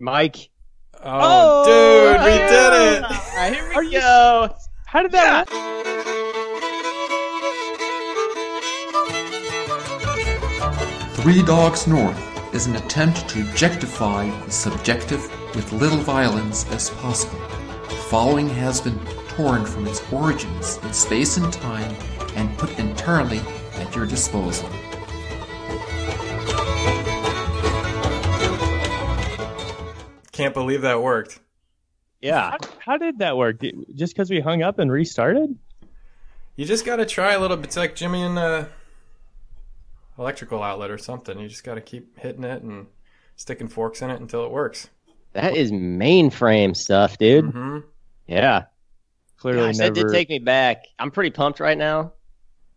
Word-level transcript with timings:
Mike. 0.00 0.50
Oh, 0.94 1.00
oh, 1.04 1.64
dude, 1.66 2.22
we 2.24 2.38
did 2.38 2.72
it. 2.72 3.04
Alright, 3.04 3.54
here 3.54 3.78
we 3.78 3.90
go. 3.92 4.54
How 4.86 5.02
did 5.02 5.12
that? 5.12 5.48
Three 11.16 11.42
Dogs 11.42 11.86
North 11.86 12.54
is 12.54 12.66
an 12.66 12.76
attempt 12.76 13.28
to 13.30 13.40
objectify 13.42 14.30
the 14.44 14.50
subjective 14.50 15.20
with 15.56 15.72
little 15.72 15.98
violence 15.98 16.64
as 16.70 16.90
possible. 16.90 17.38
The 17.88 18.04
following 18.08 18.48
has 18.48 18.80
been 18.80 18.98
torn 19.28 19.66
from 19.66 19.86
its 19.86 20.00
origins 20.12 20.78
in 20.84 20.92
space 20.92 21.36
and 21.36 21.52
time 21.52 21.94
and 22.36 22.56
put 22.56 22.78
entirely 22.78 23.40
at 23.74 23.94
your 23.96 24.06
disposal. 24.06 24.70
Can't 30.38 30.54
believe 30.54 30.82
that 30.82 31.02
worked. 31.02 31.40
Yeah. 32.20 32.50
How, 32.52 32.58
how 32.78 32.96
did 32.96 33.18
that 33.18 33.36
work? 33.36 33.58
Did- 33.58 33.74
Just 33.94 34.14
because 34.14 34.30
we 34.30 34.40
hung 34.40 34.62
up 34.62 34.78
and 34.78 34.90
restarted? 34.90 35.56
You 36.56 36.64
just 36.64 36.84
got 36.86 36.96
to 36.96 37.06
try 37.06 37.34
a 37.34 37.40
little 37.40 37.56
bit. 37.56 37.66
It's 37.66 37.76
like 37.76 37.94
Jimmy 37.94 38.22
and 38.22 38.36
the 38.36 38.68
electrical 40.18 40.62
outlet 40.62 40.90
or 40.90 40.98
something. 40.98 41.38
You 41.38 41.48
just 41.48 41.64
got 41.64 41.74
to 41.74 41.80
keep 41.80 42.18
hitting 42.18 42.44
it 42.44 42.62
and 42.62 42.86
sticking 43.36 43.68
forks 43.68 44.02
in 44.02 44.10
it 44.10 44.20
until 44.20 44.44
it 44.44 44.50
works. 44.50 44.88
That 45.34 45.56
is 45.56 45.70
mainframe 45.70 46.76
stuff, 46.76 47.18
dude. 47.18 47.44
hmm 47.52 47.78
Yeah. 48.26 48.64
Clearly 49.36 49.68
Gosh, 49.68 49.76
never. 49.76 49.94
that 49.94 50.00
did 50.08 50.12
take 50.12 50.28
me 50.28 50.40
back. 50.40 50.84
I'm 50.98 51.12
pretty 51.12 51.30
pumped 51.30 51.60
right 51.60 51.78
now. 51.78 52.12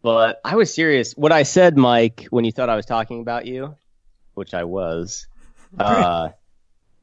But 0.04 0.42
I 0.46 0.56
was 0.56 0.74
serious. 0.74 1.14
What 1.14 1.32
I 1.32 1.44
said, 1.44 1.78
Mike, 1.78 2.28
when 2.30 2.44
you 2.46 2.52
thought 2.52 2.70
I 2.70 2.76
was 2.76 2.86
talking 2.86 3.22
about 3.22 3.46
you, 3.46 3.76
which 4.34 4.54
I 4.54 4.64
was. 4.64 5.28
Uh, 5.80 6.28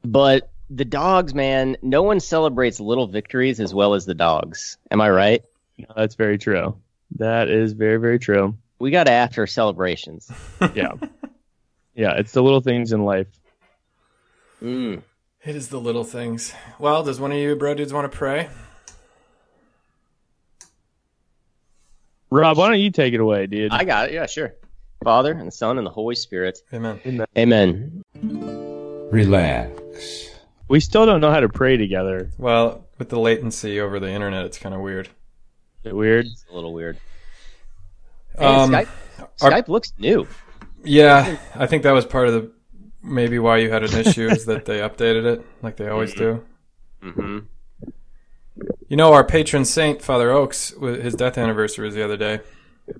but 0.05 0.51
the 0.69 0.85
dogs, 0.85 1.33
man, 1.33 1.77
no 1.81 2.03
one 2.03 2.19
celebrates 2.19 2.79
little 2.79 3.07
victories 3.07 3.59
as 3.59 3.73
well 3.73 3.93
as 3.93 4.05
the 4.05 4.13
dogs. 4.13 4.77
Am 4.91 5.01
I 5.01 5.09
right? 5.09 5.43
No, 5.77 5.87
that's 5.95 6.15
very 6.15 6.37
true. 6.37 6.75
That 7.17 7.49
is 7.49 7.73
very, 7.73 7.97
very 7.97 8.19
true. 8.19 8.55
We 8.77 8.91
got 8.91 9.07
after 9.07 9.47
celebrations. 9.47 10.31
Yeah. 10.75 10.93
yeah, 11.95 12.13
it's 12.17 12.33
the 12.33 12.43
little 12.43 12.61
things 12.61 12.91
in 12.91 13.03
life. 13.03 13.27
Mm. 14.61 15.01
It 15.43 15.55
is 15.55 15.69
the 15.69 15.79
little 15.79 16.03
things. 16.03 16.53
Well, 16.77 17.03
does 17.03 17.19
one 17.19 17.31
of 17.31 17.37
you 17.37 17.55
bro 17.55 17.73
dudes 17.73 17.93
want 17.93 18.11
to 18.11 18.17
pray? 18.17 18.49
Rob, 22.29 22.57
why 22.57 22.67
don't 22.69 22.79
you 22.79 22.91
take 22.91 23.13
it 23.13 23.19
away, 23.19 23.47
dude? 23.47 23.71
I 23.71 23.85
got 23.85 24.09
it. 24.09 24.13
Yeah, 24.13 24.27
sure. 24.27 24.53
Father 25.03 25.31
and 25.31 25.47
the 25.47 25.51
Son 25.51 25.77
and 25.77 25.87
the 25.87 25.91
Holy 25.91 26.15
Spirit. 26.15 26.59
Amen. 26.73 27.25
Amen. 27.37 28.03
Relax. 29.11 30.28
We 30.69 30.79
still 30.79 31.05
don't 31.05 31.19
know 31.21 31.31
how 31.31 31.39
to 31.41 31.49
pray 31.49 31.75
together. 31.77 32.31
Well, 32.37 32.87
with 32.97 33.09
the 33.09 33.19
latency 33.19 33.79
over 33.81 33.99
the 33.99 34.09
internet, 34.09 34.45
it's 34.45 34.57
kind 34.57 34.73
of 34.73 34.81
weird. 34.81 35.07
Is 35.07 35.91
it 35.91 35.95
weird? 35.95 36.25
It's 36.27 36.45
a 36.51 36.55
little 36.55 36.73
weird. 36.73 36.97
Hey, 38.37 38.45
Um, 38.45 38.71
Skype, 38.71 38.87
our- 39.41 39.63
looks 39.67 39.93
new. 39.97 40.27
Yeah, 40.83 41.37
I 41.55 41.65
think 41.67 41.83
that 41.83 41.91
was 41.91 42.05
part 42.05 42.27
of 42.29 42.33
the 42.35 42.51
maybe 43.03 43.39
why 43.39 43.57
you 43.57 43.69
had 43.69 43.83
an 43.83 43.97
issue 43.97 44.27
is 44.29 44.45
that 44.45 44.65
they 44.65 44.79
updated 44.79 45.25
it 45.25 45.45
like 45.61 45.75
they 45.77 45.87
always 45.89 46.13
do. 46.13 46.43
hmm 47.01 47.39
You 48.87 48.95
know, 48.97 49.13
our 49.13 49.23
patron 49.23 49.65
saint, 49.65 50.01
Father 50.01 50.31
Oaks, 50.31 50.73
his 50.81 51.15
death 51.15 51.37
anniversary 51.37 51.85
was 51.85 51.95
the 51.95 52.03
other 52.03 52.17
day. 52.17 52.39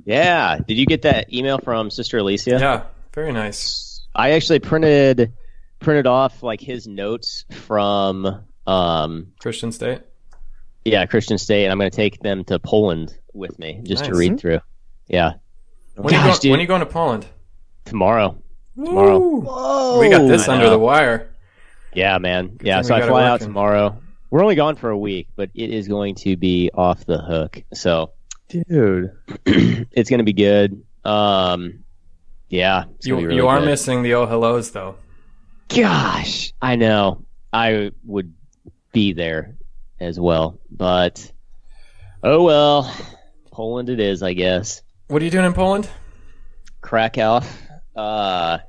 Yeah. 0.05 0.59
Did 0.65 0.77
you 0.77 0.85
get 0.85 1.01
that 1.03 1.33
email 1.33 1.57
from 1.57 1.89
Sister 1.89 2.17
Alicia? 2.17 2.57
Yeah, 2.59 2.83
very 3.13 3.31
nice. 3.33 4.01
I 4.15 4.31
actually 4.31 4.59
printed 4.59 5.33
printed 5.89 6.05
off 6.05 6.43
like 6.43 6.61
his 6.61 6.87
notes 6.87 7.45
from 7.51 8.43
um 8.67 9.31
Christian 9.39 9.71
state. 9.71 10.01
yeah 10.85 11.03
Christian 11.07 11.39
State, 11.39 11.63
and 11.65 11.71
I'm 11.71 11.79
going 11.79 11.89
to 11.89 11.95
take 11.95 12.19
them 12.19 12.43
to 12.43 12.59
Poland 12.59 13.17
with 13.33 13.57
me 13.57 13.79
just 13.83 14.05
to 14.05 14.13
read 14.13 14.39
through. 14.39 14.59
Yeah, 15.07 15.33
When, 15.95 16.13
are 16.13 16.17
you 16.17 16.23
going, 16.23 16.39
dude. 16.39 16.51
when 16.51 16.59
are 16.59 16.61
you 16.61 16.67
going 16.67 16.81
to 16.81 16.85
Poland? 16.85 17.25
tomorrow. 17.85 18.37
Tomorrow. 18.75 19.17
Whoa. 19.19 19.99
We 19.99 20.09
got 20.09 20.27
this 20.27 20.47
I 20.47 20.53
under 20.53 20.65
know. 20.65 20.71
the 20.73 20.77
wire. 20.77 21.31
Yeah, 21.95 22.19
man. 22.19 22.59
Yeah, 22.61 22.83
so 22.83 22.93
I 22.93 23.01
fly 23.01 23.23
out 23.25 23.41
tomorrow. 23.41 23.97
We're 24.29 24.43
only 24.43 24.53
gone 24.53 24.75
for 24.75 24.91
a 24.91 24.97
week, 24.97 25.29
but 25.35 25.49
it 25.55 25.71
is 25.71 25.87
going 25.87 26.13
to 26.25 26.37
be 26.37 26.69
off 26.71 27.03
the 27.07 27.17
hook. 27.17 27.63
So 27.73 28.11
Dude. 28.47 29.09
it's 29.47 30.11
going 30.11 30.19
to 30.19 30.23
be 30.23 30.33
good. 30.33 30.83
Um, 31.03 31.83
yeah, 32.47 32.83
You, 33.01 33.15
be 33.17 33.23
really 33.25 33.35
you 33.37 33.47
are 33.47 33.57
good. 33.59 33.65
missing 33.65 34.03
the 34.03 34.13
oh 34.13 34.27
hellos 34.27 34.69
though. 34.69 34.95
Gosh, 35.69 36.53
I 36.61 36.75
know. 36.75 37.25
I 37.53 37.91
would 38.03 38.33
be 38.91 39.13
there 39.13 39.55
as 39.99 40.19
well, 40.19 40.59
but 40.69 41.31
oh 42.23 42.43
well. 42.43 42.93
Poland 43.51 43.89
it 43.89 43.99
is, 43.99 44.23
I 44.23 44.33
guess. 44.33 44.81
What 45.07 45.21
are 45.21 45.25
you 45.25 45.31
doing 45.31 45.45
in 45.45 45.53
Poland? 45.53 45.89
Krakow. 46.81 47.43
Uh, 47.95 48.59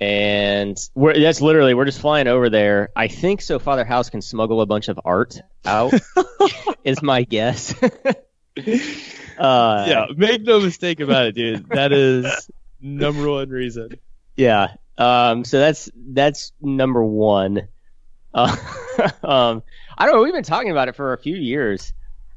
and 0.00 0.78
we're 0.94 1.18
that's 1.18 1.40
literally 1.40 1.74
we're 1.74 1.84
just 1.84 2.00
flying 2.00 2.28
over 2.28 2.50
there. 2.50 2.90
I 2.94 3.08
think 3.08 3.40
so. 3.40 3.58
Father 3.58 3.84
House 3.84 4.10
can 4.10 4.22
smuggle 4.22 4.60
a 4.60 4.66
bunch 4.66 4.88
of 4.88 5.00
art 5.04 5.40
out. 5.64 5.94
is 6.84 7.02
my 7.02 7.24
guess. 7.24 7.74
uh, 7.82 9.84
yeah, 9.88 10.06
make 10.16 10.42
no 10.42 10.60
mistake 10.60 11.00
about 11.00 11.26
it, 11.26 11.34
dude. 11.34 11.68
That 11.70 11.92
is 11.92 12.48
number 12.80 13.28
one 13.28 13.48
reason. 13.48 13.98
Yeah. 14.36 14.74
Um, 14.98 15.44
so 15.44 15.58
that's 15.60 15.88
that's 15.94 16.52
number 16.60 17.02
one. 17.04 17.68
Uh, 18.34 18.54
um, 19.22 19.62
I 19.96 20.06
don't 20.06 20.14
know. 20.16 20.22
We've 20.22 20.32
been 20.34 20.42
talking 20.42 20.70
about 20.70 20.88
it 20.88 20.96
for 20.96 21.12
a 21.12 21.18
few 21.18 21.36
years, 21.36 21.92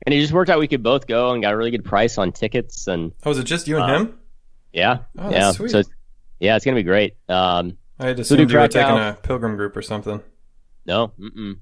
and 0.05 0.13
it 0.13 0.19
just 0.21 0.31
worked 0.31 0.49
out. 0.49 0.59
We 0.59 0.67
could 0.67 0.83
both 0.83 1.07
go 1.07 1.31
and 1.31 1.41
got 1.41 1.53
a 1.53 1.57
really 1.57 1.71
good 1.71 1.83
price 1.85 2.17
on 2.17 2.31
tickets, 2.31 2.87
and 2.87 3.11
Oh, 3.25 3.31
is 3.31 3.39
it 3.39 3.43
just 3.45 3.67
you 3.67 3.77
and 3.77 3.91
Uh, 3.91 3.97
him? 3.99 4.19
yeah, 4.71 4.97
Oh, 5.17 5.29
yeah. 5.31 5.51
sweet. 5.51 5.71
So 5.71 5.79
it's- 5.79 5.93
yeah, 6.39 6.55
it's 6.55 6.63
gonna 6.65 6.75
be 6.75 6.83
great. 6.83 7.15
Um, 7.29 7.77
I 7.99 8.07
had 8.07 8.19
assumed 8.19 8.49
you 8.51 8.57
were 8.57 8.67
taking 8.67 8.97
a 8.97 9.17
pilgrim 9.21 9.55
group 9.57 9.75
or 9.77 9.81
something. 9.83 10.21
no, 10.85 11.11
mm-mm. 11.19 11.57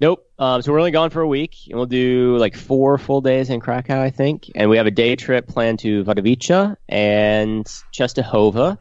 nope. 0.00 0.24
Um, 0.38 0.62
so 0.62 0.70
we're 0.72 0.78
only 0.78 0.90
gone 0.92 1.10
for 1.10 1.22
a 1.22 1.26
week, 1.26 1.54
and 1.68 1.76
we'll 1.76 1.86
do 1.86 2.36
like 2.36 2.56
four 2.56 2.98
full 2.98 3.20
days 3.20 3.50
in 3.50 3.58
Krakow, 3.60 4.00
I 4.00 4.10
think, 4.10 4.50
and 4.54 4.70
we 4.70 4.76
have 4.76 4.86
a 4.86 4.90
day 4.92 5.16
trip 5.16 5.48
planned 5.48 5.78
to 5.80 6.04
Wadowice 6.04 6.76
and 6.88 7.64
Czestochowa. 7.92 8.78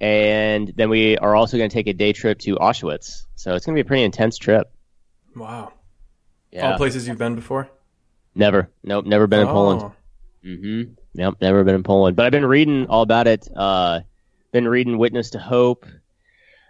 And 0.00 0.68
then 0.76 0.90
we 0.90 1.16
are 1.16 1.34
also 1.34 1.56
going 1.56 1.70
to 1.70 1.74
take 1.74 1.86
a 1.86 1.92
day 1.94 2.12
trip 2.12 2.38
to 2.40 2.56
Auschwitz. 2.56 3.22
So 3.34 3.54
it's 3.54 3.64
going 3.64 3.74
to 3.76 3.82
be 3.82 3.86
a 3.86 3.88
pretty 3.88 4.02
intense 4.04 4.36
trip. 4.38 4.70
Wow. 5.34 5.72
Yeah. 6.52 6.72
All 6.72 6.76
places 6.76 7.08
you've 7.08 7.18
been 7.18 7.34
before? 7.34 7.68
Never. 8.34 8.70
Nope. 8.82 9.06
Never 9.06 9.26
been 9.26 9.40
in 9.40 9.48
Oh. 9.48 9.52
Poland. 9.52 9.92
hmm 10.42 10.82
Yep. 11.14 11.34
Never 11.40 11.64
been 11.64 11.74
in 11.76 11.82
Poland. 11.82 12.14
But 12.16 12.26
I've 12.26 12.32
been 12.32 12.44
reading 12.46 12.86
all 12.88 13.02
about 13.02 13.26
it. 13.26 13.48
Uh, 13.54 14.00
been 14.52 14.68
reading 14.68 14.98
Witness 14.98 15.30
to 15.30 15.38
Hope. 15.38 15.86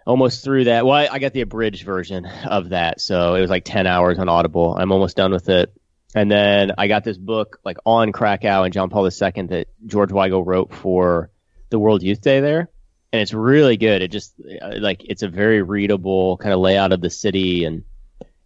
Almost 0.06 0.44
through 0.44 0.64
that. 0.64 0.86
Well, 0.86 0.94
I, 0.94 1.08
I 1.10 1.18
got 1.18 1.32
the 1.32 1.40
abridged 1.40 1.84
version 1.84 2.26
of 2.26 2.68
that, 2.68 3.00
so 3.00 3.34
it 3.34 3.40
was 3.40 3.50
like 3.50 3.64
ten 3.64 3.88
hours 3.88 4.20
on 4.20 4.28
Audible. 4.28 4.76
I'm 4.78 4.92
almost 4.92 5.16
done 5.16 5.32
with 5.32 5.48
it. 5.48 5.72
And 6.14 6.30
then 6.30 6.70
I 6.78 6.86
got 6.86 7.02
this 7.02 7.18
book 7.18 7.58
like 7.64 7.78
on 7.84 8.12
Krakow 8.12 8.62
and 8.62 8.72
John 8.72 8.88
Paul 8.88 9.04
II 9.06 9.10
that 9.48 9.66
George 9.84 10.10
Weigel 10.10 10.46
wrote 10.46 10.72
for 10.72 11.30
the 11.70 11.80
World 11.80 12.04
Youth 12.04 12.20
Day 12.20 12.38
there, 12.38 12.68
and 13.12 13.22
it's 13.22 13.32
really 13.32 13.76
good. 13.76 14.02
It 14.02 14.08
just 14.08 14.34
uh, 14.62 14.72
like 14.78 15.02
it's 15.04 15.22
a 15.22 15.28
very 15.28 15.62
readable 15.62 16.36
kind 16.36 16.52
of 16.52 16.60
layout 16.60 16.92
of 16.92 17.00
the 17.00 17.10
city 17.10 17.64
and 17.64 17.84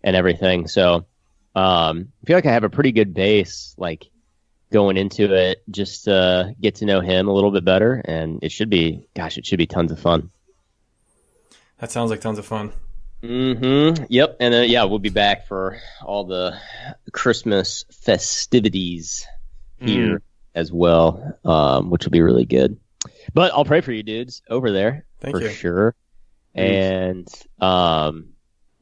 and 0.03 0.17
everything. 0.17 0.69
So 0.69 1.07
um, 1.55 2.13
I 2.23 2.27
feel 2.27 2.37
like 2.37 2.47
I 2.47 2.53
have 2.53 2.65
a 2.65 2.71
pretty 2.71 2.93
good 2.93 3.15
base, 3.15 3.75
like 3.77 4.07
going 4.73 4.97
into 4.97 5.35
it, 5.35 5.63
just 5.71 6.05
to 6.05 6.55
get 6.61 6.77
to 6.77 6.85
know 6.85 7.01
him 7.01 7.29
a 7.29 7.33
little 7.33 7.51
bit 7.51 7.65
better, 7.65 7.95
and 8.05 8.43
it 8.43 8.53
should 8.53 8.71
be, 8.71 9.09
gosh, 9.15 9.37
it 9.37 9.47
should 9.47 9.59
be 9.59 9.67
tons 9.67 9.93
of 9.93 9.99
fun. 9.99 10.31
That 11.79 11.91
sounds 11.91 12.11
like 12.11 12.21
tons 12.21 12.39
of 12.39 12.47
fun. 12.47 12.73
Mm-hmm. 13.23 14.05
Yep. 14.09 14.37
And 14.41 14.55
then 14.55 14.71
yeah, 14.71 14.85
we'll 14.85 14.99
be 14.99 15.11
back 15.11 15.47
for 15.47 15.79
all 16.03 16.25
the 16.25 16.59
Christmas 17.13 17.85
festivities 17.91 19.27
here 19.79 20.23
as 20.55 20.73
well, 20.73 21.39
um, 21.45 21.91
which 21.91 22.05
will 22.05 22.13
be 22.13 22.23
really 22.23 22.45
good. 22.45 22.79
But 23.33 23.53
I'll 23.53 23.65
pray 23.65 23.81
for 23.81 23.93
you 23.93 24.03
dudes 24.03 24.43
over 24.49 24.71
there 24.73 25.05
Thank 25.21 25.37
for 25.37 25.43
you. 25.43 25.51
sure. 25.51 25.95
And 26.55 27.29
um, 27.61 28.31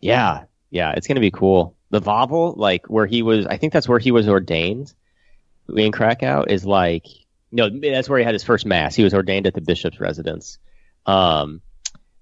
yeah, 0.01 0.45
yeah, 0.71 0.93
it's 0.93 1.07
gonna 1.07 1.21
be 1.21 1.31
cool. 1.31 1.77
The 1.91 2.01
Wawel, 2.01 2.57
like 2.57 2.87
where 2.87 3.07
he 3.07 3.23
was, 3.23 3.47
I 3.47 3.57
think 3.57 3.73
that's 3.73 3.89
where 3.89 3.99
he 3.99 4.11
was 4.11 4.29
ordained 4.29 4.95
in 5.75 5.93
Krakow. 5.93 6.45
Is 6.49 6.65
like 6.65 7.07
no, 7.51 7.69
that's 7.69 8.09
where 8.09 8.19
he 8.19 8.25
had 8.25 8.35
his 8.35 8.45
first 8.45 8.67
mass. 8.67 8.95
He 8.95 9.05
was 9.05 9.15
ordained 9.15 9.47
at 9.47 9.55
the 9.55 9.61
bishop's 9.61 10.01
residence. 10.01 10.59
Um, 11.07 11.63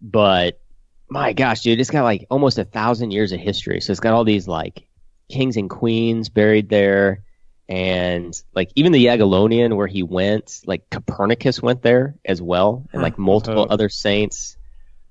but 0.01 0.61
my 1.09 1.33
gosh, 1.33 1.63
dude, 1.63 1.81
it's 1.81 1.91
got 1.91 2.03
like 2.03 2.27
almost 2.31 2.59
a 2.59 2.65
thousand 2.65 3.11
years 3.13 3.33
of 3.33 3.41
history. 3.41 3.81
So 3.81 3.91
it's 3.93 4.01
got 4.01 4.15
all 4.15 4.25
these 4.25 4.49
like 4.49 4.87
kings 5.29 5.57
and 5.57 5.71
queens 5.71 6.29
buried 6.29 6.69
there. 6.69 7.23
And 7.69 8.41
like 8.55 8.71
even 8.77 8.93
the 8.93 9.05
Jagiellonian 9.07 9.75
where 9.77 9.89
he 9.89 10.03
went, 10.05 10.61
like 10.67 10.89
Copernicus 10.91 11.61
went 11.61 11.83
there 11.83 12.15
as 12.25 12.41
well, 12.41 12.87
and 12.93 13.03
like 13.03 13.19
multiple 13.19 13.63
Oh. 13.69 13.73
other 13.73 13.89
saints. 13.89 14.57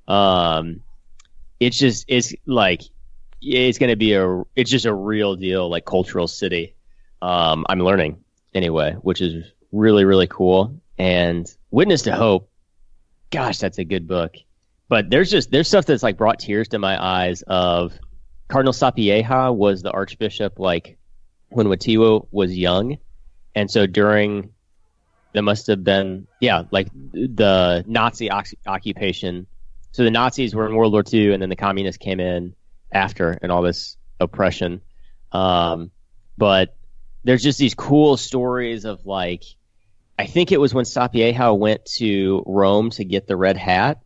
Um, 0.07 0.81
it's 1.59 1.77
just 1.77 2.05
it's 2.07 2.33
like 2.45 2.81
it's 3.41 3.77
going 3.77 3.89
to 3.89 3.95
be 3.97 4.13
a 4.13 4.43
it's 4.55 4.71
just 4.71 4.85
a 4.85 4.93
real 4.93 5.35
deal 5.35 5.69
like 5.69 5.83
cultural 5.85 6.27
city. 6.27 6.75
Um, 7.21 7.65
I'm 7.67 7.79
learning 7.79 8.23
anyway, 8.53 8.93
which 8.93 9.19
is 9.21 9.45
really 9.73 10.05
really 10.05 10.27
cool. 10.27 10.79
And 10.97 11.53
Witness 11.71 12.03
to 12.03 12.15
Hope, 12.15 12.49
gosh, 13.31 13.57
that's 13.57 13.79
a 13.79 13.83
good 13.83 14.07
book. 14.07 14.35
But 14.87 15.09
there's 15.09 15.29
just 15.29 15.51
there's 15.51 15.67
stuff 15.67 15.85
that's 15.85 16.03
like 16.03 16.15
brought 16.17 16.39
tears 16.39 16.69
to 16.69 16.79
my 16.79 17.03
eyes. 17.03 17.41
Of 17.41 17.93
Cardinal 18.47 18.71
Sapieha 18.73 19.53
was 19.53 19.81
the 19.81 19.91
Archbishop 19.91 20.57
like 20.59 20.97
when 21.49 21.67
Wojtyła 21.67 22.27
was 22.31 22.55
young, 22.55 22.97
and 23.53 23.69
so 23.69 23.85
during 23.85 24.51
there 25.33 25.43
must 25.43 25.67
have 25.67 25.83
been 25.83 26.27
yeah 26.39 26.63
like 26.71 26.87
the 26.93 27.83
Nazi 27.87 28.29
occupation. 28.65 29.47
So 29.91 30.03
the 30.03 30.11
Nazis 30.11 30.53
were 30.53 30.65
in 30.65 30.75
World 30.75 30.93
War 30.93 31.03
II, 31.11 31.33
and 31.33 31.41
then 31.41 31.49
the 31.49 31.55
communists 31.55 31.97
came 31.97 32.19
in 32.19 32.53
after, 32.91 33.37
and 33.41 33.51
all 33.51 33.61
this 33.61 33.97
oppression. 34.19 34.81
Um, 35.31 35.91
but 36.37 36.75
there's 37.23 37.43
just 37.43 37.59
these 37.59 37.73
cool 37.73 38.17
stories 38.17 38.85
of 38.85 39.05
like, 39.05 39.43
I 40.17 40.25
think 40.25 40.51
it 40.51 40.59
was 40.59 40.73
when 40.73 40.85
Sapieha 40.85 41.57
went 41.57 41.85
to 41.97 42.43
Rome 42.45 42.89
to 42.91 43.03
get 43.03 43.27
the 43.27 43.35
red 43.35 43.57
hat 43.57 44.01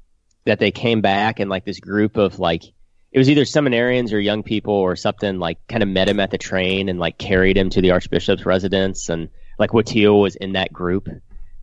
that 0.46 0.60
they 0.60 0.72
came 0.72 1.02
back 1.02 1.40
and 1.40 1.50
like 1.50 1.66
this 1.66 1.80
group 1.80 2.18
of 2.18 2.40
like 2.40 2.64
it 3.12 3.18
was 3.18 3.30
either 3.30 3.42
seminarians 3.42 4.14
or 4.14 4.20
young 4.20 4.44
people 4.44 4.74
or 4.74 4.96
something 4.96 5.40
like 5.40 5.58
kind 5.68 5.82
of 5.82 5.90
met 5.90 6.08
him 6.08 6.20
at 6.20 6.32
the 6.32 6.38
train 6.38 6.90
and 6.90 7.00
like 7.00 7.18
carried 7.18 7.58
him 7.58 7.70
to 7.72 7.82
the 7.82 7.92
archbishop's 7.92 8.46
residence 8.46 9.10
and 9.10 9.30
like 9.58 9.72
Wojtyła 9.72 10.22
was 10.22 10.36
in 10.36 10.54
that 10.54 10.72
group. 10.72 11.10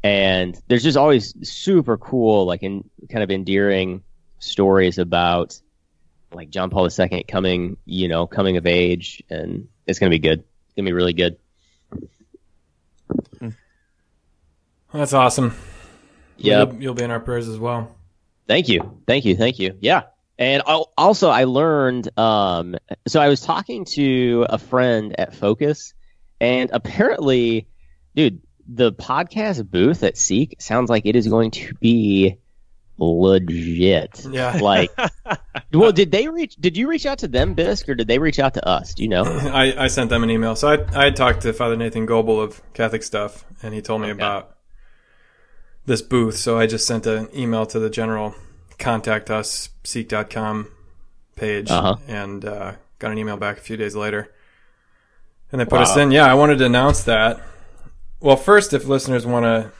And 0.02 0.60
there's 0.68 0.82
just 0.82 0.96
always 0.96 1.34
super 1.48 1.96
cool 1.96 2.46
like 2.46 2.62
in 2.62 2.88
kind 3.10 3.22
of 3.22 3.30
endearing 3.30 4.02
stories 4.38 4.98
about 4.98 5.60
like 6.32 6.50
John 6.50 6.70
Paul 6.70 6.88
II 6.88 7.24
coming 7.24 7.76
you 7.84 8.08
know 8.08 8.26
coming 8.26 8.56
of 8.56 8.66
age 8.66 9.22
and 9.30 9.68
it's 9.86 9.98
gonna 9.98 10.10
be 10.10 10.18
good. 10.18 10.40
It's 10.40 10.74
gonna 10.76 10.86
be 10.86 10.92
really 10.92 11.12
good. 11.12 11.38
Hmm. 13.38 13.50
That's 14.92 15.12
awesome. 15.12 15.54
Yeah, 16.36 16.64
you'll, 16.64 16.82
you'll, 16.82 16.94
be 16.94 17.04
in 17.04 17.10
our 17.10 17.20
prayers 17.20 17.48
as 17.48 17.58
well. 17.58 17.96
Thank 18.46 18.68
you, 18.68 19.00
thank 19.06 19.24
you, 19.24 19.36
thank 19.36 19.58
you. 19.58 19.76
Yeah, 19.80 20.02
and 20.38 20.62
also 20.62 21.30
I 21.30 21.44
learned. 21.44 22.08
Um, 22.18 22.76
so 23.06 23.20
I 23.20 23.28
was 23.28 23.40
talking 23.40 23.84
to 23.86 24.46
a 24.48 24.58
friend 24.58 25.14
at 25.18 25.34
Focus, 25.34 25.94
and 26.40 26.70
apparently, 26.72 27.68
dude, 28.14 28.42
the 28.68 28.92
podcast 28.92 29.68
booth 29.70 30.02
at 30.02 30.18
Seek 30.18 30.56
sounds 30.60 30.90
like 30.90 31.06
it 31.06 31.16
is 31.16 31.28
going 31.28 31.52
to 31.52 31.74
be 31.74 32.38
legit. 32.98 34.26
Yeah. 34.30 34.58
Like, 34.60 34.90
well, 35.72 35.92
did 35.92 36.10
they 36.10 36.28
reach? 36.28 36.56
Did 36.56 36.76
you 36.76 36.88
reach 36.88 37.06
out 37.06 37.18
to 37.18 37.28
them, 37.28 37.54
Bisk, 37.54 37.88
or 37.88 37.94
did 37.94 38.08
they 38.08 38.18
reach 38.18 38.38
out 38.38 38.54
to 38.54 38.68
us? 38.68 38.94
Do 38.94 39.02
you 39.02 39.08
know? 39.08 39.24
I, 39.24 39.84
I 39.84 39.86
sent 39.86 40.10
them 40.10 40.22
an 40.22 40.30
email. 40.30 40.56
So 40.56 40.68
I 40.68 40.98
I 40.98 41.04
had 41.04 41.16
talked 41.16 41.42
to 41.42 41.52
Father 41.52 41.76
Nathan 41.76 42.06
Goebel 42.06 42.40
of 42.40 42.60
Catholic 42.74 43.02
Stuff, 43.02 43.44
and 43.62 43.72
he 43.72 43.80
told 43.80 44.02
me 44.02 44.08
okay. 44.08 44.16
about 44.16 44.56
this 45.86 46.02
booth. 46.02 46.36
So 46.36 46.58
I 46.58 46.66
just 46.66 46.86
sent 46.86 47.06
an 47.06 47.28
email 47.34 47.66
to 47.66 47.78
the 47.78 47.90
general 47.90 48.34
contact 48.78 49.30
us 49.30 49.70
seek.com 49.84 50.68
page 51.36 51.70
uh-huh. 51.70 51.96
and 52.08 52.44
uh, 52.44 52.72
got 52.98 53.12
an 53.12 53.18
email 53.18 53.36
back 53.36 53.58
a 53.58 53.60
few 53.60 53.76
days 53.76 53.94
later. 53.94 54.32
And 55.52 55.60
they 55.60 55.64
put 55.64 55.76
wow. 55.76 55.82
us 55.82 55.96
in. 55.96 56.10
Yeah, 56.10 56.30
I 56.30 56.34
wanted 56.34 56.58
to 56.58 56.66
announce 56.66 57.04
that. 57.04 57.40
Well, 58.20 58.36
first, 58.36 58.72
if 58.72 58.86
listeners 58.86 59.24
want 59.24 59.44
to 59.44 59.72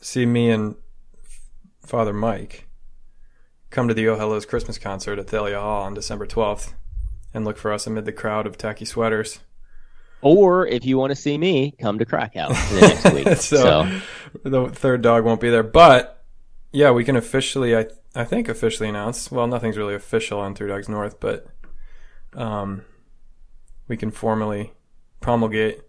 see 0.00 0.26
me 0.26 0.50
and 0.50 0.74
Father 1.80 2.12
Mike, 2.12 2.66
come 3.70 3.88
to 3.88 3.94
the 3.94 4.08
Oh 4.08 4.16
Hello's 4.16 4.46
Christmas 4.46 4.78
concert 4.78 5.18
at 5.18 5.28
Thalia 5.28 5.60
Hall 5.60 5.82
on 5.82 5.94
December 5.94 6.26
12th 6.26 6.72
and 7.32 7.44
look 7.44 7.58
for 7.58 7.72
us 7.72 7.86
amid 7.86 8.04
the 8.04 8.12
crowd 8.12 8.46
of 8.46 8.56
tacky 8.56 8.84
sweaters. 8.84 9.40
Or 10.22 10.66
if 10.66 10.86
you 10.86 10.96
want 10.96 11.10
to 11.10 11.16
see 11.16 11.36
me, 11.36 11.74
come 11.78 11.98
to 11.98 12.06
Krakow 12.06 12.48
next 12.48 13.04
week. 13.12 13.28
so, 13.36 13.36
so, 13.42 14.00
the 14.42 14.68
third 14.68 15.02
dog 15.02 15.24
won't 15.24 15.40
be 15.40 15.50
there, 15.50 15.62
but 15.62 16.24
yeah, 16.72 16.92
we 16.92 17.04
can 17.04 17.16
officially, 17.16 17.76
I 17.76 17.86
I 18.14 18.24
think, 18.24 18.48
officially 18.48 18.88
announced. 18.88 19.32
Well, 19.32 19.46
nothing's 19.46 19.76
really 19.76 19.94
official 19.94 20.40
on 20.40 20.54
Three 20.54 20.68
Dogs 20.68 20.88
North, 20.88 21.18
but 21.20 21.46
um, 22.34 22.82
we 23.88 23.96
can 23.96 24.10
formally 24.10 24.72
promulgate 25.20 25.80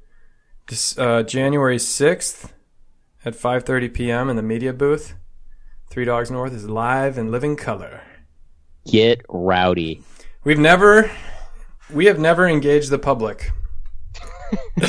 this, 0.67 0.97
uh, 0.97 1.23
January 1.23 1.79
sixth 1.79 2.53
at 3.23 3.33
5:30 3.35 3.93
p.m. 3.93 4.29
in 4.29 4.35
the 4.35 4.43
media 4.43 4.73
booth. 4.73 5.15
Three 5.87 6.05
Dogs 6.05 6.31
North 6.31 6.53
is 6.53 6.67
live 6.67 7.17
in 7.17 7.31
living 7.31 7.55
color. 7.55 8.01
Get 8.89 9.21
rowdy. 9.29 10.03
We've 10.43 10.59
never, 10.59 11.11
we 11.91 12.05
have 12.05 12.19
never 12.19 12.47
engaged 12.47 12.89
the 12.89 12.99
public 12.99 13.51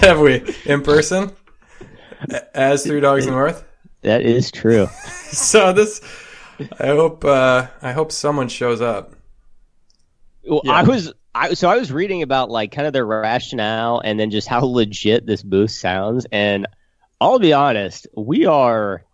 have 0.00 0.20
we 0.20 0.42
in 0.64 0.82
person 0.82 1.32
as 2.54 2.84
Three 2.84 3.00
Dogs 3.00 3.26
North? 3.26 3.64
That 4.02 4.22
is 4.22 4.50
true. 4.50 4.86
so 5.30 5.72
this, 5.72 6.00
I 6.78 6.86
hope, 6.88 7.24
uh, 7.24 7.68
I 7.82 7.92
hope 7.92 8.12
someone 8.12 8.48
shows 8.48 8.80
up. 8.80 9.14
Well, 10.46 10.62
yeah. 10.64 10.72
I 10.72 10.82
was, 10.82 11.12
I 11.34 11.54
so 11.54 11.68
I 11.68 11.76
was 11.76 11.92
reading 11.92 12.22
about 12.22 12.50
like 12.50 12.72
kind 12.72 12.86
of 12.86 12.92
their 12.92 13.06
rationale 13.06 14.00
and 14.04 14.18
then 14.18 14.30
just 14.30 14.48
how 14.48 14.64
legit 14.64 15.26
this 15.26 15.42
booth 15.42 15.70
sounds, 15.70 16.26
and 16.32 16.66
I'll 17.20 17.38
be 17.38 17.52
honest, 17.52 18.06
we 18.16 18.46
are 18.46 19.04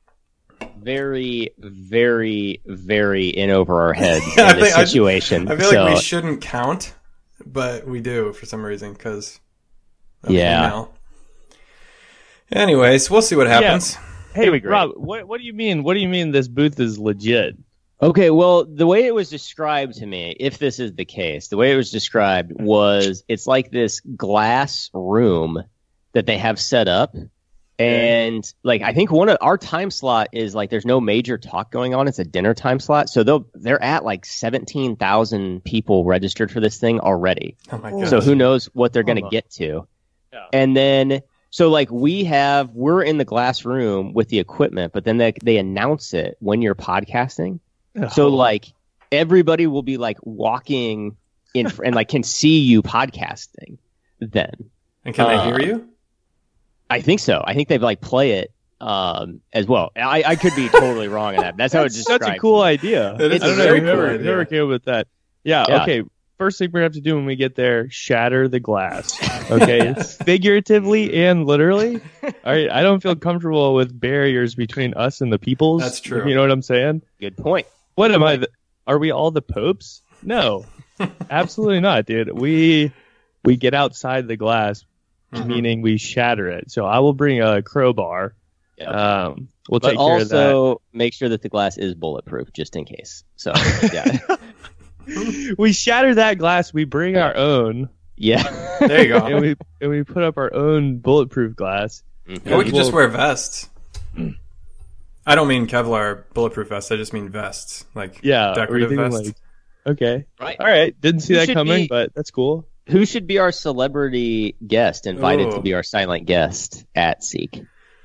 very, 0.79 1.51
very, 1.59 2.61
very 2.65 3.29
in 3.29 3.51
over 3.51 3.83
our 3.83 3.93
heads 3.93 4.25
in 4.39 4.59
this 4.59 4.75
situation. 4.75 5.49
I, 5.49 5.55
I 5.55 5.57
feel 5.57 5.71
so, 5.71 5.85
like 5.85 5.95
we 5.97 6.01
shouldn't 6.01 6.41
count, 6.41 6.95
but 7.45 7.87
we 7.87 8.01
do 8.01 8.33
for 8.33 8.47
some 8.47 8.65
reason 8.65 8.93
because 8.93 9.41
yeah. 10.29 10.67
Email. 10.67 10.95
Anyways, 12.53 13.11
we'll 13.11 13.23
see 13.23 13.37
what 13.37 13.49
happens. 13.49 13.95
Yeah. 13.95 14.01
Hey, 14.37 14.51
Rob, 14.61 14.93
what 14.97 15.27
what 15.27 15.41
do 15.41 15.47
you 15.47 15.55
mean? 15.55 15.83
What 15.83 15.95
do 15.95 16.01
you 16.01 16.09
mean 16.09 16.31
this 16.31 16.49
booth 16.49 16.79
is 16.79 16.99
legit? 16.99 17.57
Okay, 18.03 18.31
well, 18.31 18.67
the 18.67 18.87
way 18.87 19.07
it 19.07 19.15
was 19.15 19.31
described 19.31 19.95
to 19.95 20.07
me, 20.07 20.37
if 20.39 20.59
this 20.59 20.79
is 20.79 20.93
the 20.93 21.07
case, 21.07 21.49
the 21.49 21.57
way 21.57 21.73
it 21.73 21.77
was 21.77 21.91
described 21.91 22.53
was 22.55 23.25
it's 23.27 23.47
like 23.47 23.71
this 23.71 24.01
glass 24.01 24.91
room 24.93 25.65
that 26.13 26.27
they 26.27 26.37
have 26.37 26.61
set 26.61 26.89
up. 26.89 27.17
And 27.79 28.45
like 28.63 28.83
I 28.83 28.93
think 28.93 29.11
one 29.11 29.29
of 29.29 29.39
our 29.41 29.57
time 29.59 29.91
slot 29.91 30.29
is 30.33 30.55
like 30.55 30.71
there's 30.71 30.87
no 30.87 31.01
major 31.01 31.39
talk 31.39 31.71
going 31.71 31.95
on. 31.95 32.09
It's 32.09 32.19
a 32.19 32.25
dinner 32.25 32.55
time 32.55 32.81
slot. 32.81 33.09
So 33.09 33.23
they'll 33.23 33.47
they're 33.55 33.83
at 33.83 34.05
like 34.05 34.25
seventeen 34.25 34.97
thousand 34.97 35.65
people 35.65 36.05
registered 36.05 36.51
for 36.51 36.61
this 36.61 36.79
thing 36.79 37.01
already. 37.01 37.57
Oh 37.71 37.79
my 37.79 37.93
oh. 37.93 38.01
god. 38.01 38.09
So 38.09 38.21
who 38.21 38.35
knows 38.35 38.67
what 38.67 38.93
they're 38.93 39.03
gonna 39.03 39.21
uh-huh. 39.21 39.31
get 39.31 39.51
to. 39.53 39.87
And 40.53 40.77
then 40.77 41.23
so 41.57 41.71
like 41.71 41.91
we 41.91 42.23
have 42.25 42.75
we're 42.75 43.03
in 43.03 43.17
the 43.17 43.25
glass 43.25 43.65
room 43.65 44.13
with 44.13 44.29
the 44.29 44.41
equipment, 44.41 44.93
but 44.93 45.05
then 45.05 45.17
they 45.17 45.33
they 45.43 45.57
announce 45.57 46.13
it 46.13 46.37
when 46.41 46.61
you're 46.61 46.75
podcasting. 46.75 47.61
Oh. 47.99 48.09
So 48.09 48.29
like 48.29 48.67
everybody 49.11 49.67
will 49.67 49.83
be 49.83 49.97
like 49.97 50.19
walking 50.21 51.17
in 51.55 51.73
and 51.83 51.95
like 51.95 52.09
can 52.09 52.25
see 52.25 52.59
you 52.59 52.83
podcasting 52.83 53.79
then. 54.21 54.69
And 55.07 55.15
can 55.15 55.25
uh, 55.25 55.29
they 55.29 55.45
hear 55.47 55.61
you? 55.67 55.89
I 56.91 57.01
think 57.01 57.21
so. 57.21 57.43
I 57.43 57.55
think 57.55 57.69
they've 57.69 57.81
like 57.81 58.03
play 58.03 58.33
it 58.33 58.53
um, 58.79 59.41
as 59.51 59.67
well. 59.67 59.93
I, 59.97 60.25
I 60.27 60.37
could 60.37 60.55
be 60.55 60.69
totally 60.69 61.09
wrong 61.09 61.37
on 61.37 61.41
that. 61.41 61.57
That's 61.57 61.73
how 61.73 61.85
it's 61.85 61.95
just 61.95 62.07
such 62.07 62.21
a 62.21 62.39
cool 62.39 62.61
idea. 62.61 63.17
It's 63.19 63.43
I 63.43 63.49
don't 63.49 63.57
know. 63.57 63.77
Never, 63.79 64.19
never 64.19 64.45
came 64.45 64.65
up 64.65 64.69
with 64.69 64.85
that. 64.85 65.09
Yeah, 65.43 65.65
yeah, 65.67 65.83
Okay 65.85 66.03
first 66.39 66.59
thing 66.59 66.71
we're 66.73 66.81
gonna 66.81 66.85
have 66.85 66.93
to 66.93 67.01
do 67.01 67.17
when 67.17 67.27
we 67.27 67.37
get 67.37 67.55
there, 67.55 67.91
shatter 67.91 68.49
the 68.49 68.61
glass. 68.61 69.17
Okay, 69.49 69.95
figuratively 69.95 71.25
and 71.25 71.47
literally. 71.47 72.01
All 72.25 72.33
right, 72.45 72.69
I 72.69 72.83
don't 72.83 73.01
feel 73.01 73.15
comfortable 73.15 73.75
with 73.75 73.97
barriers 73.99 74.57
between 74.57 74.95
us 74.95 75.21
and 75.21 75.33
the 75.33 75.39
peoples. 75.39 75.83
That's 75.83 76.01
true. 76.01 76.29
You 76.29 76.35
know 76.35 76.41
what 76.41 76.51
I'm 76.51 76.63
saying? 76.63 77.03
Good 77.21 77.37
point. 77.37 77.69
What 77.95 78.11
am 78.11 78.25
I? 78.25 78.45
are 78.89 78.99
we 78.99 79.11
all 79.11 79.31
the 79.31 79.43
popes? 79.43 80.03
No, 80.21 80.67
absolutely 81.31 81.81
not, 81.81 82.07
dude. 82.07 82.33
We 82.33 82.93
we 83.45 83.57
get 83.57 83.75
outside 83.75 84.29
the 84.29 84.37
glass, 84.37 84.85
mm-hmm. 85.33 85.49
meaning 85.49 85.83
we 85.83 85.99
shatter 85.99 86.49
it. 86.49 86.71
So 86.71 86.85
I 86.85 87.01
will 87.01 87.15
bring 87.15 87.41
a 87.41 87.63
crowbar. 87.63 88.35
Yep. 88.79 88.89
Um, 88.89 89.49
we'll 89.69 89.81
but 89.81 89.91
take 89.91 89.99
care 89.99 90.21
of 90.21 90.29
that. 90.29 90.55
Also, 90.55 90.83
make 90.93 91.15
sure 91.15 91.29
that 91.31 91.43
the 91.43 91.49
glass 91.49 91.79
is 91.79 91.95
bulletproof, 91.95 92.53
just 92.53 92.77
in 92.77 92.85
case. 92.85 93.25
So, 93.37 93.53
yeah. 93.93 94.19
we 95.59 95.73
shatter 95.73 96.15
that 96.17 96.39
glass. 96.39 96.73
We 96.73 96.85
bring 96.85 97.17
our 97.17 97.37
own. 97.37 97.89
Yeah, 98.17 98.43
there 98.81 99.03
you 99.03 99.09
go. 99.09 99.27
And 99.27 99.41
we 99.41 99.57
and 99.81 99.91
we 99.91 100.03
put 100.03 100.23
up 100.23 100.39
our 100.39 100.53
own 100.53 100.99
bulletproof 100.99 101.55
glass. 101.55 102.03
Mm-hmm. 102.29 102.49
Yeah, 102.49 102.57
we 102.57 102.65
can 102.65 102.75
just 102.75 102.93
wear 102.93 103.09
vests. 103.09 103.69
I 105.27 105.35
don't 105.35 105.49
mean 105.49 105.67
Kevlar 105.67 106.25
bulletproof 106.35 106.69
vests. 106.69 106.91
I 106.93 106.97
just 106.97 107.13
mean 107.13 107.29
vests, 107.29 107.85
like 107.95 108.21
yeah, 108.23 108.55
decorative 108.55 108.91
vests. 108.91 109.27
Like, 109.27 109.37
okay, 109.87 110.25
right. 110.41 110.57
All 110.59 110.67
right. 110.67 110.99
Didn't 111.01 111.21
see 111.21 111.35
Who 111.35 111.47
that 111.47 111.53
coming, 111.53 111.85
be, 111.85 111.89
but 111.89 112.15
that's 112.15 112.31
cool. 112.31 112.67
Who 112.89 113.05
should 113.05 113.27
be 113.27 113.39
our 113.39 113.51
celebrity 113.51 114.55
guest 114.65 115.07
invited 115.07 115.49
Ooh. 115.49 115.57
to 115.57 115.61
be 115.61 115.75
our 115.75 115.83
silent 115.83 116.27
guest 116.27 116.85
at 116.95 117.25
Seek? 117.25 117.63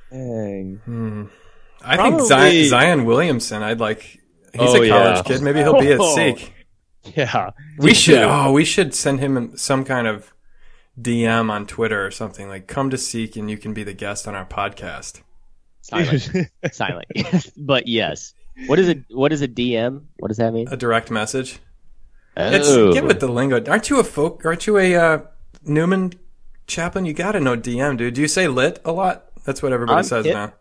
Dang. 0.09 0.81
Hmm. 0.83 1.23
I 1.83 1.95
Probably. 1.95 2.17
think 2.17 2.27
Zion, 2.27 2.69
Zion, 2.69 3.05
Williamson. 3.05 3.63
I'd 3.63 3.79
like. 3.79 4.01
He's 4.53 4.61
oh, 4.61 4.81
a 4.81 4.89
college 4.89 5.17
yeah. 5.17 5.21
kid. 5.23 5.41
Maybe 5.41 5.59
he'll 5.59 5.79
be 5.79 5.91
at 5.91 6.01
Seek. 6.15 6.53
Yeah, 7.15 7.49
we 7.79 7.93
should. 7.95 8.19
Oh, 8.19 8.51
we 8.51 8.63
should 8.63 8.93
send 8.93 9.19
him 9.19 9.57
some 9.57 9.83
kind 9.83 10.05
of 10.05 10.33
DM 10.99 11.49
on 11.49 11.65
Twitter 11.65 12.05
or 12.05 12.11
something 12.11 12.47
like, 12.47 12.67
"Come 12.67 12.91
to 12.91 12.97
Seek 12.97 13.35
and 13.35 13.49
you 13.49 13.57
can 13.57 13.73
be 13.73 13.83
the 13.83 13.93
guest 13.93 14.27
on 14.27 14.35
our 14.35 14.45
podcast." 14.45 15.21
Silent, 15.81 16.29
silent, 16.71 17.07
but 17.57 17.87
yes. 17.87 18.35
What 18.67 18.77
is 18.77 18.87
it? 18.87 19.03
What 19.09 19.33
is 19.33 19.41
a 19.41 19.47
DM? 19.47 20.03
What 20.19 20.27
does 20.27 20.37
that 20.37 20.53
mean? 20.53 20.67
A 20.69 20.77
direct 20.77 21.09
message. 21.09 21.59
Oh. 22.37 22.51
It's 22.53 22.93
get 22.93 23.05
with 23.05 23.19
the 23.19 23.27
lingo. 23.27 23.63
Aren't 23.69 23.89
you 23.89 23.99
a 23.99 24.03
folk? 24.03 24.45
Aren't 24.45 24.67
you 24.67 24.77
a 24.77 24.95
uh, 24.95 25.21
Newman 25.63 26.13
Chaplain? 26.67 27.05
You 27.05 27.13
got 27.13 27.31
to 27.31 27.39
know 27.39 27.57
DM, 27.57 27.97
dude. 27.97 28.13
Do 28.13 28.21
you 28.21 28.27
say 28.27 28.47
lit 28.47 28.79
a 28.85 28.91
lot? 28.91 29.25
That's 29.43 29.63
what 29.63 29.73
everybody 29.73 29.99
I'm 29.99 30.03
says 30.03 30.25
it. 30.25 30.33
now. 30.33 30.53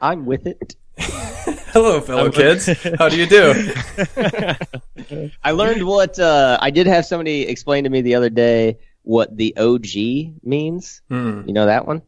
I'm 0.00 0.26
with 0.26 0.46
it. 0.46 0.76
Hello, 1.72 2.00
fellow 2.00 2.30
kids. 2.30 2.66
How 2.98 3.08
do 3.08 3.16
you 3.16 3.26
do? 3.26 3.72
I 5.44 5.52
learned 5.52 5.84
what 5.86 6.18
uh, 6.18 6.58
I 6.60 6.70
did 6.70 6.86
have 6.86 7.06
somebody 7.06 7.42
explain 7.42 7.84
to 7.84 7.90
me 7.90 8.00
the 8.00 8.14
other 8.16 8.30
day 8.30 8.78
what 9.02 9.36
the 9.36 9.56
OG 9.56 10.42
means. 10.44 11.02
Hmm. 11.08 11.42
You 11.46 11.52
know 11.52 11.66
that 11.66 11.86
one? 11.86 12.02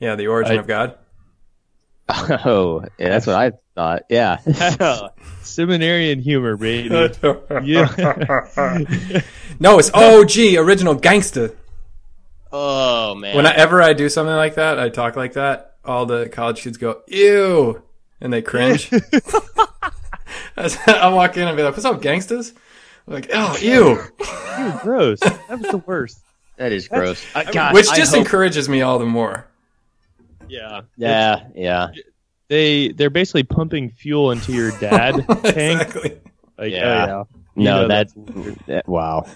Yeah, 0.00 0.16
the 0.16 0.26
origin 0.28 0.56
I- 0.56 0.60
of 0.60 0.66
God. 0.66 0.98
Oh, 2.08 2.84
yeah, 3.00 3.08
that's 3.08 3.26
what 3.26 3.34
I 3.34 3.50
thought. 3.74 4.02
Yeah. 4.08 4.36
seminarian 5.42 6.20
humor, 6.20 6.56
baby. 6.56 6.88
Yeah. 7.64 7.88
no, 9.58 9.78
it's 9.80 9.90
OG, 9.92 10.54
original 10.56 10.94
gangster. 10.94 11.56
oh 12.52 13.16
man. 13.16 13.36
Whenever 13.36 13.82
I 13.82 13.92
do 13.92 14.08
something 14.08 14.36
like 14.36 14.54
that, 14.54 14.78
I 14.78 14.88
talk 14.88 15.16
like 15.16 15.32
that. 15.32 15.74
All 15.84 16.06
the 16.06 16.28
college 16.28 16.60
kids 16.62 16.76
go, 16.76 17.02
"Ew," 17.08 17.82
and 18.20 18.32
they 18.32 18.42
cringe. 18.42 18.90
I 20.56 21.08
walk 21.12 21.36
in 21.36 21.46
and 21.48 21.56
be 21.56 21.62
like, 21.62 21.72
"What's 21.72 21.84
up, 21.84 22.00
gangsters?" 22.00 22.52
I'm 23.06 23.14
like, 23.14 23.30
"Oh, 23.32 23.56
ew," 23.60 23.98
Ew, 24.58 24.72
gross. 24.82 25.20
That 25.20 25.58
was 25.60 25.70
the 25.70 25.82
worst. 25.86 26.18
that 26.56 26.72
is 26.72 26.88
gross. 26.88 27.24
Uh, 27.34 27.44
gosh, 27.52 27.74
which 27.74 27.88
I 27.88 27.96
just 27.96 28.12
hope- 28.12 28.20
encourages 28.24 28.68
me 28.68 28.82
all 28.82 28.98
the 28.98 29.04
more. 29.06 29.46
Yeah. 30.48 30.82
Yeah, 30.96 31.46
yeah. 31.54 31.88
They 32.48 32.88
they're 32.88 33.10
basically 33.10 33.42
pumping 33.42 33.90
fuel 33.90 34.30
into 34.30 34.52
your 34.52 34.70
dad 34.78 35.14
tank. 35.26 35.80
exactly. 35.82 36.20
Like, 36.56 36.72
Yeah. 36.72 37.06
oh, 37.10 37.28
You 37.56 37.64
No, 37.64 37.82
know 37.82 37.88
that's 37.88 38.12
that's 38.16 38.58
that, 38.66 38.88
wow. 38.88 39.26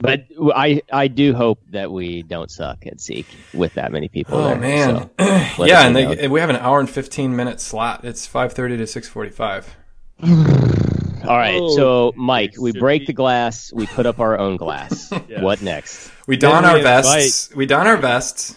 But 0.00 0.26
I 0.54 0.80
I 0.92 1.08
do 1.08 1.34
hope 1.34 1.60
that 1.70 1.90
we 1.90 2.22
don't 2.22 2.50
suck 2.50 2.86
at 2.86 3.00
Seek 3.00 3.26
with 3.52 3.74
that 3.74 3.90
many 3.90 4.08
people 4.08 4.36
Oh 4.38 4.48
there. 4.48 4.56
man, 4.56 5.10
so 5.56 5.64
yeah, 5.64 5.86
and 5.86 5.96
they, 5.96 6.28
we 6.28 6.38
have 6.38 6.50
an 6.50 6.56
hour 6.56 6.78
and 6.78 6.88
fifteen 6.88 7.34
minute 7.34 7.60
slot. 7.60 8.04
It's 8.04 8.24
five 8.26 8.52
thirty 8.52 8.76
to 8.76 8.86
six 8.86 9.08
forty 9.08 9.30
five. 9.30 9.74
All 10.22 11.36
right, 11.36 11.58
Oh, 11.60 11.74
so 11.76 12.12
Mike, 12.16 12.54
we 12.60 12.70
break 12.72 13.00
be- 13.02 13.06
the 13.06 13.12
glass, 13.12 13.72
we 13.72 13.86
put 13.88 14.06
up 14.06 14.20
our 14.20 14.38
own 14.38 14.56
glass. 14.56 15.12
Yeah. 15.28 15.42
What 15.42 15.62
next? 15.62 16.10
We 16.28 16.36
don 16.36 16.62
Then 16.62 16.70
our 16.70 16.76
we 16.78 16.82
vests. 16.82 17.54
We 17.54 17.66
don 17.66 17.86
our 17.88 17.96
vests. 17.96 18.56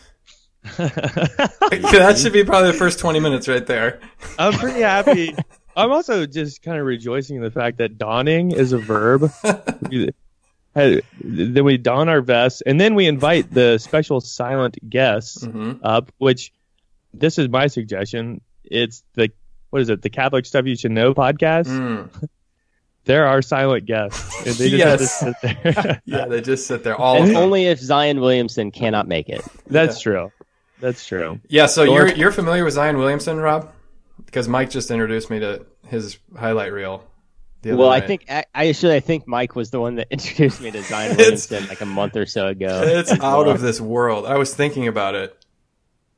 that 0.78 2.20
should 2.22 2.34
be 2.34 2.44
probably 2.44 2.72
the 2.72 2.78
first 2.78 3.00
twenty 3.00 3.20
minutes 3.20 3.48
right 3.48 3.66
there. 3.66 4.00
I'm 4.38 4.54
pretty 4.54 4.82
happy. 4.82 5.36
I'm 5.76 5.92
also 5.92 6.26
just 6.28 6.62
kind 6.62 6.78
of 6.78 6.86
rejoicing 6.86 7.38
in 7.38 7.42
the 7.42 7.50
fact 7.52 7.78
that 7.80 7.98
donning 7.98 8.52
is 8.52 8.74
a 8.74 8.78
verb. 8.78 9.32
We- 10.76 10.82
had- 10.82 11.02
then 11.24 11.64
we 11.66 11.78
don 11.78 12.10
our 12.10 12.22
vests, 12.22 12.62
and 12.66 12.80
then 12.80 12.96
we 12.96 13.08
invite 13.08 13.54
the 13.54 13.78
special 13.78 14.22
silent 14.22 14.78
guests 14.90 15.44
hmm 15.44 15.74
up. 15.84 16.12
Which 16.18 16.52
this 17.14 17.38
is 17.38 17.50
my 17.50 17.68
suggestion. 17.68 18.42
It's 18.64 19.04
the 19.16 19.32
what 19.70 19.82
is 19.82 19.90
it? 19.90 20.02
The 20.02 20.10
Catholic 20.10 20.46
Stuff 20.46 20.66
You 20.66 20.76
Should 20.76 20.92
Know 20.92 21.14
podcast. 21.14 21.68
Mm. 21.68 22.10
There 23.06 23.26
are 23.26 23.42
silent 23.42 23.88
guests, 23.88 24.46
and 24.46 24.56
they 24.58 24.70
just 24.70 24.78
Yes. 24.78 25.22
have 25.22 25.36
sit 25.42 25.64
there. 25.74 26.02
Yeah, 26.06 26.26
they 26.28 26.40
just 26.40 26.68
sit 26.68 26.84
there 26.84 26.96
all. 26.96 27.22
And 27.24 27.36
only 27.36 27.66
if 27.66 27.80
Zion 27.80 28.20
Williamson 28.22 28.70
cannot 28.70 29.08
make 29.08 29.28
it. 29.28 29.42
That's 29.66 30.00
true. 30.02 30.32
That's 30.80 31.04
true. 31.08 31.40
Yeah, 31.48 31.66
so 31.66 31.82
Or- 31.82 31.86
you're 31.88 32.08
you're 32.10 32.32
familiar 32.32 32.64
with 32.64 32.76
Zion 32.76 33.00
Williamson, 33.00 33.38
Rob? 33.40 33.72
Because 34.24 34.48
Mike 34.48 34.70
just 34.70 34.92
introduced 34.92 35.32
me 35.32 35.40
to 35.40 35.66
his 35.88 36.20
highlight 36.38 36.72
reel. 36.74 37.04
The 37.62 37.72
other 37.72 37.78
Well, 37.78 37.90
I 37.90 38.02
think 38.02 38.26
I 38.30 38.46
I 38.54 38.68
actually 38.70 38.96
I 38.96 39.00
think 39.00 39.28
Mike 39.28 39.56
was 39.56 39.70
the 39.70 39.80
one 39.80 39.96
that 39.96 40.08
introduced 40.12 40.62
me 40.62 40.72
to 40.72 40.82
Zion 40.82 41.16
Williamson 41.18 41.68
like 41.68 41.82
a 41.82 41.86
month 41.86 42.16
or 42.16 42.26
so 42.26 42.48
ago. 42.48 42.82
it's 42.84 43.12
out 43.12 43.46
well. 43.46 43.50
of 43.50 43.62
this 43.62 43.80
world. 43.80 44.26
I 44.26 44.38
was 44.38 44.54
thinking 44.54 44.88
about 44.88 45.16
it 45.16 45.38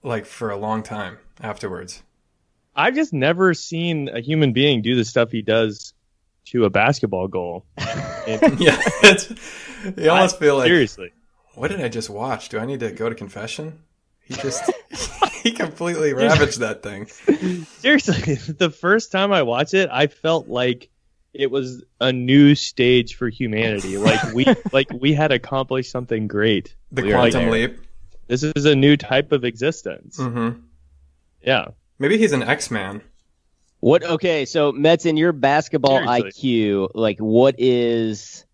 like 0.04 0.26
for 0.26 0.50
a 0.50 0.58
long 0.58 0.84
time 0.84 1.18
afterwards. 1.42 2.04
I've 2.76 2.96
just 2.96 3.14
never 3.14 3.54
seen 3.54 4.10
a 4.10 4.20
human 4.20 4.52
being 4.54 4.82
do 4.82 4.96
the 4.96 5.06
stuff 5.06 5.32
he 5.32 5.42
does 5.42 5.94
to 6.46 6.66
a 6.66 6.70
basketball 6.70 7.28
goal. 7.28 7.66
And- 8.26 8.58
yeah, 8.60 8.80
it's, 9.04 9.30
you 9.98 10.10
almost 10.10 10.40
feel 10.40 10.56
like, 10.58 10.68
seriously. 10.68 11.12
what 11.56 11.68
did 11.72 11.82
I 11.82 11.90
just 11.90 12.10
watch? 12.10 12.48
Do 12.48 12.58
I 12.58 12.66
need 12.66 12.80
to 12.80 12.90
go 12.92 13.10
to 13.10 13.16
confession? 13.16 13.80
He 14.24 14.34
just 14.36 14.64
he 15.44 15.52
completely 15.52 16.14
ravaged 16.14 16.60
that 16.62 16.82
thing. 16.82 17.08
Seriously, 17.80 18.36
the 18.36 18.70
first 18.70 19.12
time 19.12 19.34
I 19.34 19.42
watched 19.44 19.74
it, 19.74 19.90
I 19.92 20.08
felt 20.08 20.48
like 20.48 20.90
it 21.34 21.50
was 21.52 21.84
a 22.00 22.12
new 22.14 22.56
stage 22.56 23.16
for 23.16 23.30
humanity. 23.30 23.98
Like 23.98 24.34
we 24.34 24.46
like 24.72 24.88
we 24.92 25.14
had 25.14 25.32
accomplished 25.32 25.92
something 25.92 26.28
great. 26.28 26.76
The 26.92 27.04
We 27.04 27.12
quantum 27.12 27.44
there. 27.44 27.52
leap. 27.52 27.80
This 28.28 28.44
is 28.44 28.66
a 28.66 28.76
new 28.76 28.96
type 28.98 29.32
of 29.32 29.44
existence. 29.44 30.18
Mm-hmm. 30.18 30.60
Yeah. 31.42 31.70
Maybe 32.00 32.18
he's 32.18 32.32
an 32.32 32.44
X 32.44 32.72
Man. 32.72 33.02
What? 33.80 34.04
Okay, 34.04 34.46
so 34.46 34.72
Mets 34.72 35.06
in 35.06 35.18
your 35.18 35.34
basketball 35.34 35.98
Seriously. 36.06 36.54
IQ, 36.54 36.90
like 36.94 37.20
what 37.20 37.56
is 37.58 38.46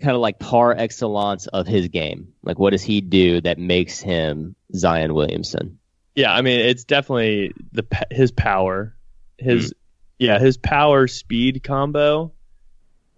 kind 0.00 0.14
of 0.16 0.20
like 0.20 0.40
par 0.40 0.72
excellence 0.72 1.46
of 1.46 1.66
his 1.68 1.88
game? 1.88 2.32
Like 2.42 2.58
what 2.58 2.70
does 2.70 2.82
he 2.82 3.00
do 3.00 3.40
that 3.42 3.58
makes 3.58 4.00
him 4.00 4.56
Zion 4.74 5.14
Williamson? 5.14 5.78
Yeah, 6.16 6.32
I 6.34 6.42
mean, 6.42 6.58
it's 6.60 6.84
definitely 6.84 7.52
the 7.72 7.84
his 8.10 8.32
power, 8.32 8.94
his 9.38 9.72
yeah, 10.18 10.38
his 10.38 10.56
power 10.56 11.06
speed 11.06 11.62
combo. 11.64 12.32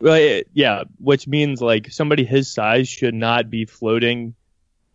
Well, 0.00 0.42
yeah, 0.52 0.84
which 0.98 1.26
means 1.26 1.62
like 1.62 1.90
somebody 1.90 2.24
his 2.24 2.52
size 2.52 2.88
should 2.88 3.14
not 3.14 3.48
be 3.50 3.64
floating 3.64 4.34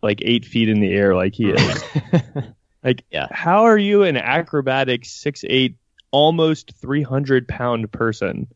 like 0.02 0.20
eight 0.22 0.44
feet 0.44 0.68
in 0.68 0.80
the 0.80 0.92
air 0.92 1.14
like 1.14 1.34
he 1.34 1.50
is. 1.50 1.84
like, 2.84 3.04
Yeah. 3.10 3.26
how 3.30 3.64
are 3.64 3.78
you 3.78 4.02
an 4.04 4.16
acrobatic 4.16 5.04
six 5.04 5.44
eight, 5.48 5.76
almost 6.12 6.72
three 6.76 7.02
hundred 7.02 7.48
pound 7.48 7.90
person, 7.90 8.46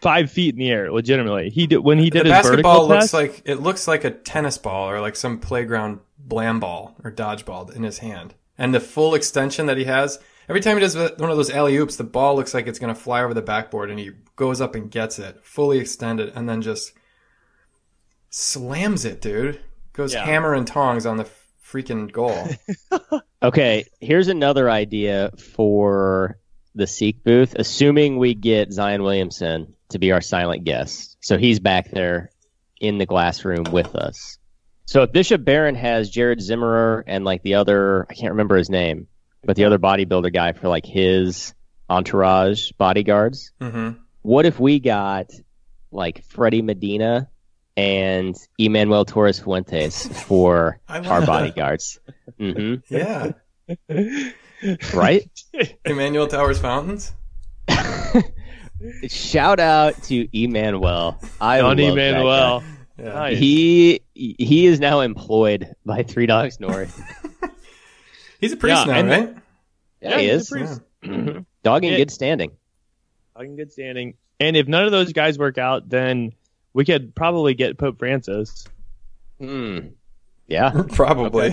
five 0.00 0.30
feet 0.30 0.54
in 0.54 0.58
the 0.58 0.70
air? 0.70 0.92
Legitimately, 0.92 1.50
he 1.50 1.66
did 1.66 1.78
when 1.78 1.98
he 1.98 2.10
did 2.10 2.26
the 2.26 2.34
his 2.34 2.42
basketball 2.44 2.86
vertical 2.86 2.88
looks 2.88 3.04
test. 3.04 3.14
like 3.14 3.42
it 3.46 3.56
looks 3.62 3.88
like 3.88 4.04
a 4.04 4.10
tennis 4.10 4.58
ball 4.58 4.90
or 4.90 5.00
like 5.00 5.16
some 5.16 5.38
playground 5.38 6.00
blam 6.18 6.60
ball 6.60 6.94
or 7.04 7.10
dodgeball 7.10 7.74
in 7.74 7.82
his 7.84 7.98
hand. 7.98 8.34
And 8.58 8.74
the 8.74 8.80
full 8.80 9.14
extension 9.14 9.66
that 9.66 9.76
he 9.76 9.84
has, 9.84 10.18
every 10.48 10.60
time 10.60 10.76
he 10.76 10.80
does 10.80 10.96
one 10.96 11.30
of 11.30 11.36
those 11.36 11.50
alley 11.50 11.76
oops, 11.76 11.96
the 11.96 12.04
ball 12.04 12.36
looks 12.36 12.54
like 12.54 12.66
it's 12.66 12.78
going 12.78 12.94
to 12.94 13.00
fly 13.00 13.22
over 13.22 13.34
the 13.34 13.42
backboard, 13.42 13.90
and 13.90 13.98
he 13.98 14.10
goes 14.36 14.60
up 14.60 14.74
and 14.74 14.90
gets 14.90 15.18
it 15.18 15.38
fully 15.44 15.78
extended, 15.78 16.32
and 16.34 16.48
then 16.48 16.62
just 16.62 16.92
slams 18.30 19.04
it, 19.04 19.20
dude. 19.20 19.60
Goes 19.92 20.14
Yeah. 20.14 20.24
hammer 20.24 20.54
and 20.54 20.66
tongs 20.66 21.06
on 21.06 21.16
the 21.16 21.28
freaking 21.64 22.10
goal. 22.10 22.48
Okay, 23.40 23.84
here's 24.00 24.26
another 24.26 24.68
idea 24.68 25.30
for 25.54 26.40
the 26.74 26.88
Seek 26.88 27.22
booth, 27.22 27.54
assuming 27.54 28.18
we 28.18 28.34
get 28.34 28.72
Zion 28.72 29.04
Williamson 29.04 29.74
to 29.90 30.00
be 30.00 30.10
our 30.10 30.20
silent 30.20 30.64
guest. 30.64 31.16
So 31.20 31.38
he's 31.38 31.60
back 31.60 31.88
there 31.92 32.30
in 32.80 32.98
the 32.98 33.06
glass 33.06 33.44
room 33.44 33.62
with 33.70 33.94
us. 33.94 34.38
So 34.86 35.02
if 35.04 35.12
Bishop 35.12 35.44
Barron 35.44 35.76
has 35.76 36.10
Jared 36.10 36.40
Zimmerer 36.40 37.04
and 37.06 37.24
like 37.24 37.44
the 37.44 37.54
other, 37.54 38.08
I 38.10 38.14
can't 38.14 38.32
remember 38.32 38.56
his 38.56 38.70
name, 38.70 39.06
but 39.44 39.56
the 39.56 39.64
other 39.64 39.78
bodybuilder 39.78 40.32
guy 40.32 40.52
for 40.52 40.68
like 40.68 40.84
his 40.86 41.54
entourage 41.90 42.72
bodyguards, 42.72 43.52
hmm 43.60 43.90
what 44.22 44.44
if 44.44 44.58
we 44.60 44.78
got 44.80 45.30
like 45.90 46.22
Freddie 46.24 46.60
Medina 46.60 47.30
and 47.76 48.36
Emmanuel 48.58 49.04
Torres 49.04 49.38
Fuentes 49.38 50.06
for 50.24 50.80
our 50.88 51.00
that. 51.02 51.26
bodyguards? 51.26 51.98
hmm 52.38 52.74
Yeah, 52.90 53.32
Right? 54.92 55.30
Emmanuel 55.84 56.26
Towers 56.26 56.58
Fountains. 56.58 57.12
Shout 59.08 59.60
out 59.60 60.02
to 60.04 60.28
Emmanuel. 60.36 61.18
I 61.40 61.58
Don 61.58 61.68
love 61.68 61.76
that 61.76 61.92
Emanuel. 61.92 62.60
guy. 62.60 62.66
Yeah. 62.98 63.12
Nice. 63.12 63.38
He 63.38 64.00
he 64.14 64.66
is 64.66 64.80
now 64.80 65.00
employed 65.00 65.74
by 65.86 66.02
Three 66.02 66.26
Dogs 66.26 66.58
North. 66.60 67.00
He's 68.38 68.52
a 68.52 68.56
priest 68.56 68.86
Yeah, 68.86 69.02
now, 69.02 69.08
right? 69.08 69.36
Yeah, 70.00 70.18
he 70.18 70.28
is. 70.28 70.48
priest. 70.48 70.80
Dog 71.62 71.84
in 71.84 71.92
Yeah. 71.92 71.96
good 71.96 72.10
standing. 72.10 72.52
Dog 73.36 73.46
in 73.46 73.56
good 73.56 73.72
standing. 73.72 74.14
And 74.40 74.56
if 74.56 74.68
none 74.68 74.84
of 74.84 74.92
those 74.92 75.12
guys 75.12 75.38
work 75.38 75.58
out, 75.58 75.88
then 75.88 76.32
we 76.72 76.84
could 76.84 77.14
probably 77.14 77.54
get 77.54 77.76
Pope 77.78 77.98
Francis. 77.98 78.66
Hmm. 79.40 79.78
Yeah. 80.46 80.70
Probably. 80.92 81.52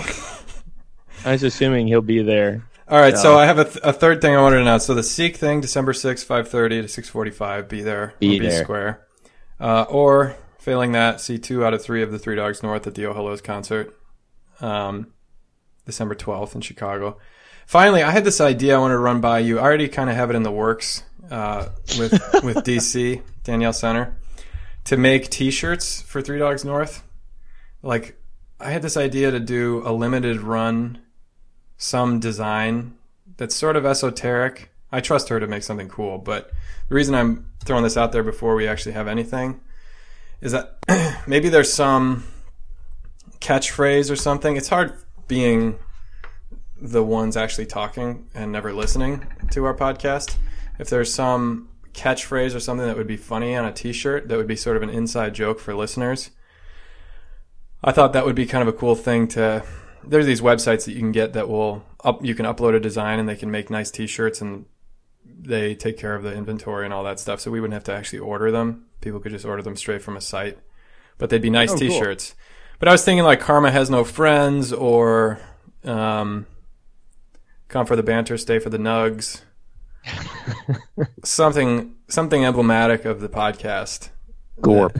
I 1.25 1.31
was 1.31 1.43
assuming 1.43 1.87
he'll 1.87 2.01
be 2.01 2.21
there. 2.21 2.63
All 2.87 2.99
right, 2.99 3.17
so 3.17 3.31
No. 3.33 3.37
I 3.39 3.45
have 3.47 3.57
a, 3.57 3.63
th- 3.65 3.79
a 3.83 3.91
third 3.91 4.21
thing 4.21 4.35
I 4.35 4.41
wanted 4.41 4.57
to 4.57 4.61
announce. 4.61 4.85
So 4.85 4.93
the 4.93 5.01
Seek 5.03 5.37
thing, 5.37 5.59
December 5.61 5.91
sixth, 5.93 6.25
five 6.27 6.47
thirty 6.47 6.81
to 6.83 6.87
six 6.87 7.09
forty 7.09 7.31
five. 7.31 7.67
Be 7.67 7.81
there. 7.81 8.13
Be 8.19 8.37
there. 8.39 8.63
Square. 8.63 9.07
Uh, 9.59 9.85
or 9.89 10.35
failing 10.59 10.91
that, 10.91 11.19
see 11.19 11.39
two 11.39 11.65
out 11.65 11.73
of 11.73 11.81
three 11.81 12.03
of 12.03 12.11
the 12.11 12.19
Three 12.19 12.35
Dogs 12.35 12.61
North 12.61 12.85
at 12.85 12.93
the 12.93 13.05
Oh 13.07 13.13
Hellos 13.13 13.41
concert, 13.41 13.97
um, 14.61 15.07
December 15.85 16.15
12th 16.15 16.55
in 16.55 16.61
Chicago. 16.61 17.17
Finally, 17.65 18.03
I 18.03 18.11
had 18.11 18.23
this 18.23 18.39
idea 18.39 18.75
I 18.75 18.79
want 18.79 18.91
to 18.91 18.97
run 18.97 19.21
by 19.21 19.39
you. 19.39 19.59
I 19.59 19.63
already 19.63 19.87
kind 19.87 20.09
of 20.09 20.15
have 20.15 20.29
it 20.29 20.35
in 20.35 20.43
the 20.43 20.51
works 20.51 21.03
uh, 21.31 21.69
with 21.97 22.11
with 22.43 22.57
DC 22.57 23.21
Danielle 23.43 23.73
Center 23.73 24.15
to 24.85 24.97
make 24.97 25.29
T-shirts 25.29 26.01
for 26.01 26.21
Three 26.21 26.39
Dogs 26.39 26.63
North. 26.63 27.03
Like, 27.81 28.19
I 28.59 28.71
had 28.71 28.81
this 28.81 28.97
idea 28.97 29.31
to 29.31 29.39
do 29.39 29.81
a 29.85 29.91
limited 29.91 30.41
run, 30.41 30.99
some 31.77 32.19
design 32.19 32.95
that's 33.37 33.55
sort 33.55 33.75
of 33.75 33.85
esoteric. 33.85 34.71
I 34.91 35.01
trust 35.01 35.29
her 35.29 35.39
to 35.39 35.47
make 35.47 35.63
something 35.63 35.89
cool, 35.89 36.19
but 36.19 36.51
the 36.87 36.95
reason 36.95 37.15
I'm 37.15 37.47
throwing 37.63 37.83
this 37.83 37.97
out 37.97 38.11
there 38.11 38.23
before 38.23 38.55
we 38.55 38.67
actually 38.67 38.93
have 38.93 39.07
anything 39.07 39.59
is 40.39 40.51
that 40.51 40.77
maybe 41.27 41.49
there's 41.49 41.73
some 41.73 42.23
catchphrase 43.39 44.11
or 44.11 44.15
something. 44.15 44.55
It's 44.55 44.69
hard 44.69 44.93
being 45.27 45.77
the 46.79 47.03
ones 47.03 47.37
actually 47.37 47.65
talking 47.65 48.27
and 48.33 48.51
never 48.51 48.73
listening 48.73 49.25
to 49.51 49.65
our 49.65 49.75
podcast. 49.75 50.35
If 50.79 50.89
there's 50.89 51.13
some 51.13 51.69
catchphrase 51.93 52.55
or 52.55 52.59
something 52.59 52.85
that 52.85 52.97
would 52.97 53.07
be 53.07 53.17
funny 53.17 53.55
on 53.55 53.65
a 53.65 53.71
t-shirt 53.71 54.27
that 54.27 54.37
would 54.37 54.47
be 54.47 54.55
sort 54.55 54.75
of 54.75 54.83
an 54.83 54.89
inside 54.89 55.33
joke 55.33 55.59
for 55.59 55.73
listeners, 55.73 56.31
I 57.83 57.91
thought 57.91 58.13
that 58.13 58.25
would 58.25 58.35
be 58.35 58.45
kind 58.45 58.67
of 58.67 58.73
a 58.73 58.77
cool 58.77 58.95
thing 58.95 59.27
to 59.29 59.63
there's 60.07 60.25
these 60.25 60.41
websites 60.41 60.85
that 60.85 60.93
you 60.93 60.99
can 60.99 61.11
get 61.11 61.33
that 61.33 61.49
will 61.49 61.83
up 62.03 62.23
you 62.23 62.35
can 62.35 62.45
upload 62.45 62.75
a 62.75 62.79
design 62.79 63.19
and 63.19 63.27
they 63.27 63.35
can 63.35 63.49
make 63.49 63.69
nice 63.69 63.89
t-shirts 63.89 64.41
and 64.41 64.65
they 65.25 65.75
take 65.75 65.97
care 65.97 66.15
of 66.15 66.23
the 66.23 66.33
inventory 66.33 66.85
and 66.85 66.93
all 66.93 67.03
that 67.03 67.19
stuff 67.19 67.39
so 67.39 67.49
we 67.49 67.59
wouldn't 67.59 67.73
have 67.73 67.83
to 67.83 67.93
actually 67.93 68.19
order 68.19 68.51
them 68.51 68.85
people 69.01 69.19
could 69.19 69.31
just 69.31 69.45
order 69.45 69.61
them 69.61 69.75
straight 69.75 70.01
from 70.01 70.15
a 70.15 70.21
site 70.21 70.57
but 71.17 71.29
they'd 71.29 71.41
be 71.41 71.49
nice 71.49 71.71
oh, 71.71 71.77
t-shirts 71.77 72.31
cool. 72.31 72.54
But 72.79 72.87
i 72.87 72.91
was 72.91 73.03
thinking 73.03 73.23
like 73.23 73.39
karma 73.39 73.71
has 73.71 73.89
no 73.89 74.03
friends 74.03 74.73
or 74.73 75.39
um, 75.83 76.45
come 77.67 77.85
for 77.85 77.95
the 77.95 78.03
banter 78.03 78.37
stay 78.37 78.59
for 78.59 78.69
the 78.69 78.77
nugs 78.77 79.41
something 81.23 81.95
something 82.07 82.45
emblematic 82.45 83.05
of 83.05 83.21
the 83.21 83.29
podcast 83.29 84.09
gorp 84.61 84.97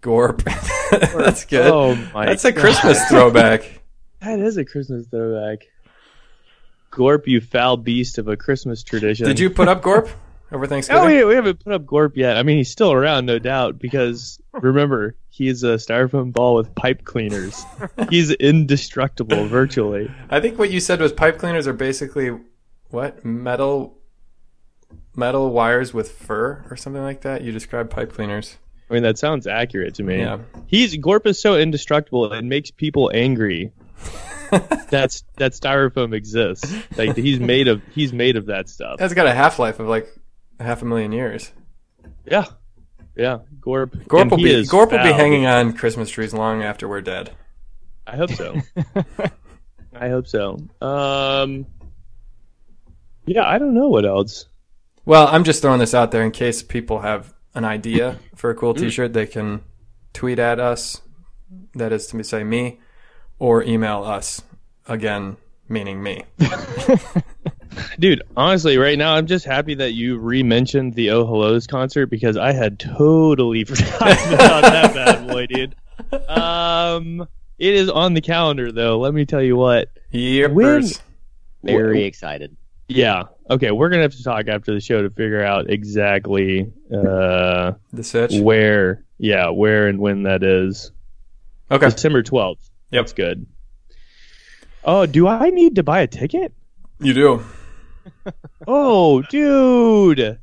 gorp 0.00 0.42
that's 0.90 1.44
good 1.44 1.66
oh 1.66 1.94
my 2.14 2.26
that's 2.26 2.44
a 2.44 2.52
christmas 2.52 3.02
throwback 3.08 3.78
that 4.20 4.40
is 4.40 4.56
a 4.56 4.64
Christmas 4.64 5.06
throwback. 5.06 5.66
Gorp, 6.90 7.28
you 7.28 7.40
foul 7.40 7.76
beast 7.76 8.18
of 8.18 8.28
a 8.28 8.36
Christmas 8.36 8.82
tradition. 8.82 9.26
Did 9.26 9.38
you 9.38 9.50
put 9.50 9.68
up 9.68 9.82
Gorp 9.82 10.08
over 10.50 10.66
Thanksgiving? 10.68 11.02
Oh, 11.02 11.06
we, 11.06 11.24
we 11.24 11.34
haven't 11.34 11.62
put 11.62 11.72
up 11.72 11.86
Gorp 11.86 12.16
yet. 12.16 12.36
I 12.36 12.42
mean, 12.42 12.56
he's 12.56 12.70
still 12.70 12.92
around, 12.92 13.26
no 13.26 13.38
doubt, 13.38 13.78
because 13.78 14.40
remember, 14.52 15.14
he's 15.38 15.62
a 15.62 15.76
styrofoam 15.76 16.32
ball 16.32 16.56
with 16.56 16.74
pipe 16.74 17.04
cleaners. 17.04 17.64
he's 18.10 18.32
indestructible, 18.32 19.46
virtually. 19.46 20.10
I 20.30 20.40
think 20.40 20.58
what 20.58 20.70
you 20.70 20.80
said 20.80 21.00
was 21.00 21.12
pipe 21.12 21.38
cleaners 21.38 21.66
are 21.66 21.72
basically 21.72 22.36
what 22.90 23.24
metal 23.24 23.96
metal 25.14 25.50
wires 25.50 25.92
with 25.94 26.12
fur 26.12 26.64
or 26.70 26.76
something 26.76 27.02
like 27.02 27.22
that. 27.22 27.42
You 27.42 27.52
described 27.52 27.90
pipe 27.90 28.12
cleaners. 28.12 28.56
I 28.90 28.94
mean, 28.94 29.02
that 29.02 29.18
sounds 29.18 29.46
accurate 29.46 29.94
to 29.96 30.02
me. 30.02 30.18
Yeah. 30.18 30.38
He's 30.66 30.96
Gorp 30.96 31.26
is 31.26 31.40
so 31.40 31.56
indestructible 31.56 32.32
it 32.32 32.44
makes 32.44 32.70
people 32.70 33.10
angry 33.12 33.72
that's 34.90 35.24
that 35.36 35.52
styrofoam 35.52 36.14
exists. 36.14 36.72
Like 36.96 37.16
he's 37.16 37.38
made 37.38 37.68
of 37.68 37.82
he's 37.94 38.12
made 38.12 38.36
of 38.36 38.46
that 38.46 38.68
stuff. 38.68 38.98
That's 38.98 39.14
got 39.14 39.26
a 39.26 39.34
half 39.34 39.58
life 39.58 39.78
of 39.78 39.88
like 39.88 40.08
half 40.58 40.82
a 40.82 40.84
million 40.84 41.12
years. 41.12 41.52
Yeah, 42.24 42.46
yeah. 43.18 43.38
Gorp 43.60 44.08
Gorp 44.08 44.30
will 44.30 44.38
be 44.38 44.64
Gorp 44.66 44.92
will 44.92 45.02
be 45.02 45.12
hanging 45.12 45.46
on 45.46 45.72
Christmas 45.74 46.08
trees 46.08 46.32
long 46.32 46.62
after 46.62 46.88
we're 46.88 47.00
dead. 47.00 47.32
I 48.06 48.16
hope 48.16 48.30
so. 48.30 48.56
I 49.94 50.08
hope 50.08 50.26
so. 50.26 50.58
Um, 50.80 51.66
yeah, 53.26 53.46
I 53.46 53.58
don't 53.58 53.74
know 53.74 53.88
what 53.88 54.06
else. 54.06 54.46
Well, 55.04 55.26
I'm 55.26 55.44
just 55.44 55.60
throwing 55.60 55.80
this 55.80 55.94
out 55.94 56.10
there 56.12 56.22
in 56.22 56.30
case 56.30 56.62
people 56.62 57.00
have 57.00 57.34
an 57.54 57.64
idea 57.64 58.18
for 58.36 58.50
a 58.50 58.54
cool 58.54 58.74
mm. 58.74 58.78
T-shirt. 58.78 59.12
They 59.12 59.26
can 59.26 59.62
tweet 60.12 60.38
at 60.38 60.60
us. 60.60 61.02
That 61.74 61.92
is 61.92 62.06
to 62.08 62.24
say, 62.24 62.44
me 62.44 62.80
or 63.38 63.62
email 63.62 64.04
us 64.04 64.42
again, 64.86 65.36
meaning 65.68 66.02
me. 66.02 66.24
Dude, 67.98 68.22
honestly, 68.36 68.78
right 68.78 68.98
now 68.98 69.14
I'm 69.14 69.26
just 69.26 69.44
happy 69.44 69.74
that 69.74 69.92
you 69.92 70.18
re-mentioned 70.18 70.94
the 70.94 71.10
Oh 71.10 71.26
Hellos 71.26 71.66
concert 71.66 72.06
because 72.06 72.36
I 72.36 72.52
had 72.52 72.78
totally 72.78 73.64
forgotten 73.64 74.34
about 74.34 74.62
that 74.62 74.94
bad 74.94 75.28
boy, 75.28 75.46
dude. 75.46 75.74
Um, 76.28 77.26
it 77.58 77.74
is 77.74 77.90
on 77.90 78.14
the 78.14 78.20
calendar 78.20 78.72
though. 78.72 78.98
Let 78.98 79.14
me 79.14 79.24
tell 79.26 79.42
you 79.42 79.56
what. 79.56 79.90
Yippers. 80.12 81.00
Very 81.62 82.04
excited. 82.04 82.56
Yeah. 82.88 83.24
Okay, 83.50 83.70
we're 83.70 83.88
gonna 83.88 84.02
have 84.02 84.14
to 84.14 84.22
talk 84.22 84.48
after 84.48 84.72
the 84.72 84.80
show 84.80 85.02
to 85.02 85.10
figure 85.10 85.42
out 85.42 85.68
exactly 85.70 86.72
uh 86.92 87.72
the 87.92 88.04
search 88.04 88.38
where, 88.38 89.04
yeah, 89.18 89.50
where 89.50 89.88
and 89.88 89.98
when 89.98 90.22
that 90.24 90.42
is. 90.42 90.92
Okay. 91.70 91.90
December 91.90 92.22
twelfth. 92.22 92.70
Yep. 92.90 93.02
That's 93.02 93.12
good. 93.12 93.46
Oh, 94.84 95.04
do 95.06 95.26
I 95.26 95.50
need 95.50 95.74
to 95.76 95.82
buy 95.82 96.00
a 96.00 96.06
ticket? 96.06 96.54
You 97.00 97.12
do. 97.12 97.44
Oh, 98.66 99.22
dude. 99.22 100.38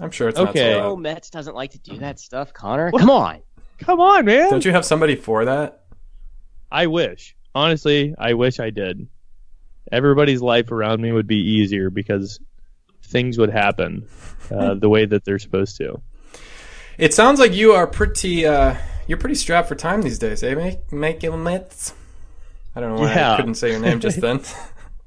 I'm 0.00 0.10
sure 0.10 0.28
it's 0.28 0.38
okay. 0.38 0.74
not 0.74 0.82
so 0.82 0.96
Mets 0.96 1.30
doesn't 1.30 1.54
like 1.54 1.72
to 1.72 1.78
do 1.78 1.98
that 1.98 2.20
stuff, 2.20 2.52
Connor. 2.52 2.90
Come 2.90 3.10
on. 3.10 3.42
Come 3.78 4.00
on, 4.00 4.24
man. 4.24 4.50
Don't 4.50 4.64
you 4.64 4.72
have 4.72 4.84
somebody 4.84 5.16
for 5.16 5.46
that? 5.46 5.84
I 6.70 6.86
wish. 6.86 7.34
Honestly, 7.54 8.14
I 8.18 8.34
wish 8.34 8.60
I 8.60 8.70
did. 8.70 9.08
Everybody's 9.90 10.42
life 10.42 10.70
around 10.70 11.00
me 11.00 11.12
would 11.12 11.26
be 11.26 11.36
easier 11.36 11.90
because 11.90 12.40
things 13.02 13.38
would 13.38 13.50
happen 13.50 14.06
uh, 14.50 14.74
the 14.78 14.88
way 14.88 15.06
that 15.06 15.24
they're 15.24 15.38
supposed 15.38 15.76
to. 15.78 16.00
It 16.98 17.14
sounds 17.14 17.38
like 17.38 17.52
you 17.52 17.72
are 17.72 17.86
pretty 17.86 18.46
uh, 18.46 18.76
you're 19.06 19.18
pretty 19.18 19.34
strapped 19.34 19.68
for 19.68 19.74
time 19.74 20.02
these 20.02 20.18
days, 20.18 20.42
eh? 20.42 20.54
Make 20.54 20.92
make 20.92 21.22
mitts. 21.22 21.94
I 22.74 22.80
don't 22.80 22.94
know 22.94 23.02
why 23.02 23.14
yeah. 23.14 23.32
I 23.32 23.36
couldn't 23.36 23.54
say 23.54 23.70
your 23.70 23.80
name 23.80 24.00
just 24.00 24.20
then. 24.22 24.40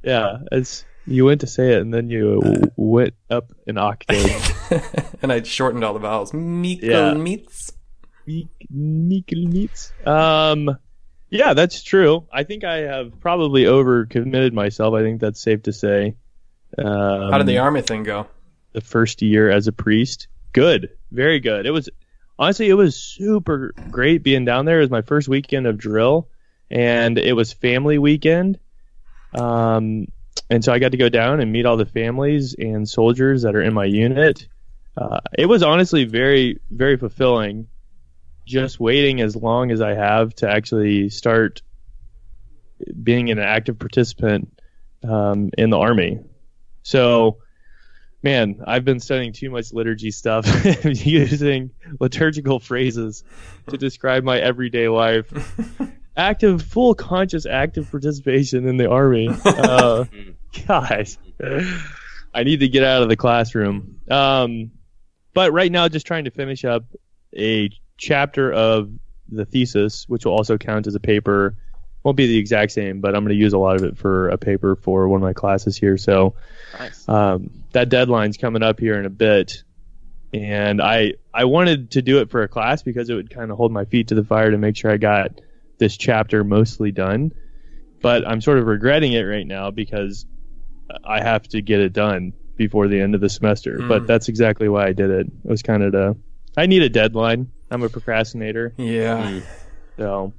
yeah, 0.03 0.37
it's 0.51 0.85
you 1.05 1.25
went 1.25 1.41
to 1.41 1.47
say 1.47 1.73
it 1.73 1.81
and 1.81 1.93
then 1.93 2.09
you 2.09 2.41
uh, 2.45 2.67
went 2.75 3.13
up 3.29 3.51
an 3.67 3.77
octave, 3.77 5.17
and 5.21 5.31
I 5.31 5.41
shortened 5.43 5.83
all 5.83 5.93
the 5.93 5.99
vowels. 5.99 6.31
Mikkel 6.31 6.81
yeah. 6.83 7.13
Mikkel 8.73 9.47
meets. 9.47 9.91
Um, 10.05 10.77
yeah, 11.29 11.53
that's 11.53 11.83
true. 11.83 12.27
I 12.31 12.43
think 12.43 12.63
I 12.63 12.77
have 12.77 13.19
probably 13.19 13.63
overcommitted 13.63 14.53
myself. 14.53 14.93
I 14.93 15.01
think 15.01 15.21
that's 15.21 15.41
safe 15.41 15.63
to 15.63 15.73
say. 15.73 16.15
Um, 16.77 17.31
How 17.31 17.37
did 17.37 17.47
the 17.47 17.59
army 17.59 17.81
thing 17.81 18.03
go? 18.03 18.27
The 18.73 18.81
first 18.81 19.21
year 19.21 19.49
as 19.49 19.67
a 19.67 19.71
priest, 19.71 20.27
good, 20.53 20.89
very 21.11 21.39
good. 21.39 21.65
It 21.65 21.71
was 21.71 21.89
honestly, 22.37 22.69
it 22.69 22.75
was 22.75 22.95
super 22.95 23.73
great 23.89 24.23
being 24.23 24.45
down 24.45 24.65
there. 24.65 24.77
It 24.77 24.83
was 24.83 24.91
my 24.91 25.01
first 25.01 25.27
weekend 25.27 25.67
of 25.67 25.77
drill, 25.77 26.29
and 26.69 27.17
it 27.17 27.33
was 27.33 27.51
family 27.53 27.97
weekend. 27.97 28.59
Um, 29.33 30.07
and 30.49 30.63
so 30.63 30.73
I 30.73 30.79
got 30.79 30.91
to 30.91 30.97
go 30.97 31.09
down 31.09 31.39
and 31.39 31.51
meet 31.51 31.65
all 31.65 31.77
the 31.77 31.85
families 31.85 32.55
and 32.57 32.87
soldiers 32.87 33.43
that 33.43 33.55
are 33.55 33.61
in 33.61 33.73
my 33.73 33.85
unit. 33.85 34.47
Uh, 34.97 35.19
it 35.37 35.45
was 35.45 35.63
honestly 35.63 36.05
very, 36.05 36.59
very 36.69 36.97
fulfilling. 36.97 37.67
Just 38.45 38.79
waiting 38.79 39.21
as 39.21 39.35
long 39.35 39.71
as 39.71 39.79
I 39.79 39.93
have 39.93 40.33
to 40.35 40.49
actually 40.49 41.09
start 41.09 41.61
being 43.01 43.29
an 43.29 43.39
active 43.39 43.77
participant 43.77 44.59
um, 45.07 45.51
in 45.57 45.69
the 45.69 45.77
army. 45.77 46.19
So 46.81 47.37
man, 48.21 48.61
I've 48.65 48.85
been 48.85 48.99
studying 48.99 49.33
too 49.33 49.49
much 49.49 49.71
liturgy 49.73 50.11
stuff, 50.11 50.45
using 50.83 51.71
liturgical 51.99 52.59
phrases 52.59 53.23
to 53.67 53.77
describe 53.77 54.23
my 54.23 54.39
everyday 54.39 54.89
life. 54.89 55.31
active, 56.15 56.61
full 56.61 56.95
conscious, 56.95 57.45
active 57.45 57.89
participation 57.89 58.67
in 58.67 58.77
the 58.77 58.89
army. 58.89 59.29
Uh, 59.45 60.05
guys, 60.67 61.17
I 62.33 62.43
need 62.43 62.61
to 62.61 62.67
get 62.67 62.83
out 62.83 63.03
of 63.03 63.09
the 63.09 63.15
classroom. 63.15 63.99
Um, 64.09 64.71
but 65.33 65.51
right 65.51 65.71
now, 65.71 65.87
just 65.87 66.07
trying 66.07 66.25
to 66.25 66.31
finish 66.31 66.65
up 66.65 66.85
a 67.35 67.69
chapter 67.97 68.51
of 68.51 68.91
the 69.29 69.45
thesis, 69.45 70.07
which 70.07 70.25
will 70.25 70.33
also 70.33 70.57
count 70.57 70.87
as 70.87 70.95
a 70.95 70.99
paper. 70.99 71.55
Won't 72.03 72.17
be 72.17 72.27
the 72.27 72.37
exact 72.37 72.71
same, 72.71 73.01
but 73.01 73.15
I'm 73.15 73.23
going 73.23 73.35
to 73.35 73.41
use 73.41 73.53
a 73.53 73.57
lot 73.57 73.75
of 73.75 73.83
it 73.83 73.97
for 73.97 74.29
a 74.29 74.37
paper 74.37 74.75
for 74.75 75.07
one 75.07 75.17
of 75.17 75.23
my 75.23 75.33
classes 75.33 75.77
here. 75.77 75.97
So, 75.97 76.35
nice. 76.77 77.07
um, 77.09 77.49
that 77.73 77.89
deadline's 77.89 78.37
coming 78.37 78.63
up 78.63 78.79
here 78.79 78.97
in 78.97 79.05
a 79.05 79.09
bit, 79.09 79.63
and 80.33 80.81
I 80.81 81.13
I 81.33 81.45
wanted 81.45 81.91
to 81.91 82.01
do 82.01 82.19
it 82.19 82.31
for 82.31 82.41
a 82.41 82.47
class 82.47 82.83
because 82.83 83.09
it 83.09 83.15
would 83.15 83.29
kind 83.29 83.51
of 83.51 83.57
hold 83.57 83.71
my 83.71 83.85
feet 83.85 84.07
to 84.07 84.15
the 84.15 84.23
fire 84.23 84.49
to 84.49 84.57
make 84.57 84.77
sure 84.77 84.91
I 84.91 84.97
got 84.97 85.41
this 85.79 85.97
chapter 85.97 86.43
mostly 86.43 86.91
done. 86.91 87.31
But 88.01 88.27
I'm 88.27 88.41
sort 88.41 88.59
of 88.59 88.67
regretting 88.67 89.13
it 89.13 89.23
right 89.23 89.45
now 89.45 89.71
because 89.71 90.25
I 91.03 91.21
have 91.21 91.43
to 91.49 91.61
get 91.61 91.79
it 91.79 91.91
done 91.91 92.33
before 92.55 92.87
the 92.87 93.01
end 93.01 93.15
of 93.15 93.21
the 93.21 93.29
semester. 93.29 93.77
Mm. 93.77 93.87
But 93.87 94.07
that's 94.07 94.29
exactly 94.29 94.69
why 94.69 94.85
I 94.85 94.93
did 94.93 95.09
it. 95.09 95.27
It 95.27 95.49
was 95.49 95.63
kind 95.63 95.83
of 95.83 95.91
to 95.93 96.15
I 96.55 96.65
need 96.65 96.83
a 96.83 96.89
deadline. 96.89 97.51
I'm 97.71 97.83
a 97.83 97.89
procrastinator. 97.89 98.73
Yeah. 98.77 99.23
Mm. 99.23 99.43
So 99.97 100.33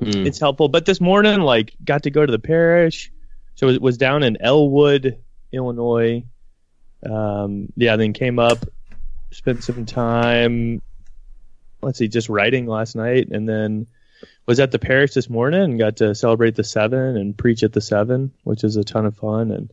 mm. 0.00 0.26
it's 0.26 0.38
helpful. 0.38 0.68
But 0.68 0.86
this 0.86 1.00
morning, 1.00 1.40
like, 1.40 1.74
got 1.84 2.04
to 2.04 2.10
go 2.10 2.24
to 2.24 2.30
the 2.30 2.38
parish. 2.38 3.12
So 3.54 3.68
it 3.68 3.80
was 3.80 3.96
down 3.96 4.22
in 4.22 4.36
Elwood, 4.40 5.18
Illinois. 5.52 6.24
Um, 7.04 7.72
yeah, 7.76 7.96
then 7.96 8.12
came 8.12 8.38
up, 8.38 8.64
spent 9.30 9.62
some 9.62 9.86
time, 9.86 10.82
let's 11.82 11.98
see, 11.98 12.08
just 12.08 12.28
writing 12.28 12.66
last 12.66 12.96
night, 12.96 13.28
and 13.30 13.48
then 13.48 13.86
was 14.46 14.60
at 14.60 14.70
the 14.70 14.78
parish 14.78 15.14
this 15.14 15.28
morning 15.28 15.62
and 15.62 15.78
got 15.78 15.96
to 15.96 16.14
celebrate 16.14 16.54
the 16.54 16.64
seven 16.64 17.16
and 17.16 17.36
preach 17.36 17.62
at 17.62 17.72
the 17.72 17.80
seven, 17.80 18.32
which 18.44 18.64
is 18.64 18.76
a 18.76 18.84
ton 18.84 19.06
of 19.06 19.16
fun. 19.16 19.50
And 19.50 19.70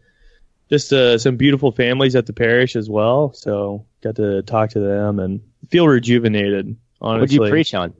just 0.69 0.91
uh, 0.91 1.17
some 1.17 1.37
beautiful 1.37 1.71
families 1.71 2.15
at 2.15 2.25
the 2.25 2.33
parish 2.33 2.75
as 2.75 2.89
well. 2.89 3.33
So 3.33 3.85
got 4.01 4.15
to 4.15 4.41
talk 4.43 4.71
to 4.71 4.79
them 4.79 5.19
and 5.19 5.41
feel 5.69 5.87
rejuvenated. 5.87 6.75
Honestly, 7.01 7.39
what 7.39 7.45
did 7.45 7.47
you 7.47 7.51
preach 7.51 7.73
on? 7.73 7.93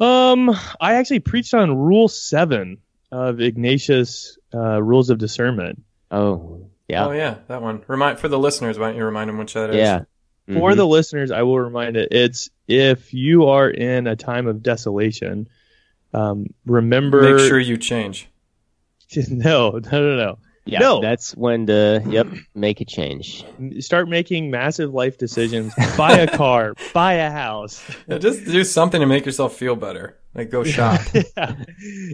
Um, 0.00 0.50
I 0.80 0.94
actually 0.94 1.20
preached 1.20 1.54
on 1.54 1.76
Rule 1.76 2.08
Seven 2.08 2.78
of 3.10 3.40
Ignatius' 3.40 4.38
uh, 4.54 4.82
Rules 4.82 5.10
of 5.10 5.18
Discernment. 5.18 5.82
Oh, 6.10 6.70
yeah. 6.88 7.06
Oh, 7.06 7.10
yeah, 7.10 7.38
that 7.48 7.62
one. 7.62 7.82
Remind 7.86 8.18
for 8.18 8.28
the 8.28 8.38
listeners. 8.38 8.78
Why 8.78 8.88
don't 8.88 8.96
you 8.96 9.04
remind 9.04 9.28
them 9.28 9.38
which 9.38 9.54
that 9.54 9.70
is? 9.70 9.76
Yeah. 9.76 10.02
Mm-hmm. 10.48 10.58
For 10.58 10.74
the 10.74 10.86
listeners, 10.86 11.30
I 11.30 11.42
will 11.42 11.60
remind 11.60 11.96
it. 11.96 12.08
It's 12.10 12.48
if 12.66 13.12
you 13.12 13.46
are 13.48 13.68
in 13.68 14.06
a 14.06 14.16
time 14.16 14.46
of 14.46 14.62
desolation, 14.62 15.48
um, 16.14 16.46
remember. 16.64 17.36
Make 17.36 17.46
sure 17.46 17.58
you 17.58 17.76
change. 17.76 18.28
no, 19.28 19.70
no, 19.70 19.78
no, 19.80 20.16
no. 20.16 20.38
Yeah, 20.64 20.80
no. 20.80 21.00
that's 21.00 21.34
when 21.34 21.66
to 21.68 22.02
yep 22.06 22.26
make 22.54 22.82
a 22.82 22.84
change. 22.84 23.44
Start 23.80 24.06
making 24.06 24.50
massive 24.50 24.92
life 24.92 25.16
decisions. 25.16 25.72
buy 25.96 26.18
a 26.18 26.26
car, 26.26 26.74
buy 26.92 27.14
a 27.14 27.30
house. 27.30 27.82
Yeah, 28.06 28.18
just 28.18 28.44
do 28.44 28.64
something 28.64 29.00
to 29.00 29.06
make 29.06 29.24
yourself 29.24 29.56
feel 29.56 29.76
better. 29.76 30.18
Like 30.34 30.50
go 30.50 30.64
shop. 30.64 31.00
yeah. 31.14 31.54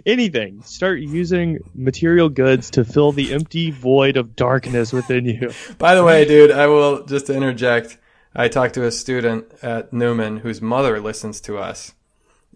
Anything. 0.05 0.61
Start 0.63 0.99
using 0.99 1.59
material 1.73 2.29
goods 2.29 2.71
to 2.71 2.85
fill 2.85 3.11
the 3.11 3.33
empty 3.33 3.71
void 3.71 4.15
of 4.15 4.37
darkness 4.37 4.93
within 4.93 5.25
you. 5.25 5.51
By 5.77 5.95
the 5.95 6.03
way, 6.05 6.23
dude, 6.23 6.51
I 6.51 6.67
will 6.67 7.03
just 7.05 7.29
interject. 7.29 7.97
I 8.35 8.49
talked 8.49 8.73
to 8.73 8.85
a 8.85 8.91
student 8.91 9.45
at 9.61 9.93
Newman 9.93 10.37
whose 10.37 10.61
mother 10.61 10.99
listens 10.99 11.39
to 11.41 11.57
us, 11.57 11.93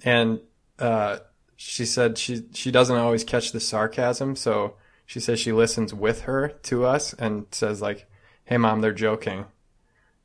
and 0.04 0.42
uh, 0.78 1.20
she 1.56 1.86
said 1.86 2.18
she 2.18 2.44
she 2.54 2.72
doesn't 2.72 2.98
always 2.98 3.24
catch 3.24 3.52
the 3.52 3.60
sarcasm, 3.60 4.36
so 4.36 4.76
she 5.06 5.20
says 5.20 5.40
she 5.40 5.52
listens 5.52 5.94
with 5.94 6.22
her 6.22 6.50
to 6.64 6.86
us 6.86 7.14
and 7.14 7.46
says 7.52 7.82
like, 7.82 8.10
"Hey 8.46 8.58
mom, 8.58 8.82
they're 8.82 8.94
joking." 8.94 9.46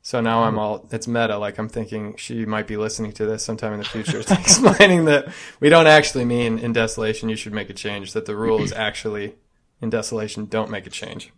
So 0.01 0.21
now 0.21 0.43
I'm 0.43 0.59
all 0.59 0.87
it's 0.91 1.07
meta. 1.07 1.37
Like 1.37 1.57
I'm 1.57 1.69
thinking 1.69 2.15
she 2.17 2.45
might 2.45 2.67
be 2.67 2.77
listening 2.77 3.11
to 3.13 3.25
this 3.25 3.43
sometime 3.43 3.73
in 3.73 3.79
the 3.79 3.85
future, 3.85 4.19
explaining 4.29 5.05
that 5.05 5.29
we 5.59 5.69
don't 5.69 5.87
actually 5.87 6.25
mean 6.25 6.59
in 6.59 6.73
desolation 6.73 7.29
you 7.29 7.35
should 7.35 7.53
make 7.53 7.69
a 7.69 7.73
change. 7.73 8.13
That 8.13 8.25
the 8.25 8.35
rule 8.35 8.61
is 8.61 8.71
actually 8.71 9.35
in 9.81 9.89
desolation 9.89 10.45
don't 10.45 10.69
make 10.69 10.85
a 10.85 10.91
change. 10.91 11.31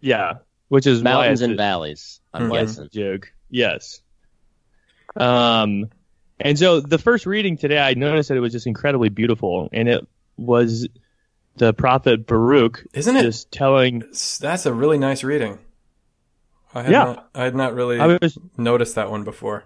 Yeah, 0.00 0.34
which 0.68 0.86
is 0.86 1.02
mountains 1.02 1.40
and 1.40 1.56
valleys. 1.56 2.20
I'm 2.32 2.48
mm-hmm. 2.48 2.86
joke. 2.92 3.32
Yes. 3.52 4.00
Um, 5.14 5.90
and 6.40 6.58
so 6.58 6.80
the 6.80 6.98
first 6.98 7.26
reading 7.26 7.56
today, 7.56 7.78
I 7.78 7.94
noticed 7.94 8.30
that 8.30 8.36
it 8.36 8.40
was 8.40 8.52
just 8.52 8.66
incredibly 8.66 9.10
beautiful, 9.10 9.68
and 9.72 9.88
it 9.88 10.04
was 10.36 10.88
the 11.56 11.72
prophet 11.72 12.26
Baruch. 12.26 12.84
Isn't 12.94 13.16
it? 13.16 13.22
Just 13.22 13.52
telling. 13.52 14.02
That's 14.40 14.66
a 14.66 14.72
really 14.72 14.98
nice 14.98 15.22
reading. 15.22 15.58
I 16.74 16.82
had 16.82 16.90
yeah. 16.90 17.04
Not, 17.04 17.28
I 17.34 17.44
had 17.44 17.54
not 17.54 17.74
really 17.74 18.00
I 18.00 18.18
was, 18.20 18.38
noticed 18.56 18.94
that 18.94 19.10
one 19.10 19.22
before. 19.22 19.64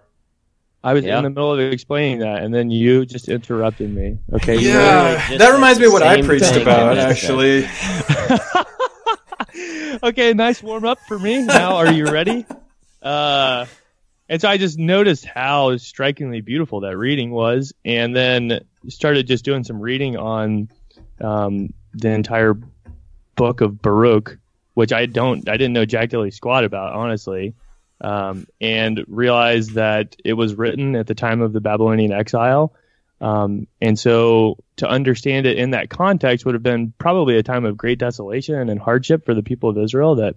I 0.83 0.93
was 0.93 1.05
yeah. 1.05 1.19
in 1.19 1.25
the 1.25 1.31
middle 1.31 1.53
of 1.53 1.61
explaining 1.61 2.19
that, 2.19 2.43
and 2.43 2.53
then 2.53 2.71
you 2.71 3.07
just 3.07 3.29
interrupted 3.29 3.95
me. 3.95 4.19
Okay. 4.35 4.59
Yeah, 4.59 5.37
that 5.39 5.51
reminds 5.53 5.79
me 5.79 5.87
of 5.87 5.93
what 5.93 6.03
I 6.03 6.23
preached 6.23 6.57
about, 6.57 6.99
actually. 6.99 7.67
okay, 10.03 10.33
nice 10.33 10.63
warm 10.63 10.85
up 10.85 10.99
for 11.07 11.19
me. 11.19 11.43
Now, 11.45 11.77
are 11.77 11.93
you 11.93 12.07
ready? 12.07 12.45
Uh, 13.07 13.67
and 14.29 14.41
so 14.41 14.49
I 14.49 14.57
just 14.57 14.81
noticed 14.81 15.25
how 15.25 15.77
strikingly 15.77 16.41
beautiful 16.41 16.81
that 16.81 16.97
reading 16.97 17.31
was, 17.31 17.73
and 17.85 18.17
then 18.17 18.65
started 18.89 19.29
just 19.29 19.45
doing 19.45 19.63
some 19.63 19.79
reading 19.79 20.17
on 20.17 20.69
um, 21.21 21.73
the 21.95 22.11
entire 22.11 22.59
book 23.37 23.61
of 23.61 23.81
Baruch, 23.81 24.39
which 24.75 24.93
I 24.93 25.07
don't, 25.07 25.49
I 25.49 25.57
didn't 25.57 25.75
know 25.75 25.85
jack 25.85 26.09
dilly 26.09 26.33
squat 26.33 26.65
about, 26.65 26.95
honestly, 26.95 27.55
um, 28.01 28.49
and 28.61 29.05
realized 29.07 29.75
that 29.75 30.17
it 30.25 30.33
was 30.33 30.57
written 30.57 30.97
at 30.97 31.07
the 31.07 31.15
time 31.15 31.43
of 31.43 31.53
the 31.53 31.61
Babylonian 31.61 32.11
exile. 32.11 32.75
Um, 33.21 33.69
and 33.81 33.97
so 33.97 34.59
to 34.77 34.89
understand 34.89 35.47
it 35.47 35.59
in 35.59 35.71
that 35.71 35.91
context 35.91 36.45
would 36.45 36.57
have 36.57 36.63
been 36.65 36.93
probably 36.99 37.39
a 37.39 37.43
time 37.45 37.65
of 37.65 37.77
great 37.77 38.01
desolation 38.01 38.69
and 38.69 38.81
hardship 38.81 39.25
for 39.25 39.33
the 39.33 39.45
people 39.45 39.71
of 39.71 39.79
Israel 39.79 40.17
that 40.17 40.35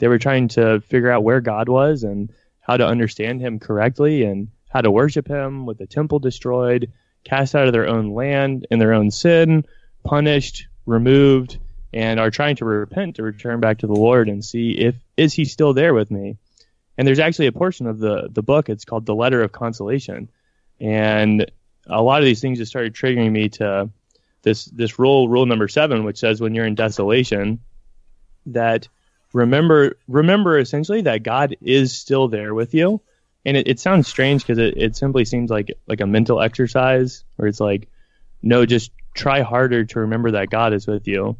they 0.00 0.08
were 0.08 0.18
trying 0.18 0.48
to 0.48 0.80
figure 0.80 1.10
out 1.10 1.22
where 1.22 1.40
God 1.40 1.68
was 1.68 2.02
and 2.02 2.32
how 2.60 2.76
to 2.76 2.86
understand 2.86 3.40
him 3.40 3.58
correctly 3.58 4.24
and 4.24 4.48
how 4.70 4.80
to 4.80 4.90
worship 4.90 5.28
him 5.28 5.66
with 5.66 5.78
the 5.78 5.86
temple 5.86 6.18
destroyed, 6.18 6.90
cast 7.22 7.54
out 7.54 7.66
of 7.66 7.72
their 7.72 7.86
own 7.86 8.14
land 8.14 8.66
in 8.70 8.78
their 8.78 8.94
own 8.94 9.10
sin, 9.10 9.64
punished, 10.02 10.66
removed, 10.86 11.58
and 11.92 12.18
are 12.18 12.30
trying 12.30 12.56
to 12.56 12.64
repent 12.64 13.16
to 13.16 13.22
return 13.22 13.60
back 13.60 13.78
to 13.78 13.86
the 13.86 13.92
Lord 13.92 14.28
and 14.28 14.44
see 14.44 14.70
if 14.70 14.94
is 15.16 15.34
he 15.34 15.44
still 15.44 15.74
there 15.74 15.92
with 15.92 16.10
me. 16.10 16.36
And 16.96 17.06
there's 17.06 17.18
actually 17.18 17.46
a 17.46 17.52
portion 17.52 17.86
of 17.86 17.98
the 17.98 18.28
the 18.30 18.42
book. 18.42 18.68
It's 18.68 18.84
called 18.84 19.06
the 19.06 19.14
Letter 19.14 19.42
of 19.42 19.52
Consolation, 19.52 20.30
and 20.80 21.50
a 21.86 22.02
lot 22.02 22.20
of 22.20 22.24
these 22.24 22.40
things 22.40 22.58
just 22.58 22.70
started 22.70 22.94
triggering 22.94 23.32
me 23.32 23.48
to 23.50 23.90
this 24.42 24.66
this 24.66 24.98
rule 24.98 25.28
rule 25.28 25.46
number 25.46 25.68
seven, 25.68 26.04
which 26.04 26.18
says 26.18 26.40
when 26.40 26.54
you're 26.54 26.66
in 26.66 26.74
desolation, 26.74 27.60
that 28.46 28.88
remember 29.32 29.96
remember 30.08 30.58
essentially 30.58 31.02
that 31.02 31.22
God 31.22 31.56
is 31.60 31.96
still 31.96 32.28
there 32.28 32.54
with 32.54 32.74
you. 32.74 33.00
And 33.44 33.56
it, 33.56 33.68
it 33.68 33.80
sounds 33.80 34.06
strange 34.06 34.42
because 34.42 34.58
it, 34.58 34.76
it 34.76 34.96
simply 34.96 35.24
seems 35.24 35.50
like 35.50 35.72
like 35.86 36.00
a 36.00 36.06
mental 36.06 36.40
exercise 36.40 37.24
where 37.36 37.48
it's 37.48 37.60
like, 37.60 37.88
no, 38.42 38.66
just 38.66 38.92
try 39.14 39.42
harder 39.42 39.84
to 39.84 40.00
remember 40.00 40.32
that 40.32 40.50
God 40.50 40.72
is 40.72 40.86
with 40.86 41.06
you. 41.08 41.36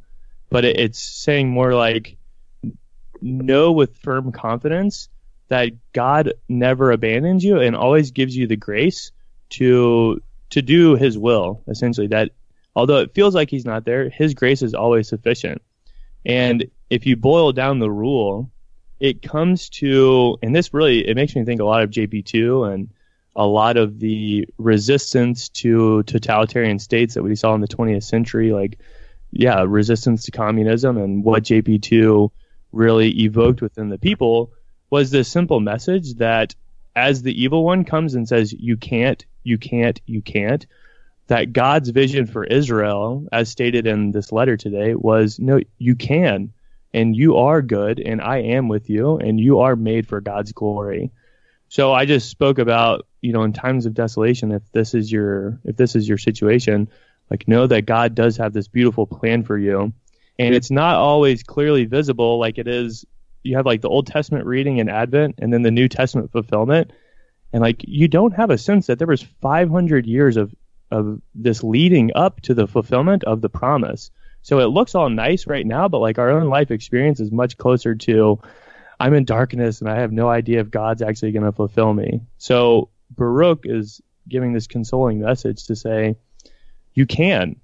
But 0.49 0.65
it, 0.65 0.81
it's 0.81 0.99
saying 0.99 1.49
more 1.51 1.75
like, 1.75 2.17
know 3.21 3.73
with 3.73 3.99
firm 3.99 4.33
confidence 4.33 5.09
that 5.49 5.73
God 5.93 6.35
never 6.49 6.91
abandons 6.91 7.45
you 7.45 7.61
and 7.61 7.77
always 7.77 8.13
gives 8.13 8.37
you 8.37 8.47
the 8.47 8.57
grace 8.57 9.13
to 9.51 10.23
to 10.51 10.63
do 10.63 10.97
His 10.97 11.19
will. 11.19 11.63
Essentially, 11.69 12.09
that 12.09 12.31
although 12.75 12.99
it 12.99 13.15
feels 13.15 13.35
like 13.35 13.51
He's 13.51 13.67
not 13.67 13.85
there, 13.85 14.09
His 14.09 14.35
grace 14.35 14.63
is 14.63 14.75
always 14.75 15.09
sufficient. 15.09 15.61
And 16.25 16.71
if 16.89 17.07
you 17.07 17.17
boil 17.17 17.53
down 17.53 17.79
the 17.79 17.91
rule, 17.91 18.51
it 18.99 19.23
comes 19.23 19.69
to, 19.71 20.39
and 20.43 20.55
this 20.55 20.75
really, 20.75 21.09
it 21.09 21.17
makes 21.17 21.35
me 21.35 21.45
think 21.45 21.61
a 21.61 21.65
lot 21.65 21.83
of 21.83 21.91
JP2 21.91 22.73
and 22.73 22.91
a 23.35 23.47
lot 23.47 23.77
of 23.77 23.99
the 23.99 24.47
resistance 24.59 25.49
to 25.49 26.03
totalitarian 26.03 26.79
states 26.79 27.15
that 27.15 27.23
we 27.23 27.37
saw 27.37 27.55
in 27.55 27.61
the 27.61 27.69
20th 27.69 28.03
century, 28.03 28.53
like, 28.53 28.79
yeah, 29.31 29.65
resistance 29.67 30.25
to 30.25 30.31
communism 30.33 30.99
and 30.99 31.25
what 31.25 31.45
JP2 31.45 32.31
really 32.73 33.09
evoked 33.21 33.63
within 33.63 33.89
the 33.89 33.99
people 33.99 34.53
was 34.91 35.11
this 35.11 35.29
simple 35.29 35.61
message 35.61 36.15
that 36.15 36.55
as 36.97 37.23
the 37.23 37.43
evil 37.43 37.65
one 37.65 37.85
comes 37.85 38.15
and 38.15 38.29
says, 38.29 38.53
you 38.53 38.77
can't, 38.77 39.25
you 39.45 39.57
can't, 39.57 40.01
you 40.07 40.21
can't, 40.21 40.67
that 41.31 41.53
God's 41.53 41.91
vision 41.91 42.27
for 42.27 42.43
Israel, 42.43 43.25
as 43.31 43.49
stated 43.49 43.87
in 43.87 44.11
this 44.11 44.33
letter 44.33 44.57
today, 44.57 44.97
was 44.97 45.39
no, 45.39 45.61
you 45.79 45.95
can, 45.95 46.53
and 46.93 47.15
you 47.15 47.37
are 47.37 47.63
good, 47.63 48.01
and 48.01 48.21
I 48.21 48.39
am 48.39 48.67
with 48.67 48.91
you, 48.91 49.17
and 49.17 49.39
you 49.39 49.61
are 49.61 49.77
made 49.77 50.09
for 50.09 50.21
God's 50.21 50.51
glory. 50.51 51.13
So 51.69 51.93
I 51.93 52.05
just 52.05 52.31
spoke 52.31 52.59
about, 52.59 53.07
you 53.21 53.33
know, 53.33 53.45
in 53.45 53.53
times 53.53 53.87
of 53.87 53.95
desolation, 53.95 54.51
if 54.51 54.63
this 54.73 54.93
is 54.93 55.11
your 55.11 55.61
if 55.65 55.77
this 55.77 55.95
is 55.95 56.09
your 56.09 56.19
situation, 56.19 56.89
like 57.31 57.47
know 57.47 57.65
that 57.69 57.87
God 57.87 58.17
does 58.17 58.37
have 58.39 58.53
this 58.53 58.67
beautiful 58.67 59.07
plan 59.07 59.45
for 59.45 59.57
you. 59.57 59.93
And 60.37 60.53
it's 60.53 60.73
not 60.73 60.97
always 60.97 61.45
clearly 61.45 61.85
visible 61.85 62.41
like 62.41 62.59
it 62.59 62.67
is 62.67 63.05
you 63.45 63.55
have 63.55 63.67
like 63.67 63.83
the 63.83 63.89
Old 63.89 64.09
Testament 64.09 64.47
reading 64.47 64.79
in 64.79 64.89
Advent 64.89 65.37
and 65.39 65.53
then 65.53 65.63
the 65.63 65.71
New 65.71 65.89
Testament 65.89 66.33
fulfillment. 66.33 66.91
And 67.53 67.63
like 67.63 67.85
you 67.87 68.09
don't 68.09 68.35
have 68.35 68.51
a 68.51 68.59
sense 68.59 68.89
that 68.89 68.99
there 68.99 69.07
was 69.07 69.23
500 69.23 70.07
years 70.07 70.37
of 70.37 70.53
of 70.91 71.21
this 71.35 71.63
leading 71.63 72.13
up 72.15 72.41
to 72.43 72.55
the 72.55 72.67
fulfillment 72.67 73.25
of 73.25 73.41
the 73.41 73.49
promise. 73.49 74.11
So 74.43 74.59
it 74.61 74.67
looks 74.67 74.95
all 74.95 75.09
nice 75.09 75.47
right 75.47 75.67
now, 75.67 75.89
but 75.89 75.99
like 75.99 76.19
our 76.19 76.31
own 76.31 76.49
life 76.49 76.71
experience 76.71 77.21
is 77.21 77.31
much 77.31 77.57
closer 77.57 77.95
to 77.95 78.41
I'm 78.99 79.15
in 79.15 79.25
darkness 79.25 79.81
and 79.81 79.89
I 79.89 80.01
have 80.01 80.13
no 80.13 80.29
idea 80.29 80.61
if 80.61 80.71
God's 80.71 81.03
actually 81.03 81.33
going 81.33 81.45
to 81.45 81.53
fulfill 81.53 81.93
me. 81.93 82.21
So 82.39 82.91
Baruch 83.11 83.65
is 83.65 84.01
giving 84.29 84.53
this 84.53 84.67
consoling 84.67 85.21
message 85.21 85.67
to 85.67 85.77
say 85.77 86.17
you 86.95 87.07
can. 87.07 87.57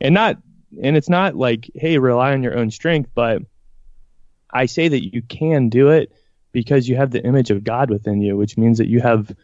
And 0.00 0.14
not 0.14 0.38
and 0.82 0.96
it's 0.96 1.08
not 1.08 1.36
like 1.36 1.70
hey 1.74 1.98
rely 1.98 2.32
on 2.32 2.42
your 2.42 2.56
own 2.56 2.70
strength, 2.70 3.10
but 3.14 3.42
I 4.52 4.66
say 4.66 4.88
that 4.88 5.14
you 5.14 5.22
can 5.22 5.68
do 5.68 5.90
it 5.90 6.12
because 6.52 6.88
you 6.88 6.96
have 6.96 7.10
the 7.10 7.24
image 7.24 7.50
of 7.50 7.62
God 7.62 7.90
within 7.90 8.20
you, 8.20 8.36
which 8.36 8.58
means 8.58 8.78
that 8.78 8.88
you 8.88 9.00
have 9.00 9.34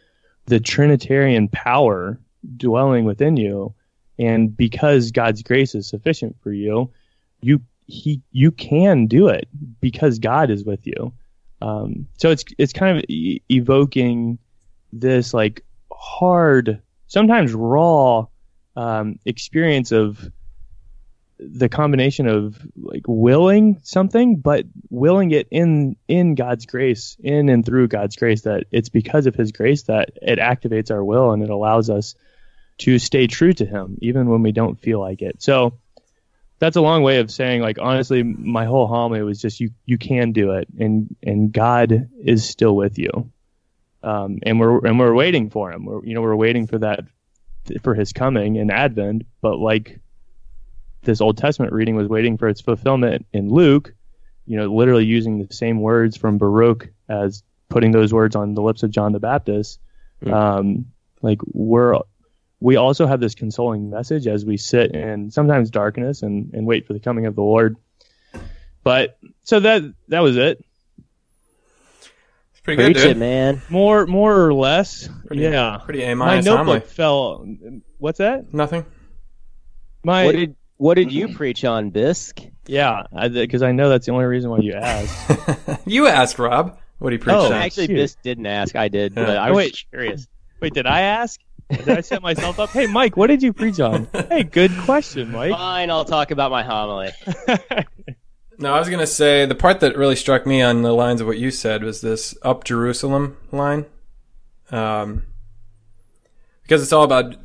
the 0.45 0.59
Trinitarian 0.59 1.47
power 1.47 2.19
dwelling 2.57 3.05
within 3.05 3.37
you, 3.37 3.73
and 4.19 4.55
because 4.55 5.11
God's 5.11 5.43
grace 5.43 5.75
is 5.75 5.87
sufficient 5.87 6.35
for 6.41 6.51
you, 6.51 6.91
you 7.41 7.61
he 7.87 8.21
you 8.31 8.51
can 8.51 9.07
do 9.07 9.27
it 9.27 9.47
because 9.79 10.19
God 10.19 10.49
is 10.49 10.63
with 10.63 10.85
you. 10.85 11.13
Um, 11.61 12.07
so 12.17 12.29
it's 12.29 12.43
it's 12.57 12.73
kind 12.73 12.97
of 12.97 13.05
e- 13.07 13.41
evoking 13.49 14.37
this 14.93 15.33
like 15.33 15.63
hard, 15.91 16.81
sometimes 17.07 17.53
raw 17.53 18.25
um, 18.75 19.19
experience 19.25 19.91
of 19.91 20.29
the 21.39 21.69
combination 21.69 22.27
of 22.27 22.59
like 22.75 23.03
willing 23.07 23.79
something, 23.83 24.37
but 24.37 24.65
willing 24.89 25.31
it 25.31 25.47
in 25.51 25.95
in 26.07 26.35
God's 26.35 26.65
grace, 26.65 27.15
in 27.23 27.49
and 27.49 27.65
through 27.65 27.87
God's 27.87 28.15
grace. 28.15 28.41
That 28.41 28.65
it's 28.71 28.89
because 28.89 29.25
of 29.27 29.35
His 29.35 29.51
grace 29.51 29.83
that 29.83 30.11
it 30.21 30.39
activates 30.39 30.91
our 30.91 31.03
will 31.03 31.31
and 31.31 31.43
it 31.43 31.49
allows 31.49 31.89
us 31.89 32.15
to 32.79 32.99
stay 32.99 33.27
true 33.27 33.53
to 33.53 33.65
Him, 33.65 33.97
even 34.01 34.29
when 34.29 34.41
we 34.41 34.51
don't 34.51 34.79
feel 34.79 34.99
like 34.99 35.21
it. 35.21 35.41
So 35.41 35.73
that's 36.59 36.75
a 36.75 36.81
long 36.81 37.03
way 37.03 37.19
of 37.19 37.31
saying, 37.31 37.61
like 37.61 37.79
honestly, 37.79 38.23
my 38.23 38.65
whole 38.65 38.87
homily 38.87 39.21
was 39.21 39.41
just 39.41 39.59
you 39.59 39.71
you 39.85 39.97
can 39.97 40.31
do 40.31 40.51
it, 40.51 40.67
and 40.79 41.15
and 41.23 41.51
God 41.51 42.09
is 42.23 42.47
still 42.47 42.75
with 42.75 42.97
you, 42.97 43.31
um, 44.03 44.39
and 44.43 44.59
we're 44.59 44.85
and 44.85 44.99
we're 44.99 45.13
waiting 45.13 45.49
for 45.49 45.71
Him. 45.71 45.85
We're 45.85 46.03
you 46.05 46.13
know 46.13 46.21
we're 46.21 46.35
waiting 46.35 46.67
for 46.67 46.79
that 46.79 47.01
for 47.83 47.93
His 47.93 48.13
coming 48.13 48.55
in 48.55 48.71
Advent, 48.71 49.25
but 49.41 49.59
like 49.59 49.99
this 51.03 51.21
Old 51.21 51.37
Testament 51.37 51.73
reading 51.73 51.95
was 51.95 52.07
waiting 52.07 52.37
for 52.37 52.47
its 52.47 52.61
fulfillment 52.61 53.25
in 53.33 53.49
Luke, 53.49 53.93
you 54.45 54.57
know, 54.57 54.73
literally 54.73 55.05
using 55.05 55.39
the 55.39 55.53
same 55.53 55.81
words 55.81 56.17
from 56.17 56.37
Baruch 56.37 56.89
as 57.09 57.43
putting 57.69 57.91
those 57.91 58.13
words 58.13 58.35
on 58.35 58.53
the 58.53 58.61
lips 58.61 58.83
of 58.83 58.91
John 58.91 59.11
the 59.11 59.19
Baptist. 59.19 59.79
Mm. 60.23 60.33
Um, 60.33 60.85
like 61.21 61.39
we're 61.45 61.99
we 62.59 62.75
also 62.75 63.05
have 63.05 63.19
this 63.19 63.35
consoling 63.35 63.89
message 63.89 64.27
as 64.27 64.45
we 64.45 64.57
sit 64.57 64.95
in 64.95 65.29
sometimes 65.29 65.69
darkness 65.69 66.23
and, 66.23 66.53
and 66.53 66.65
wait 66.65 66.87
for 66.87 66.93
the 66.93 66.99
coming 66.99 67.25
of 67.25 67.35
the 67.35 67.41
Lord. 67.41 67.77
But 68.83 69.17
so 69.43 69.59
that 69.59 69.83
that 70.07 70.21
was 70.21 70.37
it. 70.37 70.63
It's 71.97 72.61
pretty 72.63 72.83
Preach 72.83 72.97
good, 72.97 73.03
dude. 73.03 73.11
it, 73.11 73.17
man. 73.17 73.61
More 73.69 74.07
more 74.07 74.45
or 74.45 74.53
less. 74.53 75.09
Pretty, 75.27 75.43
yeah. 75.43 75.79
Pretty 75.83 76.03
A. 76.03 76.15
My 76.15 76.39
notebook 76.39 76.87
fell. 76.87 77.45
What's 77.97 78.19
that? 78.19 78.53
Nothing. 78.53 78.85
My 80.03 80.25
what 80.25 80.35
did 80.35 80.55
what 80.77 80.93
did 80.93 81.11
you 81.11 81.35
preach 81.35 81.65
on, 81.65 81.89
Bisque? 81.89 82.39
Yeah, 82.65 83.03
because 83.11 83.61
I, 83.61 83.69
I, 83.69 83.71
know 83.71 83.89
that's 83.89 84.05
the 84.05 84.11
only 84.11 84.25
reason 84.25 84.51
why 84.51 84.59
you 84.59 84.73
asked. 84.73 85.85
you 85.85 86.07
asked, 86.07 86.37
Rob. 86.37 86.77
What 86.99 87.13
he 87.13 87.17
preached 87.17 87.35
oh, 87.35 87.47
on. 87.47 87.53
Actually, 87.53 87.87
Bisque 87.87 88.21
didn't 88.21 88.45
ask. 88.45 88.75
I 88.75 88.87
did, 88.87 89.15
but 89.15 89.37
I 89.37 89.49
oh, 89.49 89.53
was 89.53 89.57
wait, 89.57 89.85
curious. 89.89 90.27
Wait, 90.59 90.73
did 90.73 90.85
I 90.85 91.01
ask? 91.01 91.39
Did 91.69 91.89
I 91.89 92.01
set 92.01 92.21
myself 92.21 92.59
up? 92.59 92.69
Hey, 92.69 92.87
Mike, 92.87 93.17
what 93.17 93.27
did 93.27 93.43
you 93.43 93.53
preach 93.53 93.79
on? 93.79 94.07
Hey, 94.29 94.43
good 94.43 94.71
question, 94.79 95.31
Mike. 95.31 95.51
Fine, 95.51 95.89
I'll 95.89 96.05
talk 96.05 96.31
about 96.31 96.51
my 96.51 96.63
homily. 96.63 97.11
no, 98.57 98.73
I 98.73 98.79
was 98.79 98.87
going 98.87 98.99
to 98.99 99.07
say 99.07 99.45
the 99.45 99.55
part 99.55 99.81
that 99.81 99.97
really 99.97 100.15
struck 100.15 100.45
me 100.45 100.61
on 100.61 100.81
the 100.81 100.93
lines 100.93 101.21
of 101.21 101.27
what 101.27 101.37
you 101.37 101.51
said 101.51 101.83
was 101.83 102.01
this 102.01 102.37
up 102.41 102.63
Jerusalem 102.63 103.37
line. 103.51 103.85
Um, 104.71 105.23
because 106.61 106.83
it's 106.83 106.91
all 106.91 107.03
about 107.03 107.35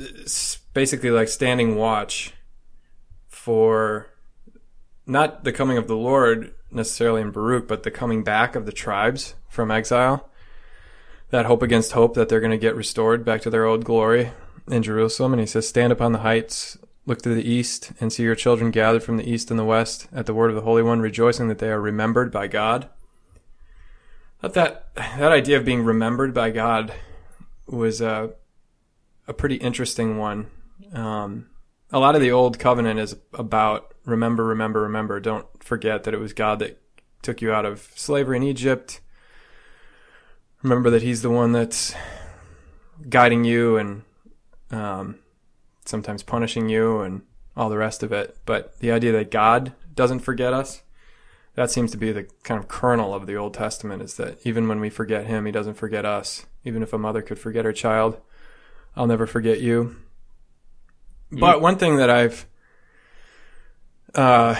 basically 0.74 1.10
like 1.10 1.28
standing 1.28 1.76
watch 1.76 2.32
for 3.28 4.08
not 5.06 5.44
the 5.44 5.52
coming 5.52 5.78
of 5.78 5.86
the 5.86 5.96
Lord 5.96 6.54
necessarily 6.70 7.20
in 7.20 7.30
Baruch, 7.30 7.68
but 7.68 7.82
the 7.82 7.90
coming 7.90 8.24
back 8.24 8.56
of 8.56 8.66
the 8.66 8.72
tribes 8.72 9.34
from 9.48 9.70
exile. 9.70 10.28
That 11.32 11.46
hope 11.46 11.62
against 11.62 11.92
hope 11.92 12.12
that 12.14 12.28
they're 12.28 12.40
going 12.40 12.50
to 12.50 12.58
get 12.58 12.76
restored 12.76 13.24
back 13.24 13.40
to 13.40 13.50
their 13.50 13.64
old 13.64 13.84
glory 13.86 14.32
in 14.70 14.82
Jerusalem. 14.82 15.32
And 15.32 15.40
he 15.40 15.46
says, 15.46 15.66
Stand 15.66 15.90
upon 15.90 16.12
the 16.12 16.18
heights, 16.18 16.76
look 17.06 17.22
to 17.22 17.34
the 17.34 17.50
east, 17.50 17.90
and 18.00 18.12
see 18.12 18.22
your 18.22 18.34
children 18.34 18.70
gathered 18.70 19.02
from 19.02 19.16
the 19.16 19.28
east 19.28 19.50
and 19.50 19.58
the 19.58 19.64
west 19.64 20.08
at 20.12 20.26
the 20.26 20.34
word 20.34 20.50
of 20.50 20.56
the 20.56 20.62
Holy 20.62 20.82
One, 20.82 21.00
rejoicing 21.00 21.48
that 21.48 21.58
they 21.58 21.70
are 21.70 21.80
remembered 21.80 22.30
by 22.30 22.48
God. 22.48 22.90
That 24.42 24.52
that, 24.52 24.94
that 24.94 25.32
idea 25.32 25.56
of 25.56 25.64
being 25.64 25.84
remembered 25.84 26.34
by 26.34 26.50
God 26.50 26.92
was 27.66 28.02
a, 28.02 28.34
a 29.26 29.32
pretty 29.32 29.56
interesting 29.56 30.18
one. 30.18 30.50
Um, 30.92 31.46
a 31.90 31.98
lot 31.98 32.14
of 32.14 32.20
the 32.20 32.30
old 32.30 32.58
covenant 32.58 33.00
is 33.00 33.16
about 33.32 33.94
remember, 34.04 34.44
remember, 34.44 34.82
remember. 34.82 35.18
Don't 35.18 35.46
forget 35.64 36.04
that 36.04 36.14
it 36.14 36.20
was 36.20 36.32
God 36.32 36.58
that 36.58 36.78
took 37.22 37.40
you 37.40 37.52
out 37.52 37.64
of 37.64 37.90
slavery 37.94 38.36
in 38.36 38.42
Egypt. 38.42 39.00
Remember 40.62 40.90
that 40.90 41.02
He's 41.02 41.22
the 41.22 41.30
one 41.30 41.52
that's 41.52 41.94
guiding 43.08 43.44
you 43.44 43.76
and 43.76 44.02
um, 44.70 45.18
sometimes 45.84 46.22
punishing 46.22 46.68
you 46.68 47.00
and 47.00 47.22
all 47.56 47.68
the 47.68 47.76
rest 47.76 48.02
of 48.02 48.12
it. 48.12 48.36
But 48.46 48.78
the 48.78 48.92
idea 48.92 49.12
that 49.12 49.30
God 49.30 49.72
doesn't 49.94 50.20
forget 50.20 50.52
us, 50.52 50.82
that 51.54 51.70
seems 51.70 51.90
to 51.90 51.96
be 51.96 52.12
the 52.12 52.28
kind 52.44 52.58
of 52.58 52.68
kernel 52.68 53.14
of 53.14 53.26
the 53.26 53.34
Old 53.34 53.54
Testament 53.54 54.02
is 54.02 54.16
that 54.16 54.38
even 54.46 54.68
when 54.68 54.80
we 54.80 54.90
forget 54.90 55.26
Him, 55.26 55.46
He 55.46 55.52
doesn't 55.52 55.74
forget 55.74 56.04
us. 56.04 56.46
Even 56.64 56.82
if 56.82 56.92
a 56.92 56.98
mother 56.98 57.22
could 57.22 57.38
forget 57.38 57.64
her 57.64 57.72
child, 57.72 58.20
I'll 58.94 59.08
never 59.08 59.26
forget 59.26 59.60
you. 59.60 59.96
But 61.32 61.60
one 61.60 61.76
thing 61.76 61.96
that 61.96 62.10
I've 62.10 62.46
uh, 64.14 64.54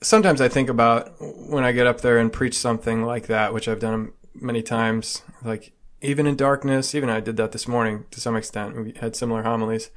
sometimes 0.00 0.40
I 0.40 0.48
think 0.48 0.68
about 0.68 1.14
when 1.20 1.64
I 1.64 1.72
get 1.72 1.86
up 1.86 2.00
there 2.00 2.18
and 2.18 2.32
preach 2.32 2.58
something 2.58 3.04
like 3.04 3.26
that, 3.26 3.52
which 3.52 3.68
I've 3.68 3.80
done 3.80 4.12
many 4.40 4.62
times, 4.62 5.22
like 5.44 5.72
even 6.00 6.26
in 6.26 6.36
darkness, 6.36 6.94
even 6.94 7.08
I 7.08 7.20
did 7.20 7.36
that 7.36 7.52
this 7.52 7.66
morning 7.66 8.04
to 8.10 8.20
some 8.20 8.36
extent. 8.36 8.76
We 8.76 8.92
had 9.00 9.16
similar 9.16 9.42
homilies. 9.42 9.90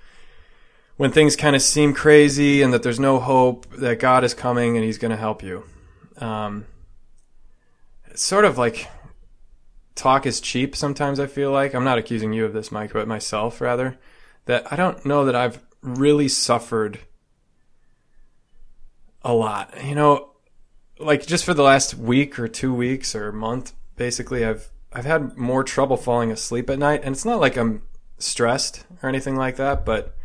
When 0.97 1.12
things 1.12 1.36
kind 1.36 1.56
of 1.56 1.62
seem 1.62 1.93
crazy 1.93 2.62
and 2.62 2.73
that 2.73 2.84
there's 2.84 2.99
no 2.99 3.19
hope 3.19 3.69
that 3.78 3.99
God 3.99 4.23
is 4.23 4.34
coming 4.34 4.75
and 4.75 4.86
He's 4.86 4.97
going 4.97 5.12
to 5.12 5.17
help 5.17 5.41
you. 5.43 5.63
Um, 6.17 6.65
it's 8.08 8.23
sort 8.23 8.43
of 8.43 8.58
like 8.58 8.88
talk 9.95 10.25
is 10.25 10.41
cheap 10.41 10.75
sometimes, 10.75 11.19
I 11.19 11.28
feel 11.28 11.52
like. 11.52 11.73
I'm 11.73 11.84
not 11.84 11.97
accusing 11.97 12.34
you 12.34 12.45
of 12.45 12.54
this, 12.54 12.71
Mike, 12.71 12.93
but 12.93 13.08
myself 13.08 13.62
rather 13.62 13.97
that 14.45 14.71
I 14.71 14.75
don't 14.75 15.06
know 15.06 15.25
that 15.25 15.36
I've 15.36 15.62
really 15.82 16.28
suffered 16.28 16.99
a 19.21 19.34
lot. 19.34 19.73
You 19.84 19.95
know, 19.95 20.32
like 20.97 21.25
just 21.25 21.45
for 21.45 21.54
the 21.54 21.63
last 21.63 21.93
week 21.93 22.39
or 22.39 22.47
two 22.47 22.73
weeks 22.73 23.15
or 23.15 23.32
month, 23.32 23.73
basically, 23.99 24.43
I've 24.43 24.71
I've 24.91 25.05
had 25.05 25.38
more 25.38 25.63
trouble 25.63 25.97
falling 25.97 26.31
asleep 26.31 26.71
at 26.71 26.79
night, 26.79 27.01
and 27.03 27.13
it's 27.13 27.25
not 27.25 27.39
like 27.39 27.55
I'm 27.55 27.83
stressed 28.17 28.85
or 29.03 29.09
anything 29.09 29.35
like 29.35 29.57
that. 29.57 29.85
But 29.85 30.15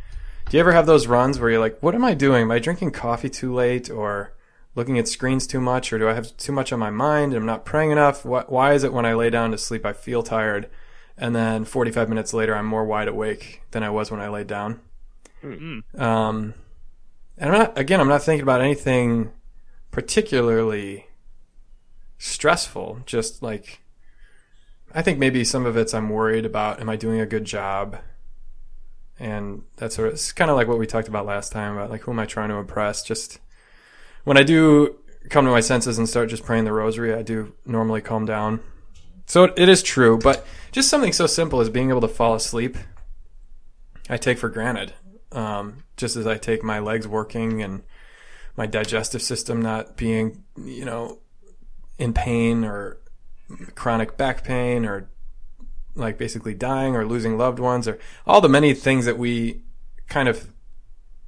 do 0.49 0.57
you 0.57 0.61
ever 0.61 0.73
have 0.73 0.87
those 0.87 1.07
runs 1.07 1.39
where 1.39 1.51
you're 1.51 1.61
like, 1.61 1.83
"What 1.83 1.95
am 1.95 2.05
I 2.05 2.15
doing? 2.15 2.43
Am 2.43 2.51
I 2.51 2.59
drinking 2.59 2.93
coffee 2.93 3.29
too 3.29 3.53
late, 3.53 3.91
or 3.91 4.33
looking 4.75 4.99
at 4.99 5.09
screens 5.09 5.47
too 5.47 5.61
much, 5.61 5.93
or 5.93 5.99
do 5.99 6.09
I 6.09 6.15
have 6.15 6.35
too 6.39 6.53
much 6.53 6.73
on 6.73 6.79
my 6.79 6.91
mind? 6.91 7.35
And 7.35 7.43
I'm 7.43 7.47
not 7.47 7.67
praying 7.67 7.91
enough. 7.91 8.25
Why 8.25 8.73
is 8.73 8.85
it 8.85 8.95
when 8.95 9.05
I 9.05 9.13
lay 9.13 9.29
down 9.29 9.51
to 9.51 9.59
sleep 9.59 9.85
I 9.85 9.93
feel 9.93 10.23
tired?" 10.23 10.71
and 11.17 11.35
then 11.35 11.65
45 11.65 12.09
minutes 12.09 12.35
later 12.35 12.55
I'm 12.55 12.67
more 12.67 12.85
wide 12.85 13.09
awake 13.09 13.63
than 13.71 13.83
I 13.83 13.91
was 13.91 14.11
when 14.11 14.21
I 14.21 14.29
laid 14.29 14.47
down. 14.47 14.81
Mm-hmm. 15.45 16.01
Um, 16.01 16.55
and 17.39 17.53
I'm 17.53 17.59
not 17.59 17.79
again. 17.79 18.01
I'm 18.01 18.09
not 18.09 18.23
thinking 18.23 18.43
about 18.43 18.61
anything 18.61 19.31
particularly 19.91 21.07
stressful. 22.25 23.01
Just 23.07 23.43
like 23.43 23.81
I 24.93 25.03
think 25.03 25.19
maybe 25.19 25.45
some 25.45 25.67
of 25.67 25.77
it's 25.77 25.95
I'm 25.95 26.11
worried 26.11 26.47
about. 26.47 26.81
Am 26.81 26.89
I 26.89 26.97
doing 26.97 27.21
a 27.21 27.27
good 27.27 27.45
job? 27.45 27.99
And 29.19 29.63
that's 29.77 29.95
sort 29.95 30.09
of, 30.09 30.15
it's 30.15 30.33
kind 30.33 30.51
of 30.51 30.57
like 30.57 30.67
what 30.67 30.79
we 30.79 30.87
talked 30.87 31.09
about 31.09 31.27
last 31.27 31.53
time 31.53 31.75
about 31.75 31.91
like 31.91 32.03
who 32.03 32.11
am 32.11 32.19
I 32.19 32.27
trying 32.27 32.49
to 32.49 32.57
impress? 32.57 33.03
Just 33.03 33.39
when 34.25 34.37
I 34.37 34.43
do 34.43 34.97
come 35.31 35.45
to 35.45 35.51
my 35.51 35.61
senses 35.61 35.99
and 35.99 36.09
start 36.09 36.29
just 36.29 36.45
praying 36.45 36.65
the 36.65 36.73
rosary, 36.73 37.15
I 37.15 37.23
do 37.23 37.55
normally 37.65 38.01
calm 38.01 38.27
down 38.27 38.61
so 39.27 39.45
it 39.45 39.69
is 39.69 39.83
true, 39.83 40.19
but 40.19 40.47
just 40.73 40.91
something 40.91 41.13
so 41.13 41.27
simple 41.27 41.61
as 41.61 41.71
being 41.71 41.91
able 41.91 42.03
to 42.03 42.09
fall 42.09 42.35
asleep, 42.35 42.77
I 44.09 44.17
take 44.17 44.39
for 44.39 44.49
granted. 44.49 44.93
Um, 45.33 45.85
just 45.97 46.17
as 46.17 46.27
I 46.27 46.37
take 46.37 46.63
my 46.63 46.79
legs 46.79 47.09
working 47.09 47.63
and 47.63 47.83
my 48.57 48.67
digestive 48.67 49.23
system 49.23 49.61
not 49.61 49.97
being, 49.97 50.45
you 50.57 50.85
know, 50.85 51.21
in 51.99 52.13
pain 52.13 52.65
or 52.65 52.99
chronic 53.75 54.17
back 54.17 54.45
pain 54.45 54.85
or 54.85 55.09
like 55.95 56.19
basically 56.19 56.55
dying 56.55 56.97
or 56.97 57.07
losing 57.07 57.39
loved 57.39 57.59
ones 57.59 57.87
or 57.87 57.99
all 58.27 58.41
the 58.41 58.49
many 58.49 58.75
things 58.75 59.05
that 59.05 59.19
we 59.19 59.61
kind 60.09 60.29
of 60.29 60.51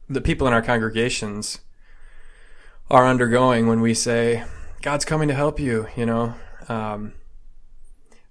the 0.08 0.20
people 0.20 0.46
in 0.46 0.52
our 0.52 0.62
congregations 0.62 1.60
are 2.90 3.06
undergoing 3.06 3.66
when 3.66 3.80
we 3.80 3.94
say 3.94 4.44
God's 4.82 5.04
coming 5.04 5.28
to 5.28 5.34
help 5.34 5.58
you, 5.58 5.88
you 5.96 6.06
know. 6.06 6.34
Um, 6.68 7.12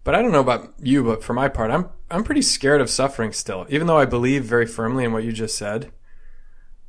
but 0.03 0.15
I 0.15 0.21
don't 0.21 0.31
know 0.31 0.39
about 0.39 0.73
you, 0.81 1.03
but 1.03 1.23
for 1.23 1.33
my 1.33 1.49
part, 1.49 1.71
I'm 1.71 1.89
I'm 2.09 2.23
pretty 2.23 2.41
scared 2.41 2.81
of 2.81 2.89
suffering 2.89 3.31
still. 3.33 3.65
Even 3.69 3.87
though 3.87 3.97
I 3.97 4.05
believe 4.05 4.45
very 4.45 4.65
firmly 4.65 5.03
in 5.03 5.11
what 5.11 5.23
you 5.23 5.31
just 5.31 5.57
said, 5.57 5.91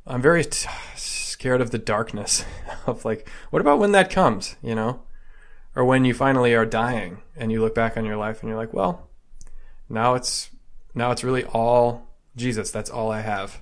I'm 0.05 0.21
very 0.21 0.45
t- 0.45 0.69
scared 0.95 1.59
of 1.59 1.71
the 1.71 1.79
darkness 1.79 2.45
of 2.85 3.03
like, 3.03 3.27
what 3.49 3.61
about 3.61 3.79
when 3.79 3.91
that 3.93 4.09
comes, 4.11 4.55
you 4.61 4.75
know? 4.75 5.01
Or 5.77 5.85
when 5.85 6.05
you 6.05 6.15
finally 6.15 6.55
are 6.55 6.65
dying 6.65 7.21
and 7.35 7.51
you 7.51 7.61
look 7.61 7.75
back 7.75 7.97
on 7.97 8.03
your 8.03 8.17
life 8.17 8.41
and 8.41 8.49
you're 8.49 8.57
like, 8.57 8.73
well, 8.73 9.07
now 9.87 10.15
it's 10.15 10.49
now 10.95 11.11
it's 11.11 11.23
really 11.23 11.43
all 11.43 12.09
Jesus. 12.35 12.71
That's 12.71 12.89
all 12.89 13.11
I 13.11 13.21
have. 13.21 13.61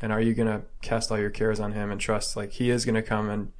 And 0.00 0.10
are 0.12 0.20
you 0.20 0.32
going 0.32 0.48
to 0.48 0.62
cast 0.80 1.12
all 1.12 1.18
your 1.18 1.28
cares 1.28 1.60
on 1.60 1.72
him 1.72 1.90
and 1.90 2.00
trust 2.00 2.38
like 2.38 2.52
he 2.52 2.70
is 2.70 2.86
going 2.86 2.94
to 2.94 3.02
come 3.02 3.28
and 3.28 3.52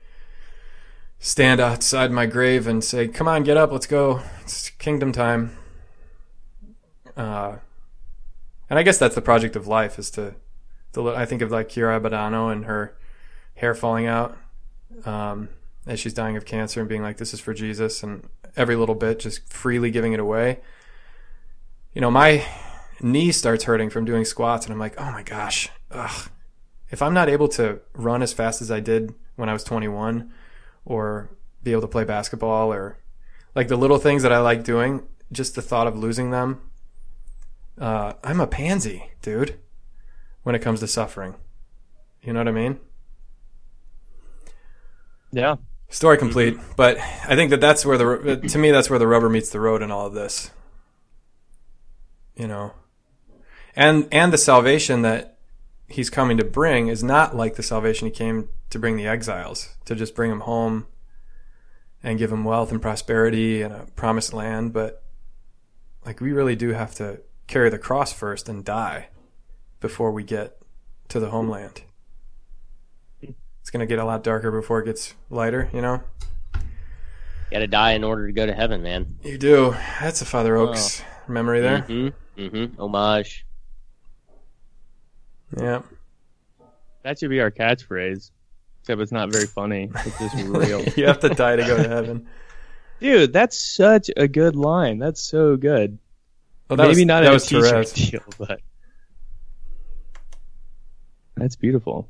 stand 1.18 1.60
outside 1.60 2.10
my 2.10 2.24
grave 2.24 2.66
and 2.66 2.82
say, 2.82 3.08
"Come 3.08 3.28
on, 3.28 3.42
get 3.42 3.58
up, 3.58 3.70
let's 3.70 3.86
go. 3.86 4.22
It's 4.40 4.70
kingdom 4.70 5.12
time." 5.12 5.54
Uh, 7.14 7.56
and 8.70 8.78
I 8.78 8.84
guess 8.84 8.96
that's 8.96 9.14
the 9.14 9.20
project 9.20 9.54
of 9.54 9.66
life 9.66 9.98
is 9.98 10.10
to, 10.12 10.34
to 10.94 11.10
I 11.14 11.26
think 11.26 11.42
of 11.42 11.50
like 11.50 11.68
Chiara 11.68 12.00
Badano 12.00 12.50
and 12.50 12.64
her 12.64 12.96
hair 13.56 13.74
falling 13.74 14.06
out 14.06 14.38
um, 15.04 15.50
as 15.86 15.98
she's 16.00 16.12
dying 16.12 16.36
of 16.36 16.44
cancer 16.44 16.80
and 16.80 16.88
being 16.88 17.02
like, 17.02 17.16
"This 17.16 17.34
is 17.34 17.40
for 17.40 17.54
Jesus," 17.54 18.02
and 18.02 18.28
every 18.56 18.76
little 18.76 18.94
bit 18.94 19.18
just 19.18 19.52
freely 19.52 19.90
giving 19.90 20.12
it 20.12 20.20
away. 20.20 20.60
You 21.94 22.00
know, 22.00 22.10
my 22.10 22.44
knee 23.00 23.32
starts 23.32 23.64
hurting 23.64 23.90
from 23.90 24.04
doing 24.04 24.24
squats, 24.24 24.66
and 24.66 24.72
I'm 24.72 24.78
like, 24.78 24.94
"Oh 24.98 25.10
my 25.10 25.22
gosh, 25.22 25.68
ugh." 25.90 26.30
If 26.90 27.00
I'm 27.00 27.14
not 27.14 27.28
able 27.28 27.48
to 27.48 27.80
run 27.94 28.22
as 28.22 28.32
fast 28.32 28.60
as 28.60 28.70
I 28.70 28.80
did 28.80 29.14
when 29.36 29.48
I 29.48 29.54
was 29.54 29.64
21, 29.64 30.30
or 30.84 31.30
be 31.62 31.72
able 31.72 31.82
to 31.82 31.88
play 31.88 32.04
basketball 32.04 32.72
or 32.72 32.98
like 33.54 33.68
the 33.68 33.76
little 33.76 33.98
things 33.98 34.22
that 34.22 34.32
I 34.32 34.38
like 34.38 34.64
doing, 34.64 35.06
just 35.30 35.54
the 35.54 35.62
thought 35.62 35.86
of 35.86 35.98
losing 35.98 36.30
them. 36.30 36.60
Uh, 37.78 38.14
I'm 38.22 38.40
a 38.40 38.46
pansy, 38.46 39.10
dude, 39.22 39.58
when 40.42 40.54
it 40.54 40.60
comes 40.60 40.80
to 40.80 40.86
suffering. 40.86 41.34
You 42.22 42.32
know 42.32 42.40
what 42.40 42.48
I 42.48 42.52
mean? 42.52 42.80
Yeah. 45.32 45.56
Story 45.92 46.16
mm-hmm. 46.16 46.24
complete, 46.24 46.58
but 46.74 46.96
I 46.98 47.36
think 47.36 47.50
that 47.50 47.60
that's 47.60 47.84
where 47.84 47.98
the 47.98 48.08
uh, 48.08 48.48
to 48.48 48.58
me 48.58 48.70
that's 48.70 48.88
where 48.88 48.98
the 48.98 49.06
rubber 49.06 49.28
meets 49.28 49.50
the 49.50 49.60
road 49.60 49.82
in 49.82 49.90
all 49.90 50.06
of 50.06 50.14
this. 50.14 50.50
You 52.34 52.48
know, 52.48 52.72
and 53.76 54.08
and 54.10 54.32
the 54.32 54.38
salvation 54.38 55.02
that 55.02 55.36
he's 55.88 56.08
coming 56.08 56.38
to 56.38 56.44
bring 56.44 56.88
is 56.88 57.04
not 57.04 57.36
like 57.36 57.56
the 57.56 57.62
salvation 57.62 58.06
he 58.08 58.10
came 58.10 58.48
to 58.70 58.78
bring 58.78 58.96
the 58.96 59.06
exiles, 59.06 59.76
to 59.84 59.94
just 59.94 60.14
bring 60.14 60.30
them 60.30 60.40
home 60.40 60.86
and 62.02 62.18
give 62.18 62.30
them 62.30 62.44
wealth 62.44 62.72
and 62.72 62.80
prosperity 62.80 63.60
and 63.60 63.74
a 63.74 63.86
promised 63.94 64.32
land. 64.32 64.72
But 64.72 65.02
like 66.06 66.22
we 66.22 66.32
really 66.32 66.56
do 66.56 66.70
have 66.70 66.94
to 66.94 67.20
carry 67.46 67.68
the 67.68 67.78
cross 67.78 68.14
first 68.14 68.48
and 68.48 68.64
die 68.64 69.08
before 69.78 70.10
we 70.10 70.24
get 70.24 70.56
to 71.08 71.20
the 71.20 71.28
homeland. 71.28 71.82
It's 73.62 73.70
going 73.70 73.80
to 73.80 73.86
get 73.86 73.98
a 73.98 74.04
lot 74.04 74.22
darker 74.22 74.50
before 74.50 74.80
it 74.80 74.84
gets 74.84 75.14
lighter, 75.30 75.70
you 75.72 75.80
know? 75.80 76.02
Got 77.50 77.60
to 77.60 77.66
die 77.66 77.92
in 77.92 78.04
order 78.04 78.26
to 78.26 78.32
go 78.32 78.44
to 78.44 78.52
heaven, 78.52 78.82
man. 78.82 79.16
You 79.22 79.38
do. 79.38 79.76
That's 80.00 80.20
a 80.20 80.24
Father 80.24 80.56
Oaks 80.56 81.00
oh. 81.00 81.32
memory 81.32 81.60
there. 81.60 81.82
Mm-hmm. 81.82 82.40
Mm-hmm. 82.40 82.80
Homage. 82.80 83.46
Yeah. 85.56 85.82
That 87.02 87.18
should 87.18 87.30
be 87.30 87.40
our 87.40 87.50
catchphrase. 87.50 88.30
Except 88.80 89.00
it's 89.00 89.12
not 89.12 89.30
very 89.30 89.46
funny. 89.46 89.90
It's 89.94 90.18
just 90.18 90.36
real. 90.46 90.82
you 90.96 91.06
have 91.06 91.20
to 91.20 91.28
die 91.28 91.56
to 91.56 91.62
go 91.62 91.76
to 91.76 91.88
heaven. 91.88 92.26
Dude, 93.00 93.32
that's 93.32 93.58
such 93.58 94.10
a 94.16 94.26
good 94.28 94.56
line. 94.56 94.98
That's 94.98 95.20
so 95.20 95.56
good. 95.56 95.98
Well, 96.68 96.76
Maybe 96.78 96.88
was, 96.88 97.04
not 97.04 97.24
a 97.24 97.38
t-shirt 97.38 97.92
deal, 97.94 98.22
but 98.38 98.60
that's 101.36 101.56
beautiful. 101.56 102.08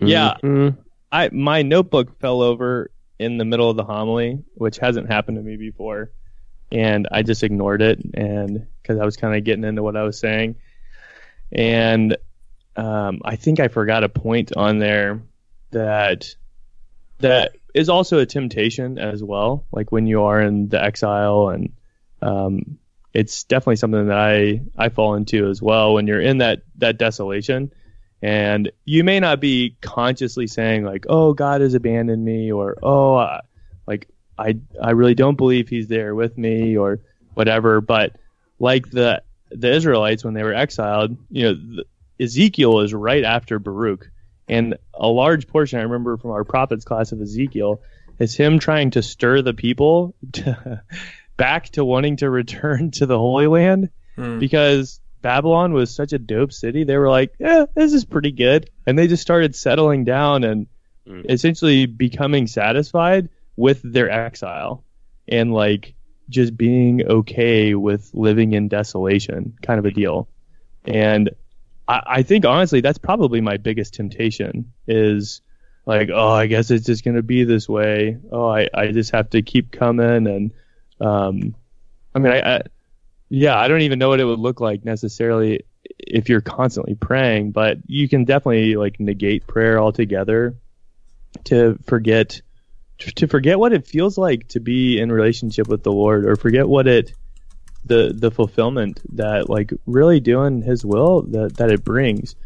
Mm-hmm. 0.00 0.06
Yeah, 0.06 0.70
I 1.12 1.28
my 1.30 1.62
notebook 1.62 2.18
fell 2.20 2.42
over 2.42 2.90
in 3.18 3.38
the 3.38 3.44
middle 3.44 3.70
of 3.70 3.76
the 3.76 3.84
homily, 3.84 4.42
which 4.54 4.78
hasn't 4.78 5.10
happened 5.10 5.36
to 5.36 5.42
me 5.42 5.56
before, 5.56 6.10
and 6.72 7.08
I 7.10 7.22
just 7.22 7.42
ignored 7.42 7.82
it, 7.82 8.00
and 8.14 8.66
because 8.82 8.98
I 8.98 9.04
was 9.04 9.16
kind 9.16 9.36
of 9.36 9.44
getting 9.44 9.64
into 9.64 9.82
what 9.82 9.96
I 9.96 10.02
was 10.02 10.18
saying, 10.18 10.56
and 11.52 12.16
um, 12.76 13.20
I 13.24 13.36
think 13.36 13.60
I 13.60 13.68
forgot 13.68 14.04
a 14.04 14.08
point 14.08 14.56
on 14.56 14.78
there 14.78 15.22
that 15.70 16.34
that 17.20 17.56
is 17.74 17.88
also 17.88 18.18
a 18.18 18.26
temptation 18.26 18.98
as 18.98 19.22
well. 19.22 19.66
Like 19.72 19.92
when 19.92 20.06
you 20.06 20.22
are 20.24 20.40
in 20.40 20.68
the 20.68 20.82
exile, 20.82 21.48
and 21.48 21.72
um, 22.20 22.78
it's 23.12 23.44
definitely 23.44 23.76
something 23.76 24.08
that 24.08 24.18
I 24.18 24.62
I 24.76 24.88
fall 24.88 25.14
into 25.14 25.48
as 25.48 25.62
well. 25.62 25.94
When 25.94 26.06
you're 26.06 26.20
in 26.20 26.38
that 26.38 26.62
that 26.78 26.98
desolation, 26.98 27.72
and 28.24 28.72
you 28.86 29.04
may 29.04 29.20
not 29.20 29.38
be 29.38 29.76
consciously 29.82 30.46
saying 30.46 30.82
like, 30.82 31.04
"Oh, 31.10 31.34
God 31.34 31.60
has 31.60 31.74
abandoned 31.74 32.24
me," 32.24 32.50
or 32.50 32.74
"Oh, 32.82 33.16
uh, 33.16 33.42
like 33.86 34.08
I 34.38 34.56
I 34.82 34.92
really 34.92 35.14
don't 35.14 35.36
believe 35.36 35.68
He's 35.68 35.88
there 35.88 36.14
with 36.14 36.38
me," 36.38 36.78
or 36.78 37.00
whatever. 37.34 37.82
But 37.82 38.16
like 38.58 38.90
the 38.90 39.22
the 39.50 39.70
Israelites 39.70 40.24
when 40.24 40.32
they 40.32 40.42
were 40.42 40.54
exiled, 40.54 41.18
you 41.30 41.52
know, 41.52 41.82
Ezekiel 42.18 42.80
is 42.80 42.94
right 42.94 43.24
after 43.24 43.58
Baruch. 43.58 44.10
And 44.48 44.78
a 44.94 45.06
large 45.06 45.46
portion 45.46 45.78
I 45.78 45.82
remember 45.82 46.16
from 46.16 46.30
our 46.30 46.44
prophets 46.44 46.86
class 46.86 47.12
of 47.12 47.20
Ezekiel 47.20 47.82
is 48.18 48.34
him 48.34 48.58
trying 48.58 48.92
to 48.92 49.02
stir 49.02 49.42
the 49.42 49.54
people 49.54 50.14
to, 50.32 50.82
back 51.36 51.68
to 51.70 51.84
wanting 51.84 52.16
to 52.16 52.30
return 52.30 52.90
to 52.92 53.04
the 53.04 53.18
Holy 53.18 53.48
Land 53.48 53.90
hmm. 54.16 54.38
because 54.38 54.98
Babylon 55.24 55.72
was 55.72 55.92
such 55.92 56.12
a 56.12 56.18
dope 56.18 56.52
city. 56.52 56.84
They 56.84 56.98
were 56.98 57.08
like, 57.08 57.32
yeah, 57.38 57.64
this 57.74 57.94
is 57.94 58.04
pretty 58.04 58.30
good. 58.30 58.68
And 58.86 58.98
they 58.98 59.06
just 59.06 59.22
started 59.22 59.56
settling 59.56 60.04
down 60.04 60.44
and 60.44 60.66
hmm. 61.08 61.22
essentially 61.26 61.86
becoming 61.86 62.46
satisfied 62.46 63.30
with 63.56 63.80
their 63.82 64.10
exile 64.10 64.84
and 65.26 65.50
like 65.54 65.94
just 66.28 66.54
being 66.58 67.06
okay 67.06 67.74
with 67.74 68.10
living 68.12 68.52
in 68.52 68.68
desolation 68.68 69.56
kind 69.62 69.78
of 69.78 69.86
a 69.86 69.92
deal. 69.92 70.28
And 70.84 71.30
I, 71.88 72.02
I 72.06 72.22
think 72.22 72.44
honestly 72.44 72.82
that's 72.82 72.98
probably 72.98 73.40
my 73.40 73.56
biggest 73.56 73.94
temptation 73.94 74.74
is 74.86 75.40
like, 75.86 76.10
oh, 76.12 76.32
I 76.32 76.48
guess 76.48 76.70
it's 76.70 76.84
just 76.84 77.02
gonna 77.02 77.22
be 77.22 77.44
this 77.44 77.66
way. 77.66 78.18
Oh, 78.30 78.46
I, 78.46 78.68
I 78.74 78.88
just 78.88 79.12
have 79.12 79.30
to 79.30 79.40
keep 79.40 79.72
coming 79.72 80.26
and 80.26 80.52
um 81.00 81.54
I 82.14 82.18
mean 82.18 82.32
I, 82.34 82.56
I 82.56 82.60
yeah, 83.34 83.58
I 83.58 83.66
don't 83.66 83.80
even 83.80 83.98
know 83.98 84.10
what 84.10 84.20
it 84.20 84.24
would 84.24 84.38
look 84.38 84.60
like 84.60 84.84
necessarily 84.84 85.64
if 85.98 86.28
you're 86.28 86.40
constantly 86.40 86.94
praying, 86.94 87.50
but 87.50 87.78
you 87.86 88.08
can 88.08 88.24
definitely 88.24 88.76
like 88.76 89.00
negate 89.00 89.46
prayer 89.46 89.80
altogether 89.80 90.54
to 91.44 91.76
forget 91.84 92.40
to 92.98 93.26
forget 93.26 93.58
what 93.58 93.72
it 93.72 93.88
feels 93.88 94.16
like 94.16 94.46
to 94.48 94.60
be 94.60 95.00
in 95.00 95.10
relationship 95.10 95.66
with 95.66 95.82
the 95.82 95.90
Lord 95.90 96.26
or 96.26 96.36
forget 96.36 96.68
what 96.68 96.86
it 96.86 97.12
the 97.84 98.14
the 98.16 98.30
fulfillment 98.30 99.00
that 99.16 99.50
like 99.50 99.72
really 99.84 100.20
doing 100.20 100.62
His 100.62 100.84
will 100.84 101.22
that 101.22 101.56
that 101.56 101.72
it 101.72 101.84
brings, 101.84 102.36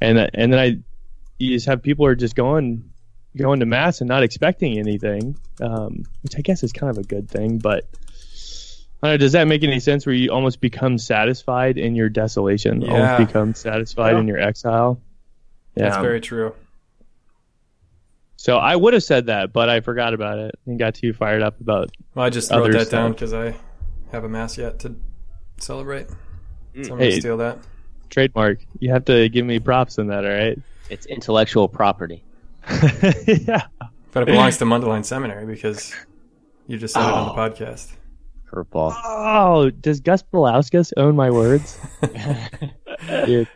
and 0.00 0.18
and 0.34 0.52
then 0.52 0.58
I 0.58 0.78
you 1.38 1.54
just 1.54 1.66
have 1.66 1.80
people 1.80 2.06
are 2.06 2.16
just 2.16 2.34
going 2.34 2.90
going 3.36 3.60
to 3.60 3.66
mass 3.66 4.00
and 4.00 4.08
not 4.08 4.24
expecting 4.24 4.80
anything, 4.80 5.38
um, 5.60 6.02
which 6.22 6.36
I 6.36 6.40
guess 6.40 6.64
is 6.64 6.72
kind 6.72 6.90
of 6.90 6.98
a 6.98 7.06
good 7.06 7.30
thing. 7.30 7.58
But 7.58 7.84
know, 9.02 9.16
does 9.16 9.32
that 9.32 9.46
make 9.46 9.62
any 9.62 9.80
sense? 9.80 10.06
Where 10.06 10.14
you 10.14 10.30
almost 10.30 10.60
become 10.60 10.98
satisfied 10.98 11.78
in 11.78 11.94
your 11.94 12.08
desolation, 12.08 12.80
yeah. 12.80 12.92
almost 12.92 13.28
become 13.28 13.54
satisfied 13.54 14.12
yeah. 14.12 14.20
in 14.20 14.28
your 14.28 14.38
exile. 14.38 15.00
Yeah, 15.76 15.90
that's 15.90 16.02
very 16.02 16.20
true. 16.20 16.54
So 18.36 18.56
I 18.58 18.76
would 18.76 18.94
have 18.94 19.02
said 19.02 19.26
that, 19.26 19.52
but 19.52 19.68
I 19.68 19.80
forgot 19.80 20.14
about 20.14 20.38
it 20.38 20.54
and 20.66 20.78
got 20.78 20.94
too 20.94 21.12
fired 21.12 21.42
up 21.42 21.60
about. 21.60 21.90
Well, 22.14 22.24
I 22.24 22.30
just 22.30 22.50
wrote 22.50 22.72
that 22.72 22.86
stuff. 22.86 22.90
down 22.90 23.12
because 23.12 23.32
I 23.32 23.56
have 24.12 24.24
a 24.24 24.28
mass 24.28 24.56
yet 24.56 24.78
to 24.80 24.94
celebrate. 25.58 26.06
Mm. 26.74 26.86
So 26.86 26.92
I'm 26.94 26.98
hey, 26.98 27.10
gonna 27.10 27.20
steal 27.20 27.36
that. 27.38 27.58
Trademark. 28.10 28.60
You 28.78 28.90
have 28.92 29.04
to 29.06 29.28
give 29.28 29.44
me 29.44 29.58
props 29.58 29.98
on 29.98 30.06
that, 30.08 30.24
all 30.24 30.30
right? 30.30 30.58
It's 30.88 31.06
intellectual 31.06 31.68
property. 31.68 32.24
yeah. 33.26 33.66
But 34.12 34.22
it 34.22 34.26
belongs 34.26 34.56
to 34.58 34.64
Mundelein 34.64 35.04
Seminary 35.04 35.46
because 35.46 35.94
you 36.66 36.78
just 36.78 36.94
said 36.94 37.04
oh. 37.04 37.08
it 37.08 37.12
on 37.12 37.26
the 37.26 37.32
oh. 37.32 37.36
podcast. 37.36 37.92
Curveball. 38.50 38.94
Oh, 39.04 39.70
does 39.70 40.00
Gus 40.00 40.22
Balauskas 40.22 40.92
own 40.96 41.16
my 41.16 41.30
words? 41.30 41.78
Dude. 43.26 43.48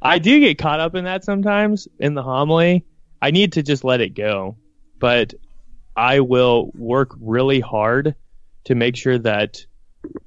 I 0.00 0.18
do 0.18 0.40
get 0.40 0.58
caught 0.58 0.80
up 0.80 0.94
in 0.94 1.04
that 1.04 1.24
sometimes 1.24 1.88
in 1.98 2.14
the 2.14 2.22
homily. 2.22 2.86
I 3.20 3.30
need 3.30 3.54
to 3.54 3.62
just 3.62 3.84
let 3.84 4.00
it 4.00 4.14
go. 4.14 4.56
But 4.98 5.34
I 5.96 6.20
will 6.20 6.70
work 6.74 7.14
really 7.20 7.60
hard 7.60 8.14
to 8.64 8.74
make 8.74 8.96
sure 8.96 9.18
that 9.18 9.64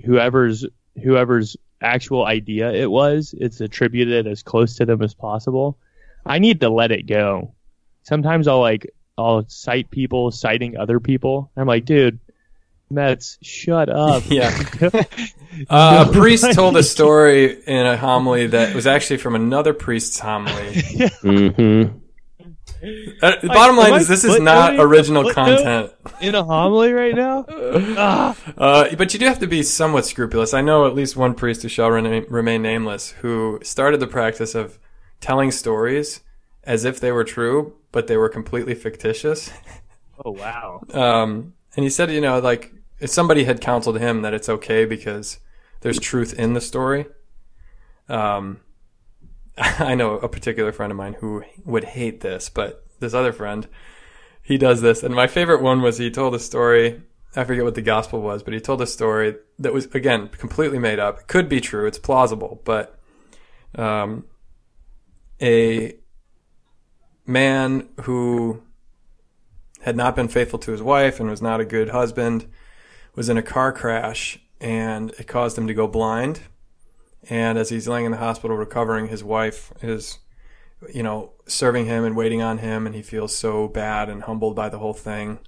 whoever's 0.03 0.65
whoever's 1.01 1.55
actual 1.81 2.25
idea 2.25 2.71
it 2.71 2.89
was, 2.89 3.33
it's 3.37 3.61
attributed 3.61 4.27
as 4.27 4.43
close 4.43 4.75
to 4.75 4.85
them 4.85 5.01
as 5.01 5.13
possible. 5.13 5.77
I 6.25 6.39
need 6.39 6.59
to 6.61 6.69
let 6.69 6.91
it 6.91 7.07
go. 7.07 7.55
Sometimes 8.03 8.47
I'll 8.47 8.59
like 8.59 8.93
I'll 9.17 9.45
cite 9.47 9.89
people 9.91 10.31
citing 10.31 10.77
other 10.77 10.99
people. 10.99 11.51
I'm 11.55 11.67
like, 11.67 11.85
dude, 11.85 12.19
Mets, 12.91 13.37
shut 13.41 13.89
up. 13.89 14.23
Yeah. 14.27 14.57
uh, 15.69 16.05
a 16.07 16.13
priest 16.13 16.51
told 16.53 16.77
a 16.77 16.83
story 16.83 17.61
in 17.63 17.85
a 17.85 17.97
homily 17.97 18.47
that 18.47 18.75
was 18.75 18.87
actually 18.87 19.17
from 19.17 19.35
another 19.35 19.73
priest's 19.73 20.19
homily. 20.19 20.73
mm-hmm. 21.23 21.97
Uh, 23.21 23.33
the 23.41 23.47
bottom 23.47 23.77
line 23.77 23.93
is 23.93 24.07
this 24.07 24.23
is 24.23 24.39
not 24.39 24.79
original 24.79 25.31
content. 25.31 25.91
In 26.19 26.33
a 26.33 26.43
homily 26.43 26.91
right 26.91 27.13
now? 27.13 27.45
ah. 27.47 28.35
uh, 28.57 28.95
but 28.95 29.13
you 29.13 29.19
do 29.19 29.27
have 29.27 29.39
to 29.39 29.47
be 29.47 29.61
somewhat 29.61 30.05
scrupulous. 30.05 30.55
I 30.55 30.61
know 30.61 30.87
at 30.87 30.95
least 30.95 31.15
one 31.15 31.35
priest 31.35 31.61
who 31.61 31.69
shall 31.69 31.91
remain 31.91 32.61
nameless 32.61 33.11
who 33.11 33.59
started 33.61 33.99
the 33.99 34.07
practice 34.07 34.55
of 34.55 34.79
telling 35.19 35.51
stories 35.51 36.21
as 36.63 36.83
if 36.83 36.99
they 36.99 37.11
were 37.11 37.23
true, 37.23 37.73
but 37.91 38.07
they 38.07 38.17
were 38.17 38.29
completely 38.29 38.73
fictitious. 38.73 39.51
Oh, 40.23 40.31
wow. 40.31 40.81
Um, 40.93 41.53
and 41.75 41.83
he 41.83 41.89
said, 41.89 42.11
you 42.11 42.21
know, 42.21 42.39
like, 42.39 42.65
if 42.65 42.80
somebody 43.09 43.45
had 43.45 43.61
counseled 43.61 43.99
him 43.99 44.21
that 44.21 44.33
it's 44.33 44.49
okay 44.49 44.85
because 44.85 45.39
there's 45.81 45.99
truth 45.99 46.33
in 46.33 46.53
the 46.53 46.61
story. 46.61 47.05
Um, 48.07 48.59
I 49.57 49.95
know 49.95 50.15
a 50.17 50.29
particular 50.29 50.71
friend 50.71 50.91
of 50.91 50.97
mine 50.97 51.15
who 51.19 51.43
would 51.65 51.83
hate 51.83 52.21
this, 52.21 52.49
but 52.49 52.85
this 52.99 53.13
other 53.13 53.33
friend, 53.33 53.67
he 54.41 54.57
does 54.57 54.81
this. 54.81 55.03
And 55.03 55.13
my 55.13 55.27
favorite 55.27 55.61
one 55.61 55.81
was 55.81 55.97
he 55.97 56.11
told 56.11 56.35
a 56.35 56.39
story. 56.39 57.01
I 57.35 57.43
forget 57.45 57.63
what 57.63 57.75
the 57.75 57.81
gospel 57.81 58.21
was, 58.21 58.43
but 58.43 58.53
he 58.53 58.59
told 58.59 58.81
a 58.81 58.87
story 58.87 59.35
that 59.59 59.73
was, 59.73 59.85
again, 59.95 60.27
completely 60.27 60.79
made 60.79 60.99
up. 60.99 61.19
It 61.19 61.27
could 61.27 61.47
be 61.47 61.61
true. 61.61 61.87
It's 61.87 61.97
plausible, 61.97 62.61
but, 62.65 62.99
um, 63.75 64.25
a 65.41 65.95
man 67.25 67.87
who 68.01 68.61
had 69.81 69.95
not 69.95 70.15
been 70.15 70.27
faithful 70.27 70.59
to 70.59 70.71
his 70.71 70.81
wife 70.81 71.19
and 71.19 71.29
was 71.29 71.41
not 71.41 71.61
a 71.61 71.65
good 71.65 71.89
husband 71.89 72.47
was 73.15 73.29
in 73.29 73.37
a 73.37 73.43
car 73.43 73.71
crash 73.71 74.39
and 74.59 75.11
it 75.11 75.27
caused 75.27 75.57
him 75.57 75.67
to 75.67 75.73
go 75.73 75.87
blind 75.87 76.41
and 77.29 77.57
as 77.57 77.69
he's 77.69 77.87
laying 77.87 78.05
in 78.05 78.11
the 78.11 78.17
hospital 78.17 78.57
recovering, 78.57 79.07
his 79.07 79.23
wife 79.23 79.71
is, 79.81 80.19
you 80.93 81.03
know, 81.03 81.33
serving 81.47 81.85
him 81.85 82.03
and 82.03 82.15
waiting 82.15 82.41
on 82.41 82.57
him, 82.57 82.85
and 82.85 82.95
he 82.95 83.01
feels 83.01 83.35
so 83.35 83.67
bad 83.67 84.09
and 84.09 84.23
humbled 84.23 84.55
by 84.55 84.69
the 84.69 84.79
whole 84.79 84.93
thing 84.93 85.39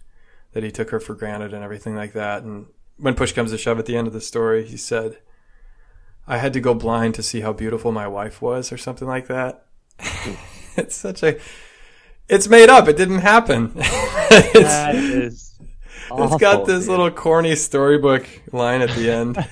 that 0.53 0.63
he 0.63 0.71
took 0.71 0.91
her 0.91 0.99
for 0.99 1.15
granted 1.15 1.53
and 1.53 1.63
everything 1.63 1.95
like 1.95 2.13
that. 2.13 2.43
And 2.43 2.67
when 2.97 3.15
push 3.15 3.33
comes 3.33 3.51
to 3.51 3.57
shove 3.57 3.79
at 3.79 3.87
the 3.87 3.97
end 3.97 4.07
of 4.07 4.13
the 4.13 4.21
story, 4.21 4.65
he 4.65 4.77
said, 4.77 5.17
I 6.27 6.37
had 6.37 6.53
to 6.53 6.61
go 6.61 6.75
blind 6.75 7.15
to 7.15 7.23
see 7.23 7.41
how 7.41 7.53
beautiful 7.53 7.91
my 7.91 8.07
wife 8.07 8.41
was, 8.41 8.71
or 8.71 8.77
something 8.77 9.07
like 9.07 9.27
that. 9.27 9.65
it's 10.77 10.95
such 10.95 11.23
a. 11.23 11.39
It's 12.29 12.47
made 12.47 12.69
up. 12.69 12.87
It 12.87 12.95
didn't 12.95 13.19
happen. 13.19 13.73
that 13.75 14.95
is 14.95 15.59
awful, 16.11 16.25
it's 16.25 16.41
got 16.41 16.65
this 16.65 16.81
dude. 16.81 16.89
little 16.89 17.11
corny 17.11 17.55
storybook 17.55 18.27
line 18.51 18.81
at 18.81 18.89
the 18.91 19.11
end. 19.11 19.37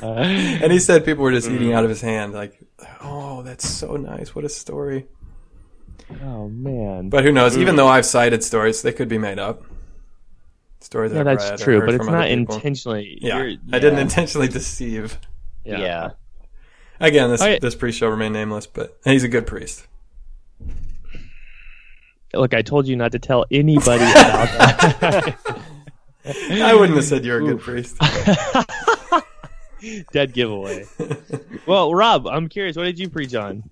and 0.02 0.72
he 0.72 0.78
said 0.78 1.04
people 1.04 1.24
were 1.24 1.32
just 1.32 1.48
eating 1.48 1.70
mm. 1.70 1.74
out 1.74 1.84
of 1.84 1.90
his 1.90 2.00
hand. 2.00 2.32
Like, 2.32 2.58
oh, 3.02 3.42
that's 3.42 3.68
so 3.68 3.96
nice. 3.96 4.34
What 4.34 4.44
a 4.44 4.48
story. 4.48 5.06
Oh 6.22 6.48
man. 6.48 7.08
But 7.10 7.24
who 7.24 7.32
knows? 7.32 7.58
Even 7.58 7.76
though 7.76 7.88
I've 7.88 8.06
cited 8.06 8.42
stories, 8.42 8.82
they 8.82 8.92
could 8.92 9.08
be 9.08 9.18
made 9.18 9.38
up. 9.38 9.62
Stories 10.80 11.12
yeah, 11.12 11.22
that's 11.22 11.62
true, 11.62 11.80
but 11.84 11.94
it's 11.94 12.06
not 12.06 12.30
intentionally. 12.30 13.18
Yeah, 13.20 13.42
yeah, 13.42 13.56
I 13.72 13.78
didn't 13.78 13.98
intentionally 13.98 14.48
deceive. 14.48 15.18
Yeah. 15.64 15.78
yeah. 15.78 16.10
Again, 16.98 17.30
this 17.30 17.60
this 17.60 17.74
priest 17.74 17.98
shall 17.98 18.08
remain 18.08 18.32
nameless, 18.32 18.66
but 18.66 18.98
he's 19.04 19.22
a 19.22 19.28
good 19.28 19.46
priest. 19.46 19.86
Look, 22.34 22.54
I 22.54 22.62
told 22.62 22.86
you 22.86 22.96
not 22.96 23.12
to 23.12 23.18
tell 23.18 23.44
anybody 23.50 24.04
about 24.04 24.48
that. 25.00 25.36
I 26.24 26.74
wouldn't 26.74 26.96
have 26.96 27.04
said 27.04 27.24
you're 27.24 27.42
a 27.42 27.44
good 27.44 27.60
priest. 27.60 27.96
Dead 30.12 30.32
giveaway. 30.32 30.84
well, 31.66 31.94
Rob, 31.94 32.26
I'm 32.26 32.48
curious. 32.48 32.76
What 32.76 32.84
did 32.84 32.98
you 32.98 33.08
preach 33.08 33.34
on? 33.34 33.68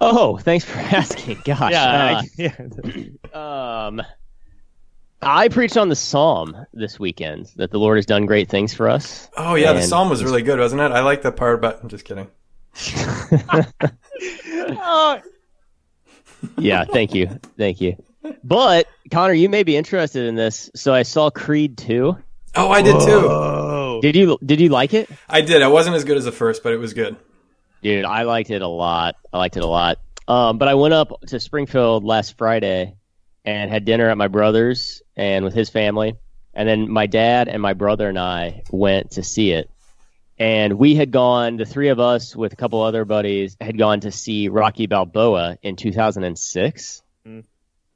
Oh, 0.00 0.38
thanks 0.38 0.64
for 0.64 0.78
asking. 0.96 1.42
Gosh. 1.44 1.72
Yeah. 1.72 2.22
Uh, 2.22 2.52
yeah. 3.34 3.86
um, 3.86 4.02
I 5.20 5.48
preached 5.48 5.76
on 5.76 5.90
the 5.90 5.96
Psalm 5.96 6.56
this 6.72 6.98
weekend 6.98 7.50
that 7.56 7.70
the 7.70 7.78
Lord 7.78 7.98
has 7.98 8.06
done 8.06 8.24
great 8.24 8.48
things 8.48 8.72
for 8.72 8.88
us. 8.88 9.28
Oh 9.36 9.56
yeah, 9.56 9.74
the 9.74 9.82
Psalm 9.82 10.08
was 10.08 10.24
really 10.24 10.42
good, 10.42 10.58
wasn't 10.58 10.80
it? 10.80 10.92
I 10.92 11.00
like 11.00 11.22
that 11.22 11.36
part 11.36 11.56
about. 11.56 11.82
I'm 11.82 11.90
just 11.90 12.06
kidding. 12.06 12.28
Yeah, 16.58 16.84
thank 16.84 17.14
you, 17.14 17.26
thank 17.58 17.80
you. 17.80 17.96
But 18.44 18.86
Connor, 19.10 19.32
you 19.32 19.48
may 19.48 19.62
be 19.62 19.76
interested 19.76 20.26
in 20.26 20.34
this. 20.34 20.70
So 20.74 20.92
I 20.92 21.02
saw 21.02 21.30
Creed 21.30 21.78
two. 21.78 22.16
Oh, 22.54 22.70
I 22.70 22.82
did 22.82 23.00
too. 23.00 24.00
Did 24.02 24.16
you 24.16 24.38
did 24.44 24.60
you 24.60 24.68
like 24.68 24.94
it? 24.94 25.08
I 25.28 25.40
did. 25.40 25.62
I 25.62 25.68
wasn't 25.68 25.96
as 25.96 26.04
good 26.04 26.16
as 26.16 26.24
the 26.24 26.32
first, 26.32 26.62
but 26.62 26.72
it 26.72 26.78
was 26.78 26.94
good. 26.94 27.16
Dude, 27.82 28.04
I 28.04 28.22
liked 28.22 28.50
it 28.50 28.62
a 28.62 28.68
lot. 28.68 29.16
I 29.32 29.38
liked 29.38 29.56
it 29.56 29.62
a 29.62 29.66
lot. 29.66 29.98
Um, 30.28 30.58
but 30.58 30.68
I 30.68 30.74
went 30.74 30.94
up 30.94 31.20
to 31.28 31.40
Springfield 31.40 32.04
last 32.04 32.36
Friday 32.36 32.94
and 33.44 33.70
had 33.70 33.84
dinner 33.84 34.08
at 34.10 34.18
my 34.18 34.28
brother's 34.28 35.02
and 35.16 35.44
with 35.44 35.54
his 35.54 35.70
family. 35.70 36.14
And 36.52 36.68
then 36.68 36.90
my 36.90 37.06
dad 37.06 37.48
and 37.48 37.62
my 37.62 37.72
brother 37.72 38.08
and 38.08 38.18
I 38.18 38.62
went 38.70 39.12
to 39.12 39.22
see 39.22 39.52
it. 39.52 39.70
And 40.40 40.78
we 40.78 40.94
had 40.94 41.10
gone, 41.10 41.58
the 41.58 41.66
three 41.66 41.88
of 41.88 42.00
us 42.00 42.34
with 42.34 42.54
a 42.54 42.56
couple 42.56 42.80
other 42.80 43.04
buddies 43.04 43.58
had 43.60 43.76
gone 43.76 44.00
to 44.00 44.10
see 44.10 44.48
Rocky 44.48 44.86
Balboa 44.86 45.58
in 45.62 45.76
2006. 45.76 47.02
Mm. 47.26 47.44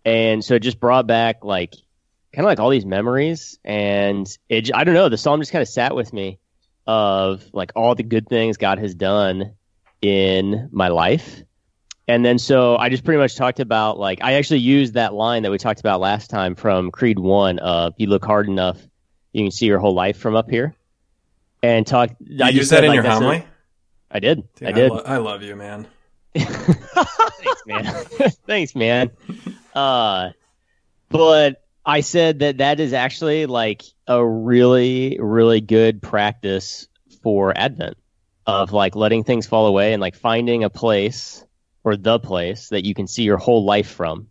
And 0.04 0.44
so 0.44 0.56
it 0.56 0.60
just 0.60 0.78
brought 0.78 1.06
back 1.06 1.42
like 1.42 1.72
kind 2.34 2.44
of 2.44 2.50
like 2.50 2.60
all 2.60 2.68
these 2.68 2.84
memories, 2.84 3.58
and 3.64 4.28
it 4.50 4.74
I 4.74 4.84
don't 4.84 4.92
know 4.92 5.08
the 5.08 5.16
song 5.16 5.40
just 5.40 5.52
kind 5.52 5.62
of 5.62 5.68
sat 5.68 5.96
with 5.96 6.12
me 6.12 6.38
of 6.86 7.42
like 7.54 7.72
all 7.74 7.94
the 7.94 8.02
good 8.02 8.28
things 8.28 8.58
God 8.58 8.78
has 8.78 8.94
done 8.94 9.54
in 10.02 10.68
my 10.70 10.88
life. 10.88 11.42
And 12.06 12.22
then 12.22 12.38
so 12.38 12.76
I 12.76 12.90
just 12.90 13.04
pretty 13.04 13.18
much 13.18 13.36
talked 13.36 13.60
about 13.60 13.98
like 13.98 14.22
I 14.22 14.34
actually 14.34 14.60
used 14.60 14.94
that 14.94 15.14
line 15.14 15.44
that 15.44 15.50
we 15.50 15.56
talked 15.56 15.80
about 15.80 16.00
last 16.00 16.28
time 16.28 16.56
from 16.56 16.90
Creed 16.90 17.18
One 17.18 17.58
of 17.58 17.94
you 17.96 18.08
look 18.08 18.26
hard 18.26 18.48
enough, 18.48 18.78
you 19.32 19.44
can 19.44 19.50
see 19.50 19.64
your 19.64 19.78
whole 19.78 19.94
life 19.94 20.18
from 20.18 20.36
up 20.36 20.50
here. 20.50 20.74
And 21.64 21.86
talk 21.86 22.10
you 22.20 22.44
I 22.44 22.52
that 22.52 22.64
said, 22.66 22.84
in 22.84 22.90
like, 22.90 22.96
your 22.96 23.04
homily? 23.04 23.46
I 24.10 24.20
did. 24.20 24.52
Dude, 24.54 24.68
I 24.68 24.72
did. 24.72 24.90
I, 24.90 24.94
lo- 24.94 25.02
I, 25.06 25.16
love 25.16 25.42
you, 25.42 25.56
man. 25.56 25.86
Thanks, 26.36 27.66
man. 27.66 27.84
Thanks, 28.46 28.74
man. 28.74 29.10
Uh, 29.74 30.30
but 31.08 31.64
I 31.86 32.02
said 32.02 32.40
that 32.40 32.58
that 32.58 32.80
is 32.80 32.92
actually 32.92 33.46
like 33.46 33.82
a 34.06 34.22
really, 34.24 35.16
really 35.18 35.62
good 35.62 36.02
practice 36.02 36.86
for 37.22 37.56
Advent 37.56 37.96
of 38.46 38.72
like 38.72 38.94
letting 38.94 39.24
things 39.24 39.46
fall 39.46 39.66
away 39.66 39.94
and 39.94 40.02
like 40.02 40.16
finding 40.16 40.64
a 40.64 40.70
place 40.70 41.42
or 41.82 41.96
the 41.96 42.18
place 42.18 42.68
that 42.68 42.84
you 42.84 42.92
can 42.92 43.06
see 43.06 43.22
your 43.22 43.38
whole 43.38 43.64
life 43.64 43.88
from. 43.88 44.28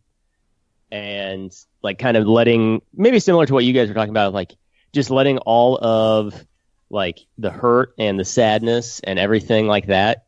And 0.91 1.51
like 1.81 1.97
kind 1.97 2.15
of 2.15 2.27
letting, 2.27 2.83
maybe 2.93 3.19
similar 3.19 3.47
to 3.47 3.53
what 3.55 3.65
you 3.65 3.73
guys 3.73 3.87
were 3.87 3.95
talking 3.95 4.11
about, 4.11 4.33
like 4.33 4.53
just 4.93 5.09
letting 5.09 5.39
all 5.39 5.83
of 5.83 6.45
like 6.93 7.19
the 7.39 7.49
hurt 7.49 7.93
and 7.97 8.19
the 8.19 8.25
sadness 8.25 9.01
and 9.03 9.17
everything 9.17 9.67
like 9.67 9.87
that 9.87 10.25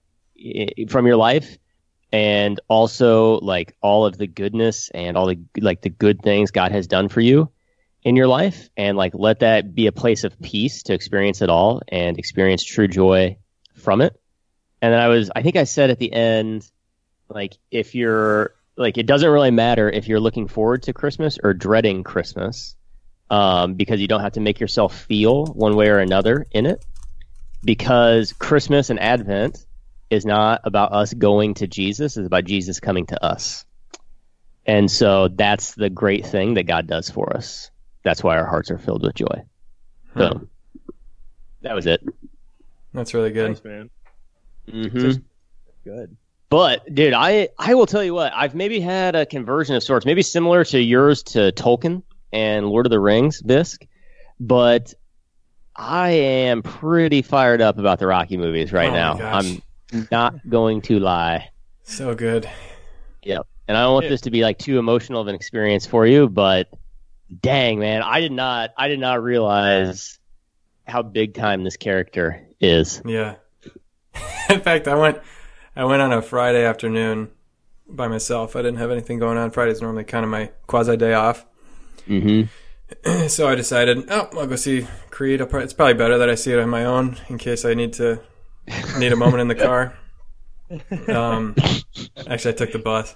from 0.90 1.06
your 1.06 1.16
life 1.16 1.58
and 2.12 2.60
also 2.68 3.40
like 3.40 3.76
all 3.82 4.06
of 4.06 4.18
the 4.18 4.26
goodness 4.26 4.90
and 4.90 5.16
all 5.16 5.28
the 5.28 5.40
like 5.60 5.82
the 5.82 5.90
good 5.90 6.22
things 6.22 6.52
God 6.52 6.72
has 6.72 6.88
done 6.88 7.08
for 7.08 7.22
you 7.22 7.52
in 8.04 8.16
your 8.16 8.28
life 8.28 8.70
and 8.76 8.98
like 8.98 9.14
let 9.14 9.40
that 9.40 9.76
be 9.76 9.88
a 9.88 9.92
place 9.92 10.24
of 10.24 10.40
peace 10.42 10.84
to 10.84 10.94
experience 10.94 11.42
it 11.42 11.50
all 11.50 11.82
and 11.88 12.18
experience 12.18 12.64
true 12.64 12.88
joy 12.88 13.38
from 13.76 14.02
it. 14.02 14.20
And 14.82 14.92
then 14.92 15.00
I 15.00 15.08
was 15.08 15.30
I 15.36 15.44
think 15.44 15.56
I 15.56 15.66
said 15.66 15.92
at 15.92 16.00
the 16.00 16.12
end 16.12 16.70
like 17.30 17.58
if 17.70 17.94
you're 17.94 18.56
like 18.76 18.98
it 18.98 19.06
doesn't 19.06 19.30
really 19.30 19.52
matter 19.52 19.90
if 19.90 20.08
you're 20.08 20.20
looking 20.20 20.48
forward 20.48 20.84
to 20.84 20.94
Christmas 20.94 21.38
or 21.44 21.54
dreading 21.54 22.04
Christmas 22.04 22.76
um, 23.30 23.74
because 23.74 24.00
you 24.00 24.08
don't 24.08 24.22
have 24.22 24.34
to 24.34 24.40
make 24.40 24.60
yourself 24.60 24.96
feel 24.96 25.46
one 25.46 25.76
way 25.76 25.90
or 25.90 26.00
another 26.00 26.46
in 26.52 26.66
it 26.66 26.84
because 27.64 28.34
Christmas 28.34 28.90
and 28.90 29.00
Advent 29.00 29.66
is 30.10 30.26
not 30.26 30.62
about 30.64 30.94
us 30.94 31.14
going 31.14 31.56
to 31.56 31.68
Jesus, 31.68 32.16
it's 32.16 32.28
about 32.28 32.46
Jesus 32.46 32.80
coming 32.80 33.08
to 33.08 33.24
us. 33.24 33.66
And 34.66 34.90
so 34.90 35.28
that's 35.28 35.76
the 35.76 35.90
great 35.90 36.26
thing 36.26 36.56
that 36.56 36.64
God 36.64 36.88
does 36.88 37.10
for 37.10 37.36
us. 37.36 37.72
That's 38.04 38.24
why 38.24 38.38
our 38.38 38.46
hearts 38.46 38.72
are 38.72 38.78
filled 38.78 39.04
with 39.04 39.16
joy. 39.16 39.44
Hmm. 40.14 40.20
So 40.20 40.48
that 41.62 41.76
was 41.76 41.88
it. 41.88 42.04
That's 42.94 43.14
really 43.14 43.32
good. 43.32 43.48
Thanks, 43.48 43.64
man. 43.64 43.90
Mm-hmm. 44.72 45.22
Good. 45.84 46.18
But 46.50 46.94
dude, 46.94 47.14
I 47.14 47.50
I 47.58 47.74
will 47.74 47.86
tell 47.86 48.04
you 48.04 48.14
what, 48.14 48.32
I've 48.34 48.56
maybe 48.56 48.80
had 48.80 49.16
a 49.16 49.26
conversion 49.26 49.76
of 49.76 49.84
sorts, 49.84 50.06
maybe 50.06 50.22
similar 50.22 50.64
to 50.66 50.80
yours 50.80 51.24
to 51.24 51.52
Tolkien 51.52 52.04
and 52.36 52.68
Lord 52.68 52.86
of 52.86 52.90
the 52.90 53.00
Rings, 53.00 53.42
Bisk, 53.42 53.86
but 54.42 54.94
I 55.74 56.10
am 56.12 56.62
pretty 56.64 57.22
fired 57.22 57.62
up 57.62 57.80
about 57.80 57.98
the 57.98 58.08
Rocky 58.08 58.36
movies 58.36 58.74
right 58.74 58.90
oh 58.90 58.94
now. 58.94 59.14
I'm 59.20 59.62
not 60.12 60.48
going 60.48 60.82
to 60.84 61.00
lie. 61.00 61.50
So 61.84 62.14
good. 62.14 62.50
Yep. 63.24 63.48
And 63.70 63.78
I 63.78 63.84
don't 63.84 63.94
want 63.94 64.10
this 64.10 64.22
to 64.22 64.32
be 64.32 64.42
like 64.42 64.60
too 64.60 64.78
emotional 64.78 65.22
of 65.22 65.28
an 65.28 65.36
experience 65.36 65.86
for 65.86 66.06
you, 66.06 66.28
but 66.28 66.70
dang 67.42 67.80
man, 67.80 68.02
I 68.04 68.20
did 68.20 68.34
not 68.34 68.72
I 68.78 68.90
did 68.90 69.00
not 69.00 69.24
realize 69.24 70.20
how 70.86 71.02
big 71.04 71.34
time 71.36 71.64
this 71.64 71.78
character 71.78 72.46
is. 72.60 73.02
Yeah. 73.06 73.36
In 74.50 74.60
fact, 74.60 74.90
I 74.90 74.96
went 74.96 75.20
I 75.76 75.86
went 75.86 76.02
on 76.02 76.12
a 76.12 76.22
Friday 76.22 76.66
afternoon 76.66 77.32
by 77.88 78.10
myself. 78.10 78.58
I 78.58 78.62
didn't 78.62 78.78
have 78.78 78.92
anything 78.92 79.20
going 79.20 79.38
on. 79.38 79.52
Friday's 79.52 79.82
normally 79.82 80.04
kind 80.04 80.26
of 80.26 80.30
my 80.30 80.52
quasi 80.68 80.98
day 80.98 81.14
off. 81.14 81.46
Mm-hmm. 82.08 83.28
so 83.28 83.48
I 83.48 83.56
decided, 83.56 84.06
oh, 84.10 84.30
I'll 84.34 84.48
go 84.48 84.56
see 84.56 84.88
Creed. 85.10 85.42
It's 85.42 85.74
probably 85.74 85.94
better 85.94 86.18
that 86.18 86.30
I 86.30 86.36
see 86.36 86.52
it 86.52 86.60
on 86.60 86.70
my 86.70 86.86
own 86.86 87.18
in 87.30 87.38
case 87.38 87.66
I 87.66 87.74
need 87.74 87.94
to 87.94 88.22
need 88.98 89.12
a 89.12 89.16
moment 89.16 89.42
in 89.42 89.48
the 89.48 89.56
car. 89.56 89.98
Um, 91.08 91.56
actually, 92.28 92.54
I 92.54 92.58
took 92.58 92.72
the 92.72 92.80
bus. 92.80 93.16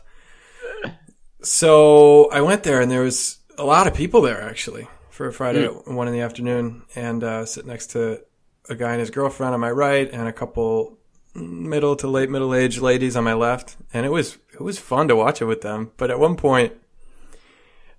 So 1.41 2.29
I 2.29 2.41
went 2.41 2.61
there, 2.61 2.79
and 2.79 2.91
there 2.91 3.01
was 3.01 3.39
a 3.57 3.63
lot 3.63 3.87
of 3.87 3.95
people 3.95 4.21
there 4.21 4.39
actually 4.39 4.87
for 5.09 5.27
a 5.27 5.33
Friday 5.33 5.67
mm. 5.67 5.75
at 5.75 5.91
one 5.91 6.07
in 6.07 6.13
the 6.13 6.21
afternoon, 6.21 6.83
and 6.95 7.23
uh, 7.23 7.45
sit 7.47 7.65
next 7.65 7.87
to 7.87 8.21
a 8.69 8.75
guy 8.75 8.91
and 8.91 8.99
his 8.99 9.09
girlfriend 9.09 9.55
on 9.55 9.59
my 9.59 9.71
right, 9.71 10.07
and 10.11 10.27
a 10.27 10.31
couple 10.31 10.99
middle 11.33 11.95
to 11.95 12.07
late 12.07 12.29
middle 12.29 12.53
aged 12.53 12.81
ladies 12.81 13.15
on 13.15 13.23
my 13.23 13.33
left, 13.33 13.77
and 13.93 14.05
it 14.05 14.09
was 14.09 14.37
it 14.53 14.61
was 14.61 14.77
fun 14.77 15.07
to 15.07 15.15
watch 15.15 15.41
it 15.41 15.45
with 15.45 15.61
them. 15.61 15.91
But 15.97 16.11
at 16.11 16.19
one 16.19 16.35
point, 16.35 16.73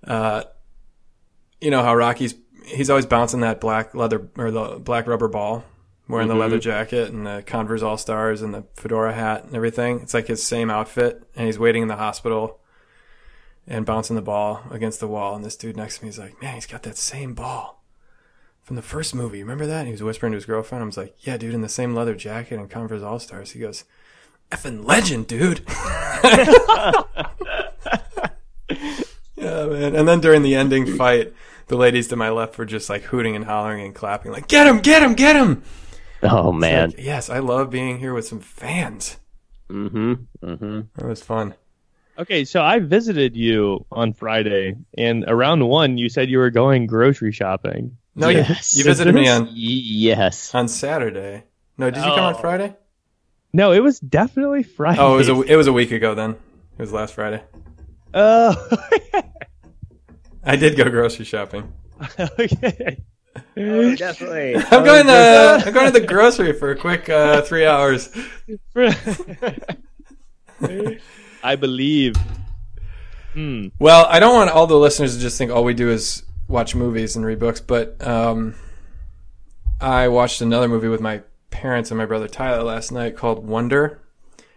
uh, 0.05 0.43
you 1.61 1.71
know 1.71 1.83
how 1.83 1.95
Rocky's 1.95 2.35
he's 2.65 2.89
always 2.89 3.05
bouncing 3.05 3.41
that 3.41 3.61
black 3.61 3.95
leather 3.95 4.27
or 4.37 4.51
the 4.51 4.79
black 4.79 5.07
rubber 5.07 5.27
ball, 5.27 5.63
wearing 6.07 6.27
mm-hmm. 6.27 6.37
the 6.37 6.41
leather 6.41 6.59
jacket 6.59 7.11
and 7.11 7.25
the 7.25 7.43
Converse 7.45 7.81
All 7.81 7.97
Stars 7.97 8.41
and 8.41 8.53
the 8.53 8.65
fedora 8.75 9.13
hat 9.13 9.45
and 9.45 9.55
everything. 9.55 10.01
It's 10.01 10.13
like 10.13 10.27
his 10.27 10.43
same 10.43 10.69
outfit, 10.69 11.23
and 11.35 11.45
he's 11.45 11.59
waiting 11.59 11.83
in 11.83 11.87
the 11.87 11.95
hospital 11.95 12.59
and 13.67 13.85
bouncing 13.85 14.15
the 14.15 14.21
ball 14.21 14.63
against 14.71 14.99
the 14.99 15.07
wall. 15.07 15.35
And 15.35 15.45
this 15.45 15.55
dude 15.55 15.77
next 15.77 15.99
to 15.99 16.03
me 16.03 16.09
is 16.09 16.19
like, 16.19 16.41
"Man, 16.41 16.55
he's 16.55 16.65
got 16.65 16.83
that 16.83 16.97
same 16.97 17.33
ball." 17.33 17.83
From 18.63 18.75
the 18.75 18.81
first 18.81 19.15
movie, 19.15 19.41
remember 19.41 19.65
that? 19.65 19.79
And 19.79 19.87
he 19.87 19.91
was 19.91 20.03
whispering 20.03 20.33
to 20.33 20.37
his 20.37 20.45
girlfriend. 20.45 20.83
I 20.83 20.85
was 20.85 20.97
like, 20.97 21.15
"Yeah, 21.19 21.37
dude, 21.37 21.53
in 21.53 21.61
the 21.61 21.69
same 21.69 21.95
leather 21.95 22.15
jacket 22.15 22.59
and 22.59 22.69
Converse 22.69 23.03
All 23.03 23.19
Stars." 23.19 23.51
He 23.51 23.59
goes, 23.59 23.85
"Effing 24.51 24.85
legend, 24.85 25.27
dude." 25.27 25.61
yeah, 29.35 29.65
man. 29.65 29.95
And 29.95 30.07
then 30.07 30.19
during 30.19 30.43
the 30.43 30.55
ending 30.55 30.85
fight, 30.85 31.33
the 31.71 31.77
ladies 31.77 32.09
to 32.09 32.17
my 32.17 32.29
left 32.29 32.57
were 32.57 32.65
just 32.65 32.89
like 32.89 33.03
hooting 33.03 33.33
and 33.33 33.45
hollering 33.45 33.85
and 33.85 33.95
clapping, 33.95 34.33
like, 34.33 34.49
"Get 34.49 34.67
him! 34.67 34.79
Get 34.79 35.01
him! 35.01 35.15
Get 35.15 35.37
him!" 35.37 35.63
Oh 36.21 36.51
man. 36.51 36.89
Like, 36.89 36.99
yes, 36.99 37.29
I 37.29 37.39
love 37.39 37.69
being 37.69 37.97
here 37.97 38.13
with 38.13 38.27
some 38.27 38.41
fans. 38.41 39.17
Mm-hmm. 39.69 40.13
Mm-hmm. 40.43 40.79
It 40.99 41.05
was 41.07 41.23
fun. 41.23 41.55
Okay, 42.19 42.43
so 42.43 42.61
I 42.61 42.79
visited 42.79 43.37
you 43.37 43.85
on 43.89 44.11
Friday, 44.11 44.75
and 44.97 45.23
around 45.29 45.65
one, 45.65 45.97
you 45.97 46.09
said 46.09 46.29
you 46.29 46.39
were 46.39 46.51
going 46.51 46.87
grocery 46.87 47.31
shopping. 47.31 47.97
No, 48.15 48.27
yes. 48.27 48.73
you, 48.75 48.79
you 48.79 48.83
visited 48.83 49.15
me 49.15 49.29
on 49.29 49.47
yes 49.53 50.53
on 50.53 50.67
Saturday. 50.67 51.45
No, 51.77 51.89
did 51.89 52.03
you 52.03 52.11
oh. 52.11 52.15
come 52.15 52.25
on 52.25 52.35
oh. 52.35 52.37
Friday? 52.37 52.75
No, 53.53 53.71
it 53.71 53.79
was 53.79 53.97
definitely 54.01 54.63
Friday. 54.63 54.99
Oh, 54.99 55.13
it 55.15 55.17
was 55.17 55.29
a 55.29 55.41
it 55.43 55.55
was 55.55 55.67
a 55.67 55.73
week 55.73 55.91
ago 55.91 56.15
then. 56.15 56.31
It 56.31 56.81
was 56.81 56.91
last 56.91 57.13
Friday. 57.13 57.41
Oh. 58.13 59.21
I 60.43 60.55
did 60.55 60.75
go 60.75 60.89
grocery 60.89 61.25
shopping. 61.25 61.73
okay. 62.19 63.03
Oh, 63.57 63.95
definitely. 63.95 64.55
I'm 64.71 64.83
going 64.83 65.05
to 65.05 65.63
I'm 65.67 65.73
going 65.73 65.91
to 65.91 65.99
the 65.99 66.05
grocery 66.05 66.53
for 66.53 66.71
a 66.71 66.75
quick 66.75 67.09
uh, 67.09 67.41
three 67.41 67.65
hours. 67.65 68.09
I 71.43 71.55
believe. 71.55 72.15
Hmm. 73.33 73.67
Well, 73.79 74.05
I 74.09 74.19
don't 74.19 74.35
want 74.35 74.49
all 74.51 74.67
the 74.67 74.75
listeners 74.75 75.15
to 75.15 75.21
just 75.21 75.37
think 75.37 75.51
all 75.51 75.63
we 75.63 75.73
do 75.73 75.89
is 75.89 76.23
watch 76.47 76.75
movies 76.75 77.15
and 77.15 77.25
read 77.25 77.39
books, 77.39 77.61
but 77.61 78.05
um, 78.05 78.55
I 79.79 80.09
watched 80.09 80.41
another 80.41 80.67
movie 80.67 80.89
with 80.89 81.01
my 81.01 81.21
parents 81.49 81.91
and 81.91 81.97
my 81.97 82.05
brother 82.05 82.27
Tyler 82.27 82.63
last 82.63 82.91
night 82.91 83.15
called 83.15 83.45
Wonder. 83.47 84.01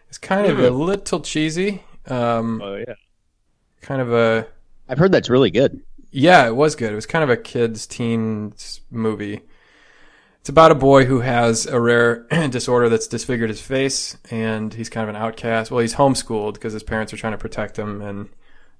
It's 0.08 0.18
kind 0.18 0.46
of 0.46 0.58
a 0.58 0.70
hmm. 0.70 0.76
little 0.76 1.20
cheesy. 1.20 1.82
Um, 2.06 2.60
oh 2.62 2.76
yeah. 2.76 2.94
Kind 3.80 4.00
of 4.00 4.12
a. 4.12 4.46
I've 4.88 4.98
heard 4.98 5.12
that's 5.12 5.30
really 5.30 5.50
good. 5.50 5.82
Yeah, 6.10 6.46
it 6.46 6.54
was 6.54 6.76
good. 6.76 6.92
It 6.92 6.96
was 6.96 7.06
kind 7.06 7.24
of 7.24 7.30
a 7.30 7.36
kids' 7.36 7.86
teens 7.86 8.80
movie. 8.90 9.42
It's 10.40 10.48
about 10.48 10.70
a 10.70 10.76
boy 10.76 11.06
who 11.06 11.20
has 11.20 11.66
a 11.66 11.80
rare 11.80 12.26
disorder 12.50 12.88
that's 12.88 13.06
disfigured 13.06 13.48
his 13.48 13.62
face, 13.62 14.16
and 14.30 14.74
he's 14.74 14.90
kind 14.90 15.08
of 15.08 15.14
an 15.14 15.20
outcast. 15.20 15.70
Well, 15.70 15.80
he's 15.80 15.94
homeschooled 15.94 16.54
because 16.54 16.72
his 16.72 16.82
parents 16.82 17.12
are 17.12 17.16
trying 17.16 17.32
to 17.32 17.38
protect 17.38 17.78
him, 17.78 18.02
and 18.02 18.28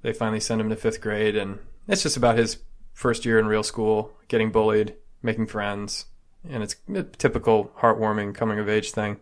they 0.03 0.13
finally 0.13 0.41
send 0.41 0.61
him 0.61 0.69
to 0.69 0.77
fifth 0.77 1.01
grade. 1.01 1.37
And 1.37 1.59
it's 1.89 2.03
just 2.03 2.17
about 2.17 2.37
his 2.37 2.59
first 2.93 3.25
year 3.25 3.39
in 3.39 3.47
real 3.47 3.63
school, 3.63 4.13
getting 4.29 4.53
bullied, 4.53 4.95
making 5.23 5.47
friends, 5.47 6.05
and 6.49 6.63
it's 6.63 6.77
a 6.95 7.03
typical 7.03 7.73
heartwarming 7.79 8.35
coming 8.35 8.59
of 8.59 8.69
age 8.69 8.91
thing. 8.91 9.19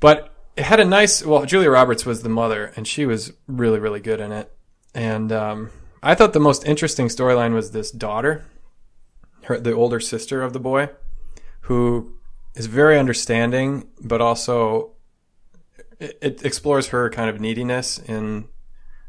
But 0.00 0.34
it 0.56 0.64
had 0.64 0.80
a 0.80 0.84
nice. 0.84 1.24
Well, 1.24 1.44
Julia 1.44 1.70
Roberts 1.70 2.06
was 2.06 2.22
the 2.22 2.28
mother, 2.28 2.72
and 2.76 2.88
she 2.88 3.06
was 3.06 3.32
really, 3.46 3.78
really 3.78 4.00
good 4.00 4.20
in 4.20 4.32
it. 4.32 4.50
And 4.94 5.30
um, 5.32 5.70
I 6.02 6.14
thought 6.14 6.32
the 6.32 6.40
most 6.40 6.66
interesting 6.66 7.08
storyline 7.08 7.54
was 7.54 7.70
this 7.70 7.90
daughter, 7.90 8.44
her 9.44 9.58
the 9.58 9.72
older 9.72 10.00
sister 10.00 10.42
of 10.42 10.52
the 10.52 10.60
boy, 10.60 10.90
who 11.62 12.14
is 12.54 12.66
very 12.66 12.98
understanding, 12.98 13.88
but 14.00 14.20
also 14.20 14.92
it, 15.98 16.18
it 16.20 16.44
explores 16.44 16.88
her 16.88 17.10
kind 17.10 17.30
of 17.30 17.40
neediness 17.40 17.98
in 17.98 18.48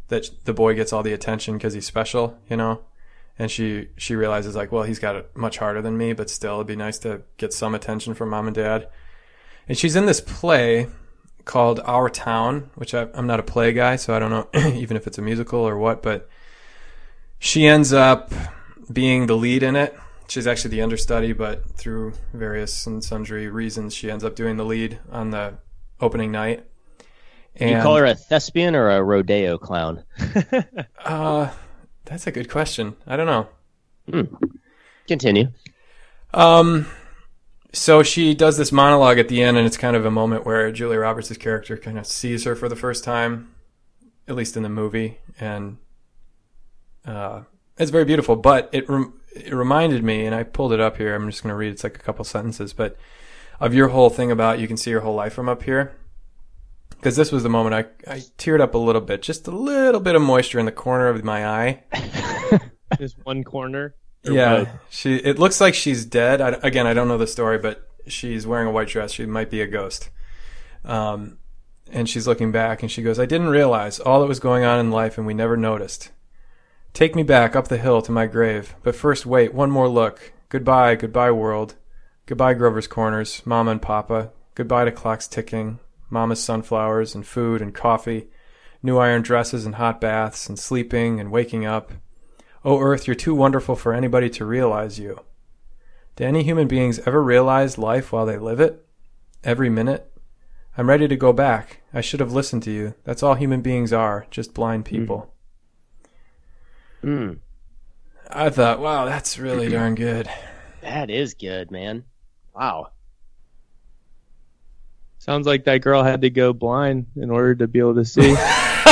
that 0.09 0.29
the 0.43 0.53
boy 0.53 0.75
gets 0.75 0.91
all 0.91 1.03
the 1.03 1.13
attention 1.13 1.57
because 1.57 1.73
he's 1.73 1.86
special, 1.86 2.38
you 2.49 2.57
know. 2.57 2.82
And 3.39 3.49
she 3.49 3.88
she 3.97 4.15
realizes 4.15 4.55
like, 4.55 4.71
well, 4.71 4.84
he's 4.84 4.99
got 4.99 5.15
it 5.15 5.36
much 5.36 5.57
harder 5.57 5.82
than 5.82 5.97
me, 5.97 6.13
but 6.13 6.29
still, 6.29 6.55
it'd 6.55 6.67
be 6.67 6.75
nice 6.75 6.99
to 6.99 7.23
get 7.38 7.53
some 7.53 7.73
attention 7.73 8.13
from 8.13 8.29
mom 8.29 8.47
and 8.47 8.55
dad. 8.55 8.88
And 9.67 9.77
she's 9.77 9.95
in 9.95 10.05
this 10.05 10.21
play 10.21 10.88
called 11.45 11.79
Our 11.85 12.09
Town, 12.09 12.69
which 12.75 12.93
I, 12.93 13.07
I'm 13.13 13.27
not 13.27 13.39
a 13.39 13.43
play 13.43 13.73
guy, 13.73 13.95
so 13.95 14.13
I 14.13 14.19
don't 14.19 14.29
know 14.29 14.47
even 14.75 14.97
if 14.97 15.07
it's 15.07 15.17
a 15.17 15.21
musical 15.21 15.59
or 15.59 15.77
what, 15.77 16.01
but 16.01 16.29
she 17.39 17.65
ends 17.67 17.93
up 17.93 18.33
being 18.91 19.27
the 19.27 19.35
lead 19.35 19.63
in 19.63 19.75
it. 19.75 19.97
She's 20.27 20.47
actually 20.47 20.71
the 20.71 20.81
understudy, 20.81 21.33
but 21.33 21.69
through 21.75 22.13
various 22.33 22.87
and 22.87 23.03
sundry 23.03 23.49
reasons, 23.49 23.93
she 23.93 24.09
ends 24.09 24.23
up 24.23 24.35
doing 24.35 24.57
the 24.57 24.63
lead 24.63 24.99
on 25.11 25.31
the 25.31 25.55
opening 25.99 26.31
night. 26.31 26.65
And, 27.55 27.71
you 27.71 27.81
call 27.81 27.97
her 27.97 28.05
a 28.05 28.15
thespian 28.15 28.75
or 28.75 28.89
a 28.89 29.03
rodeo 29.03 29.57
clown? 29.57 30.05
uh, 31.05 31.49
that's 32.05 32.27
a 32.27 32.31
good 32.31 32.49
question. 32.49 32.95
I 33.05 33.17
don't 33.17 33.25
know. 33.25 33.47
Hmm. 34.09 34.35
Continue. 35.07 35.47
Um, 36.33 36.87
so 37.74 38.03
she 38.03 38.34
does 38.34 38.57
this 38.57 38.72
monologue 38.72 39.17
at 39.17 39.28
the 39.28 39.41
end, 39.41 39.57
and 39.57 39.65
it's 39.65 39.78
kind 39.78 39.95
of 39.95 40.05
a 40.05 40.11
moment 40.11 40.45
where 40.45 40.72
Julia 40.72 40.99
Roberts' 40.99 41.36
character 41.38 41.78
kind 41.78 41.97
of 41.97 42.05
sees 42.05 42.43
her 42.43 42.55
for 42.55 42.67
the 42.67 42.76
first 42.76 43.03
time, 43.03 43.53
at 44.28 44.36
least 44.36 44.57
in 44.57 44.63
the 44.63 44.69
movie, 44.69 45.19
and 45.39 45.78
uh, 47.05 47.43
it's 47.78 47.91
very 47.91 48.05
beautiful, 48.05 48.36
but 48.36 48.69
it 48.72 48.89
rem- 48.89 49.13
it 49.34 49.53
reminded 49.53 50.03
me, 50.03 50.26
and 50.26 50.36
I 50.36 50.43
pulled 50.43 50.74
it 50.74 50.80
up 50.80 50.97
here. 50.97 51.15
I'm 51.15 51.30
just 51.30 51.43
going 51.43 51.51
to 51.51 51.55
read. 51.55 51.72
It's 51.72 51.84
like 51.84 51.95
a 51.95 52.01
couple 52.01 52.26
sentences, 52.26 52.74
but 52.74 52.97
of 53.59 53.74
your 53.74 53.89
whole 53.89 54.09
thing 54.09 54.32
about 54.32 54.59
you 54.59 54.67
can 54.67 54.78
see 54.78 54.89
your 54.89 55.01
whole 55.01 55.15
life 55.15 55.34
from 55.34 55.47
up 55.47 55.63
here. 55.63 55.95
Because 56.89 57.15
this 57.15 57.32
was 57.32 57.41
the 57.41 57.49
moment 57.49 57.74
I 58.07 58.11
I 58.11 58.17
teared 58.38 58.59
up 58.59 58.76
a 58.76 58.78
little 58.78 59.01
bit, 59.01 59.22
just 59.22 59.47
a 59.47 59.51
little 59.51 60.01
bit 60.01 60.15
of 60.15 60.22
moisture 60.22 60.59
in 60.59 60.65
the 60.65 60.72
corner 60.72 61.07
of 61.07 61.24
my 61.24 61.47
eye. 61.47 61.84
just 62.99 63.15
one 63.24 63.43
corner. 63.43 63.95
Yeah, 64.24 64.78
she. 64.89 65.15
It 65.15 65.39
looks 65.39 65.59
like 65.59 65.74
she's 65.74 66.05
dead. 66.05 66.41
I, 66.41 66.49
again, 66.63 66.86
I 66.86 66.93
don't 66.93 67.07
know 67.07 67.17
the 67.17 67.28
story, 67.28 67.57
but 67.57 67.88
she's 68.07 68.45
wearing 68.45 68.67
a 68.67 68.72
white 68.72 68.88
dress. 68.88 69.11
She 69.11 69.26
might 69.26 69.49
be 69.49 69.61
a 69.61 69.67
ghost. 69.67 70.09
Um, 70.86 71.38
and 71.91 72.07
she's 72.07 72.28
looking 72.28 72.51
back, 72.51 72.82
and 72.82 72.91
she 72.91 73.01
goes, 73.01 73.19
"I 73.19 73.26
didn't 73.26 73.49
realize 73.49 73.99
all 73.99 74.22
that 74.22 74.28
was 74.28 74.39
going 74.39 74.63
on 74.63 74.80
in 74.80 74.91
life, 74.91 75.17
and 75.17 75.26
we 75.26 75.34
never 75.34 75.57
noticed." 75.57 76.11
Take 76.93 77.15
me 77.15 77.24
back 77.24 77.55
up 77.55 77.67
the 77.67 77.78
hill 77.78 78.01
to 78.01 78.11
my 78.11 78.28
grave, 78.28 78.76
but 78.84 78.95
first 78.95 79.26
wait, 79.26 79.53
one 79.53 79.72
more 79.72 79.88
look. 79.88 80.34
Goodbye, 80.49 80.95
goodbye, 80.95 81.32
world. 81.32 81.76
Goodbye, 82.26 82.53
Grover's 82.53 82.88
Corners, 82.88 83.41
Mama 83.45 83.72
and 83.72 83.82
Papa. 83.82 84.32
Goodbye 84.55 84.86
to 84.86 84.91
clocks 84.91 85.28
ticking, 85.28 85.80
Mama's 86.09 86.43
sunflowers 86.43 87.15
and 87.15 87.26
food 87.26 87.61
and 87.61 87.74
coffee, 87.74 88.28
new 88.84 88.97
iron 88.97 89.22
dresses 89.22 89.65
and 89.65 89.76
hot 89.76 90.01
baths 90.01 90.49
and 90.49 90.59
sleeping 90.59 91.19
and 91.19 91.32
waking 91.32 91.65
up. 91.65 91.93
Oh, 92.64 92.80
Earth, 92.80 93.07
you're 93.07 93.16
too 93.16 93.34
wonderful 93.34 93.76
for 93.76 93.93
anybody 93.93 94.30
to 94.32 94.45
realize 94.45 94.99
you. 94.99 95.22
Do 96.16 96.26
any 96.26 96.43
human 96.43 96.68
beings 96.68 96.99
ever 97.05 97.24
realize 97.24 97.78
life 97.78 98.12
while 98.12 98.26
they 98.26 98.38
live 98.38 98.59
it? 98.59 98.86
Every 99.43 99.70
minute? 99.70 100.12
I'm 100.78 100.88
ready 100.88 101.07
to 101.07 101.16
go 101.16 101.34
back. 101.34 101.82
I 101.93 102.01
should 102.01 102.20
have 102.20 102.32
listened 102.32 102.64
to 102.64 102.72
you. 102.72 102.93
That's 103.03 103.24
all 103.24 103.34
human 103.34 103.62
beings 103.62 103.91
are, 103.91 104.28
just 104.30 104.53
blind 104.53 104.86
people. 104.86 105.34
Mm. 107.03 107.09
Mm. 107.09 107.39
I 108.30 108.49
thought, 108.49 108.80
wow, 108.80 109.05
that's 109.05 109.39
really 109.39 109.68
darn 109.68 109.95
good. 109.95 110.30
That 110.82 111.09
is 111.09 111.34
good, 111.34 111.72
man. 111.72 112.05
Wow. 112.55 112.91
Sounds 115.18 115.45
like 115.45 115.66
that 115.66 115.82
girl 115.82 116.03
had 116.03 116.22
to 116.22 116.30
go 116.30 116.53
blind 116.53 117.07
in 117.16 117.30
order 117.30 117.55
to 117.55 117.68
be 117.68 117.80
able 117.80 117.95
to 117.95 118.05
see. 118.05 118.34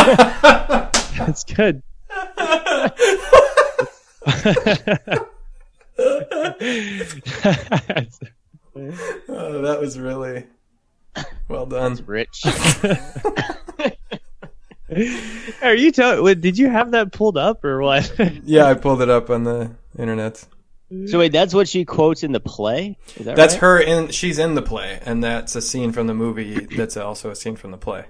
that's 1.17 1.43
good. 1.43 1.83
oh, 4.27 4.33
that 9.61 9.77
was 9.79 9.99
really 9.99 10.45
well 11.47 11.65
done. 11.65 11.93
That's 11.93 12.07
rich. 12.07 12.43
Are 15.61 15.75
you 15.75 15.91
tell? 15.91 16.23
Did 16.35 16.57
you 16.57 16.69
have 16.69 16.91
that 16.91 17.11
pulled 17.11 17.37
up 17.37 17.63
or 17.63 17.81
what? 17.81 18.11
yeah, 18.43 18.65
I 18.65 18.73
pulled 18.73 19.01
it 19.01 19.09
up 19.09 19.29
on 19.29 19.43
the 19.43 19.71
internet. 19.97 20.45
So 21.05 21.19
wait, 21.19 21.31
that's 21.31 21.53
what 21.53 21.67
she 21.67 21.85
quotes 21.85 22.23
in 22.23 22.31
the 22.31 22.39
play. 22.39 22.97
That 23.19 23.35
that's 23.35 23.53
right? 23.53 23.61
her 23.61 23.79
in. 23.79 24.09
She's 24.09 24.39
in 24.39 24.55
the 24.55 24.63
play, 24.63 24.99
and 25.05 25.23
that's 25.23 25.55
a 25.55 25.61
scene 25.61 25.91
from 25.91 26.07
the 26.07 26.15
movie. 26.15 26.65
That's 26.65 26.97
also 26.97 27.29
a 27.29 27.35
scene 27.35 27.55
from 27.55 27.71
the 27.71 27.77
play. 27.77 28.05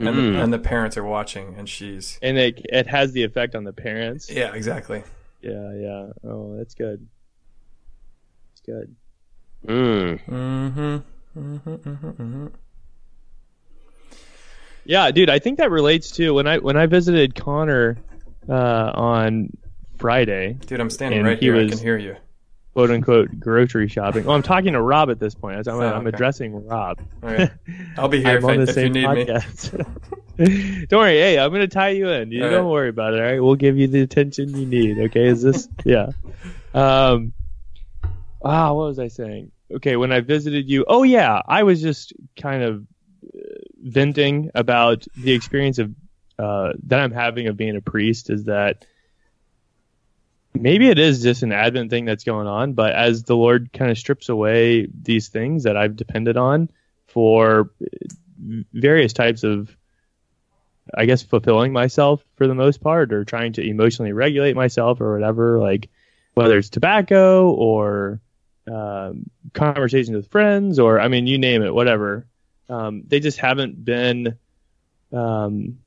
And, 0.00 0.08
mm. 0.08 0.32
the, 0.32 0.42
and 0.42 0.52
the 0.52 0.58
parents 0.58 0.96
are 0.96 1.04
watching, 1.04 1.54
and 1.56 1.68
she's 1.68 2.18
and 2.20 2.36
it 2.36 2.66
it 2.72 2.88
has 2.88 3.12
the 3.12 3.22
effect 3.22 3.54
on 3.54 3.62
the 3.62 3.72
parents. 3.72 4.28
Yeah, 4.28 4.52
exactly. 4.52 5.04
Yeah, 5.40 5.72
yeah. 5.74 6.06
Oh, 6.24 6.56
that's 6.56 6.74
good. 6.74 7.06
It's 8.52 8.60
good. 8.62 8.94
Mm. 9.66 10.24
Mm-hmm. 10.26 10.80
Mm-hmm. 11.38 11.68
Mm-hmm. 11.68 12.06
mm-hmm. 12.08 12.46
Yeah, 14.84 15.10
dude, 15.10 15.28
I 15.28 15.38
think 15.38 15.58
that 15.58 15.70
relates 15.70 16.12
to 16.12 16.32
when 16.32 16.46
I 16.46 16.58
when 16.58 16.78
I 16.78 16.86
visited 16.86 17.34
Connor 17.34 17.98
uh, 18.48 18.92
on 18.94 19.50
Friday. 19.98 20.54
Dude, 20.66 20.80
I'm 20.80 20.88
standing 20.88 21.22
right 21.22 21.38
here. 21.38 21.56
I 21.56 21.68
can 21.68 21.78
hear 21.78 21.98
you. 21.98 22.16
"Quote 22.72 22.90
unquote" 22.90 23.38
grocery 23.38 23.88
shopping. 23.88 24.24
Well, 24.24 24.34
I'm 24.34 24.42
talking 24.42 24.72
to 24.72 24.80
Rob 24.80 25.10
at 25.10 25.20
this 25.20 25.34
point. 25.34 25.68
I'm, 25.68 25.74
oh, 25.74 25.80
I'm 25.80 26.06
okay. 26.06 26.08
addressing 26.08 26.66
Rob. 26.66 27.00
I'll 27.98 28.08
be 28.08 28.22
here 28.24 28.38
if, 28.38 28.44
I, 28.46 28.54
if 28.54 28.76
you 28.76 28.88
need 28.88 29.04
podcast. 29.04 29.78
me. 29.78 29.84
don't 30.88 31.00
worry. 31.00 31.18
Hey, 31.18 31.38
I'm 31.38 31.50
gonna 31.50 31.66
tie 31.66 31.90
you 31.90 32.08
in. 32.10 32.30
You 32.30 32.44
all 32.44 32.50
don't 32.50 32.64
right. 32.64 32.70
worry 32.70 32.88
about 32.90 33.14
it. 33.14 33.20
All 33.20 33.26
right, 33.26 33.40
we'll 33.40 33.56
give 33.56 33.76
you 33.76 33.88
the 33.88 34.02
attention 34.02 34.56
you 34.56 34.66
need. 34.66 34.98
Okay, 34.98 35.26
is 35.26 35.42
this? 35.42 35.68
yeah. 35.84 36.10
Um. 36.72 37.32
Ah, 38.44 38.72
what 38.72 38.86
was 38.86 39.00
I 39.00 39.08
saying? 39.08 39.50
Okay, 39.74 39.96
when 39.96 40.12
I 40.12 40.20
visited 40.20 40.70
you. 40.70 40.84
Oh 40.86 41.02
yeah, 41.02 41.42
I 41.46 41.64
was 41.64 41.82
just 41.82 42.12
kind 42.40 42.62
of 42.62 42.86
uh, 43.24 43.38
venting 43.82 44.52
about 44.54 45.06
the 45.16 45.32
experience 45.32 45.80
of 45.80 45.92
uh, 46.38 46.74
that 46.84 47.00
I'm 47.00 47.12
having 47.12 47.48
of 47.48 47.56
being 47.56 47.74
a 47.74 47.80
priest. 47.80 48.30
Is 48.30 48.44
that 48.44 48.86
maybe 50.54 50.88
it 50.88 51.00
is 51.00 51.20
just 51.20 51.42
an 51.42 51.50
Advent 51.50 51.90
thing 51.90 52.04
that's 52.04 52.22
going 52.22 52.46
on, 52.46 52.74
but 52.74 52.94
as 52.94 53.24
the 53.24 53.36
Lord 53.36 53.72
kind 53.72 53.90
of 53.90 53.98
strips 53.98 54.28
away 54.28 54.86
these 54.86 55.28
things 55.28 55.64
that 55.64 55.76
I've 55.76 55.96
depended 55.96 56.36
on 56.36 56.70
for 57.08 57.70
various 58.72 59.12
types 59.12 59.42
of, 59.44 59.76
I 60.96 61.06
guess, 61.06 61.22
fulfilling 61.22 61.72
myself 61.72 62.24
for 62.36 62.46
the 62.46 62.54
most 62.54 62.80
part, 62.80 63.12
or 63.12 63.24
trying 63.24 63.52
to 63.54 63.62
emotionally 63.62 64.12
regulate 64.12 64.56
myself 64.56 65.00
or 65.00 65.14
whatever, 65.14 65.58
like 65.58 65.88
whether 66.34 66.58
it's 66.58 66.70
tobacco 66.70 67.50
or 67.50 68.20
um, 68.70 69.30
conversations 69.54 70.14
with 70.14 70.30
friends, 70.30 70.78
or 70.78 71.00
I 71.00 71.08
mean, 71.08 71.26
you 71.26 71.38
name 71.38 71.62
it, 71.62 71.74
whatever. 71.74 72.26
Um, 72.68 73.02
they 73.06 73.20
just 73.20 73.38
haven't 73.38 73.82
been. 73.84 74.38
Um, 75.12 75.78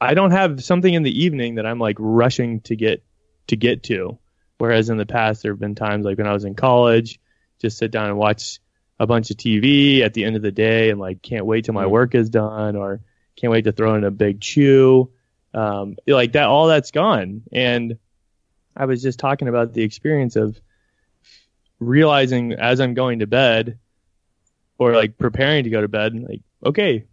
I 0.00 0.14
don't 0.14 0.32
have 0.32 0.62
something 0.62 0.92
in 0.92 1.02
the 1.02 1.24
evening 1.24 1.56
that 1.56 1.66
I'm 1.66 1.78
like 1.78 1.96
rushing 1.98 2.60
to 2.62 2.76
get 2.76 3.02
to 3.48 3.56
get 3.56 3.84
to. 3.84 4.18
Whereas 4.58 4.90
in 4.90 4.96
the 4.96 5.06
past, 5.06 5.42
there 5.42 5.52
have 5.52 5.58
been 5.58 5.74
times 5.74 6.04
like 6.04 6.18
when 6.18 6.26
I 6.26 6.32
was 6.32 6.44
in 6.44 6.54
college, 6.54 7.18
just 7.60 7.78
sit 7.78 7.90
down 7.90 8.06
and 8.06 8.18
watch 8.18 8.60
a 9.00 9.06
bunch 9.06 9.30
of 9.30 9.36
TV 9.36 10.00
at 10.00 10.14
the 10.14 10.24
end 10.24 10.36
of 10.36 10.42
the 10.42 10.52
day 10.52 10.90
and 10.90 11.00
like 11.00 11.22
can't 11.22 11.46
wait 11.46 11.64
till 11.64 11.74
my 11.74 11.82
mm-hmm. 11.82 11.92
work 11.92 12.14
is 12.14 12.30
done 12.30 12.76
or 12.76 13.00
can't 13.36 13.50
wait 13.50 13.64
to 13.64 13.72
throw 13.72 13.94
in 13.94 14.04
a 14.04 14.10
big 14.10 14.40
chew. 14.40 15.10
Um, 15.54 15.96
like 16.06 16.32
that, 16.32 16.46
all 16.46 16.68
that's 16.68 16.90
gone. 16.90 17.42
And 17.52 17.98
I 18.76 18.86
was 18.86 19.02
just 19.02 19.18
talking 19.18 19.48
about 19.48 19.74
the 19.74 19.82
experience 19.82 20.36
of 20.36 20.58
realizing 21.78 22.52
as 22.52 22.80
I'm 22.80 22.94
going 22.94 23.18
to 23.18 23.26
bed 23.26 23.78
or 24.78 24.94
like 24.94 25.18
preparing 25.18 25.64
to 25.64 25.70
go 25.70 25.80
to 25.80 25.88
bed, 25.88 26.14
like, 26.14 26.40
okay, 26.64 27.04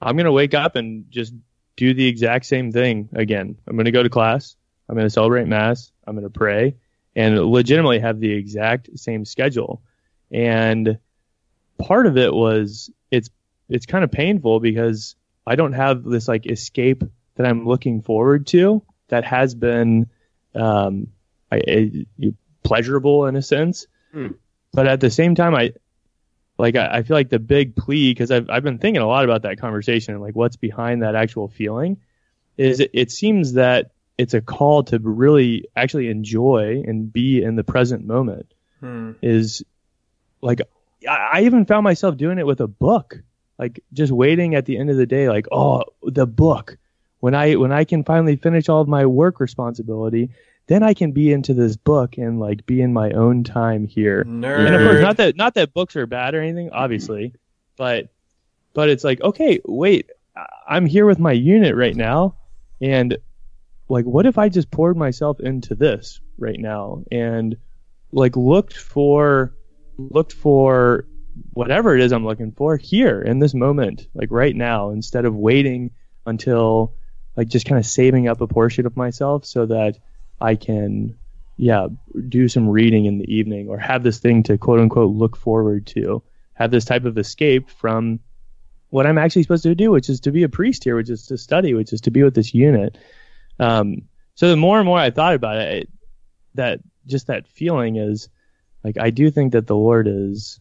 I'm 0.00 0.16
going 0.16 0.26
to 0.26 0.32
wake 0.32 0.54
up 0.54 0.76
and 0.76 1.10
just 1.10 1.34
do 1.76 1.92
the 1.92 2.06
exact 2.06 2.46
same 2.46 2.72
thing 2.72 3.08
again. 3.12 3.58
I'm 3.66 3.76
going 3.76 3.84
to 3.86 3.90
go 3.90 4.02
to 4.02 4.08
class. 4.08 4.56
I'm 4.88 4.94
going 4.94 5.06
to 5.06 5.10
celebrate 5.10 5.46
Mass. 5.46 5.92
I'm 6.06 6.14
going 6.14 6.24
to 6.24 6.30
pray 6.30 6.76
and 7.14 7.38
legitimately 7.38 7.98
have 8.00 8.20
the 8.20 8.32
exact 8.32 8.90
same 8.98 9.24
schedule. 9.24 9.82
And 10.30 10.98
part 11.78 12.06
of 12.06 12.16
it 12.16 12.32
was 12.32 12.90
it's 13.10 13.30
it's 13.68 13.86
kind 13.86 14.04
of 14.04 14.10
painful 14.12 14.60
because 14.60 15.16
I 15.46 15.56
don't 15.56 15.72
have 15.72 16.02
this 16.02 16.28
like 16.28 16.46
escape 16.50 17.04
that 17.36 17.46
I'm 17.46 17.66
looking 17.66 18.02
forward 18.02 18.46
to 18.48 18.82
that 19.08 19.24
has 19.24 19.54
been 19.54 20.08
um, 20.54 21.08
I, 21.52 21.60
I, 21.68 22.06
pleasurable 22.62 23.26
in 23.26 23.36
a 23.36 23.42
sense. 23.42 23.86
Hmm. 24.12 24.28
But 24.72 24.88
at 24.88 25.00
the 25.00 25.10
same 25.10 25.34
time, 25.34 25.54
I 25.54 25.72
like 26.58 26.76
I, 26.76 26.98
I 26.98 27.02
feel 27.02 27.16
like 27.16 27.28
the 27.28 27.38
big 27.38 27.76
plea 27.76 28.10
because 28.10 28.30
I've 28.30 28.50
I've 28.50 28.62
been 28.62 28.78
thinking 28.78 29.02
a 29.02 29.06
lot 29.06 29.24
about 29.24 29.42
that 29.42 29.58
conversation 29.58 30.14
and 30.14 30.22
like 30.22 30.34
what's 30.34 30.56
behind 30.56 31.02
that 31.02 31.14
actual 31.14 31.48
feeling 31.48 31.98
is 32.56 32.80
it, 32.80 32.90
it 32.92 33.10
seems 33.10 33.54
that 33.54 33.92
it's 34.18 34.34
a 34.34 34.40
call 34.40 34.82
to 34.84 34.98
really 34.98 35.66
actually 35.76 36.08
enjoy 36.08 36.82
and 36.86 37.12
be 37.12 37.42
in 37.42 37.56
the 37.56 37.64
present 37.64 38.06
moment. 38.06 38.52
Hmm. 38.80 39.12
Is 39.22 39.62
like 40.40 40.60
I, 41.08 41.30
I 41.34 41.42
even 41.42 41.66
found 41.66 41.84
myself 41.84 42.16
doing 42.16 42.38
it 42.38 42.46
with 42.46 42.60
a 42.60 42.66
book, 42.66 43.22
like 43.58 43.82
just 43.92 44.12
waiting 44.12 44.54
at 44.54 44.66
the 44.66 44.76
end 44.78 44.90
of 44.90 44.96
the 44.96 45.06
day, 45.06 45.28
like 45.28 45.46
oh 45.52 45.84
the 46.02 46.26
book. 46.26 46.78
When 47.20 47.34
I 47.34 47.54
when 47.56 47.72
I 47.72 47.84
can 47.84 48.04
finally 48.04 48.36
finish 48.36 48.68
all 48.68 48.80
of 48.80 48.88
my 48.88 49.06
work 49.06 49.40
responsibility, 49.40 50.30
then 50.66 50.82
I 50.82 50.94
can 50.94 51.12
be 51.12 51.32
into 51.32 51.54
this 51.54 51.76
book 51.76 52.18
and 52.18 52.38
like 52.38 52.66
be 52.66 52.80
in 52.80 52.92
my 52.92 53.10
own 53.12 53.44
time 53.44 53.86
here. 53.86 54.24
Nerd. 54.24 54.66
And 54.66 54.74
of 54.74 54.82
course, 54.82 55.00
not 55.00 55.16
that 55.16 55.36
not 55.36 55.54
that 55.54 55.72
books 55.72 55.96
are 55.96 56.06
bad 56.06 56.34
or 56.34 56.40
anything, 56.40 56.70
obviously, 56.70 57.34
but 57.76 58.08
but 58.74 58.88
it's 58.88 59.04
like 59.04 59.20
okay, 59.22 59.60
wait, 59.64 60.10
I'm 60.68 60.86
here 60.86 61.06
with 61.06 61.18
my 61.18 61.32
unit 61.32 61.74
right 61.74 61.96
now, 61.96 62.36
and 62.80 63.16
like 63.88 64.04
what 64.04 64.26
if 64.26 64.38
I 64.38 64.48
just 64.48 64.70
poured 64.70 64.96
myself 64.96 65.40
into 65.40 65.74
this 65.74 66.20
right 66.38 66.58
now 66.58 67.04
and 67.10 67.56
like 68.12 68.36
looked 68.36 68.76
for 68.76 69.54
looked 69.98 70.32
for 70.32 71.06
whatever 71.52 71.94
it 71.94 72.02
is 72.02 72.12
I'm 72.12 72.24
looking 72.24 72.52
for 72.52 72.76
here 72.76 73.20
in 73.20 73.38
this 73.38 73.54
moment, 73.54 74.08
like 74.14 74.30
right 74.30 74.54
now, 74.54 74.90
instead 74.90 75.24
of 75.24 75.34
waiting 75.34 75.90
until 76.24 76.94
like 77.36 77.48
just 77.48 77.66
kind 77.66 77.78
of 77.78 77.86
saving 77.86 78.28
up 78.28 78.40
a 78.40 78.46
portion 78.46 78.86
of 78.86 78.96
myself 78.96 79.44
so 79.44 79.66
that 79.66 79.98
I 80.40 80.54
can 80.54 81.16
yeah, 81.56 81.88
do 82.28 82.48
some 82.48 82.68
reading 82.68 83.06
in 83.06 83.18
the 83.18 83.34
evening 83.34 83.68
or 83.68 83.78
have 83.78 84.02
this 84.02 84.18
thing 84.18 84.42
to 84.44 84.58
quote 84.58 84.80
unquote 84.80 85.14
look 85.14 85.36
forward 85.36 85.86
to. 85.88 86.22
Have 86.54 86.70
this 86.70 86.84
type 86.84 87.04
of 87.04 87.18
escape 87.18 87.70
from 87.70 88.20
what 88.88 89.06
I'm 89.06 89.18
actually 89.18 89.42
supposed 89.42 89.64
to 89.64 89.74
do, 89.74 89.90
which 89.90 90.08
is 90.08 90.20
to 90.20 90.32
be 90.32 90.42
a 90.42 90.48
priest 90.48 90.84
here, 90.84 90.96
which 90.96 91.10
is 91.10 91.26
to 91.26 91.36
study, 91.36 91.74
which 91.74 91.92
is 91.92 92.00
to 92.02 92.10
be 92.10 92.22
with 92.22 92.34
this 92.34 92.54
unit. 92.54 92.96
Um, 93.58 94.02
so 94.34 94.48
the 94.48 94.56
more 94.56 94.78
and 94.78 94.86
more 94.86 94.98
I 94.98 95.10
thought 95.10 95.34
about 95.34 95.56
it, 95.56 95.82
it, 95.82 95.88
that 96.54 96.80
just 97.06 97.26
that 97.26 97.46
feeling 97.46 97.96
is 97.96 98.28
like 98.84 98.96
I 98.98 99.10
do 99.10 99.30
think 99.30 99.52
that 99.52 99.66
the 99.66 99.76
Lord 99.76 100.08
is 100.08 100.60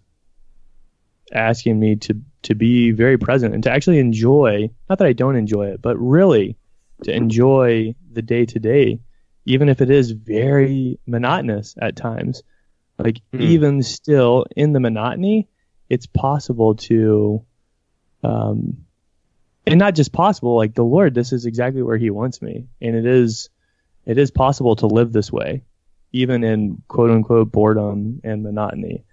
asking 1.31 1.79
me 1.79 1.95
to 1.97 2.21
to 2.43 2.55
be 2.55 2.91
very 2.91 3.17
present 3.17 3.53
and 3.53 3.63
to 3.63 3.71
actually 3.71 3.99
enjoy. 3.99 4.69
Not 4.89 4.99
that 4.99 5.07
I 5.07 5.13
don't 5.13 5.35
enjoy 5.35 5.67
it, 5.67 5.81
but 5.81 5.97
really 5.97 6.57
to 7.03 7.13
enjoy 7.13 7.95
the 8.11 8.21
day 8.21 8.45
to 8.45 8.59
day, 8.59 8.99
even 9.45 9.69
if 9.69 9.81
it 9.81 9.89
is 9.89 10.11
very 10.11 10.99
monotonous 11.05 11.75
at 11.81 11.95
times. 11.95 12.43
Like 12.97 13.21
mm. 13.33 13.41
even 13.41 13.83
still 13.83 14.45
in 14.55 14.73
the 14.73 14.79
monotony, 14.79 15.49
it's 15.89 16.05
possible 16.05 16.75
to 16.75 17.43
um, 18.23 18.85
and 19.67 19.79
not 19.79 19.95
just 19.95 20.11
possible, 20.11 20.55
like 20.55 20.73
the 20.73 20.83
Lord, 20.83 21.13
this 21.13 21.33
is 21.33 21.45
exactly 21.45 21.81
where 21.81 21.97
He 21.97 22.09
wants 22.09 22.41
me, 22.41 22.67
and 22.81 22.95
it 22.95 23.05
is, 23.05 23.49
it 24.05 24.17
is 24.17 24.31
possible 24.31 24.75
to 24.77 24.87
live 24.87 25.11
this 25.11 25.31
way, 25.31 25.63
even 26.11 26.43
in 26.43 26.83
quote 26.87 27.11
unquote 27.11 27.51
boredom 27.51 28.21
and 28.23 28.43
monotony. 28.43 29.03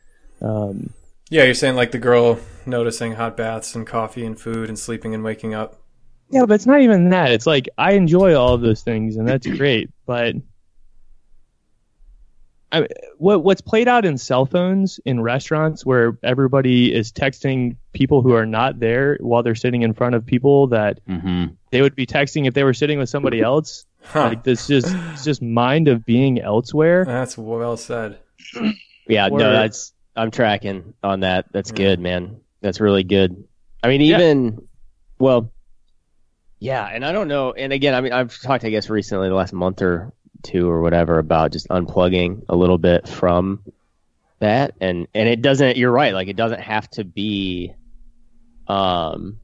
Um, 0.40 0.90
yeah, 1.32 1.44
you're 1.44 1.54
saying 1.54 1.76
like 1.76 1.92
the 1.92 1.98
girl 1.98 2.38
noticing 2.66 3.12
hot 3.12 3.38
baths 3.38 3.74
and 3.74 3.86
coffee 3.86 4.26
and 4.26 4.38
food 4.38 4.68
and 4.68 4.78
sleeping 4.78 5.14
and 5.14 5.24
waking 5.24 5.54
up. 5.54 5.80
Yeah, 6.28 6.44
but 6.44 6.54
it's 6.54 6.66
not 6.66 6.82
even 6.82 7.08
that. 7.08 7.30
It's 7.30 7.46
like 7.46 7.70
I 7.78 7.92
enjoy 7.92 8.34
all 8.34 8.52
of 8.52 8.60
those 8.60 8.82
things, 8.82 9.16
and 9.16 9.26
that's 9.26 9.46
great, 9.46 9.88
but 10.04 10.34
I, 12.70 12.86
what 13.16 13.42
what's 13.44 13.62
played 13.62 13.88
out 13.88 14.04
in 14.04 14.18
cell 14.18 14.44
phones 14.44 15.00
in 15.06 15.22
restaurants 15.22 15.86
where 15.86 16.18
everybody 16.22 16.92
is 16.92 17.10
texting 17.12 17.76
people 17.94 18.20
who 18.20 18.34
are 18.34 18.46
not 18.46 18.78
there 18.78 19.16
while 19.20 19.42
they're 19.42 19.54
sitting 19.54 19.80
in 19.82 19.94
front 19.94 20.14
of 20.14 20.26
people 20.26 20.66
that 20.66 21.00
mm-hmm. 21.06 21.46
they 21.70 21.80
would 21.80 21.94
be 21.94 22.04
texting 22.04 22.46
if 22.46 22.52
they 22.52 22.64
were 22.64 22.74
sitting 22.74 22.98
with 22.98 23.08
somebody 23.08 23.40
else. 23.40 23.86
Huh. 24.02 24.24
Like 24.24 24.44
this 24.44 24.66
just 24.66 24.88
it's 25.12 25.24
just 25.24 25.40
mind 25.40 25.88
of 25.88 26.04
being 26.04 26.40
elsewhere. 26.40 27.06
That's 27.06 27.38
well 27.38 27.78
said. 27.78 28.18
Yeah, 29.08 29.28
or, 29.28 29.38
no, 29.38 29.52
that's 29.52 29.94
I'm 30.14 30.30
tracking 30.30 30.94
on 31.02 31.20
that. 31.20 31.46
That's 31.52 31.70
yeah. 31.70 31.76
good, 31.76 32.00
man. 32.00 32.40
That's 32.60 32.80
really 32.80 33.04
good. 33.04 33.44
I 33.82 33.88
mean, 33.88 34.02
even 34.02 34.52
yeah. 34.52 34.60
well, 35.18 35.52
yeah, 36.58 36.86
and 36.86 37.04
I 37.04 37.12
don't 37.12 37.28
know. 37.28 37.52
And 37.52 37.72
again, 37.72 37.94
I 37.94 38.00
mean, 38.00 38.12
I've 38.12 38.40
talked, 38.40 38.64
I 38.64 38.70
guess, 38.70 38.88
recently, 38.88 39.28
the 39.28 39.34
last 39.34 39.52
month 39.52 39.82
or 39.82 40.12
two 40.42 40.68
or 40.68 40.80
whatever 40.82 41.18
about 41.18 41.52
just 41.52 41.68
unplugging 41.68 42.44
a 42.48 42.56
little 42.56 42.78
bit 42.78 43.08
from 43.08 43.62
that 44.40 44.74
and 44.80 45.06
and 45.14 45.28
it 45.28 45.40
doesn't 45.40 45.76
you're 45.76 45.92
right 45.92 46.14
like 46.14 46.26
it 46.26 46.34
doesn't 46.34 46.58
have 46.58 46.90
to 46.90 47.04
be 47.04 47.72
um 48.66 49.38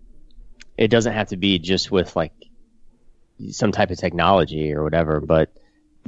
it 0.78 0.88
doesn't 0.88 1.12
have 1.12 1.28
to 1.28 1.36
be 1.36 1.60
just 1.60 1.90
with 1.90 2.16
like 2.16 2.32
some 3.50 3.72
type 3.72 3.90
of 3.90 3.98
technology 3.98 4.72
or 4.72 4.82
whatever, 4.82 5.20
but 5.20 5.50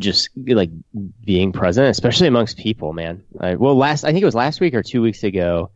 just 0.00 0.30
like 0.36 0.70
being 1.24 1.52
present, 1.52 1.88
especially 1.88 2.26
amongst 2.26 2.56
people, 2.56 2.92
man. 2.92 3.22
I, 3.38 3.54
well, 3.54 3.76
last 3.76 4.04
I 4.04 4.12
think 4.12 4.22
it 4.22 4.26
was 4.26 4.34
last 4.34 4.60
week 4.60 4.74
or 4.74 4.82
two 4.82 5.02
weeks 5.02 5.22
ago, 5.22 5.70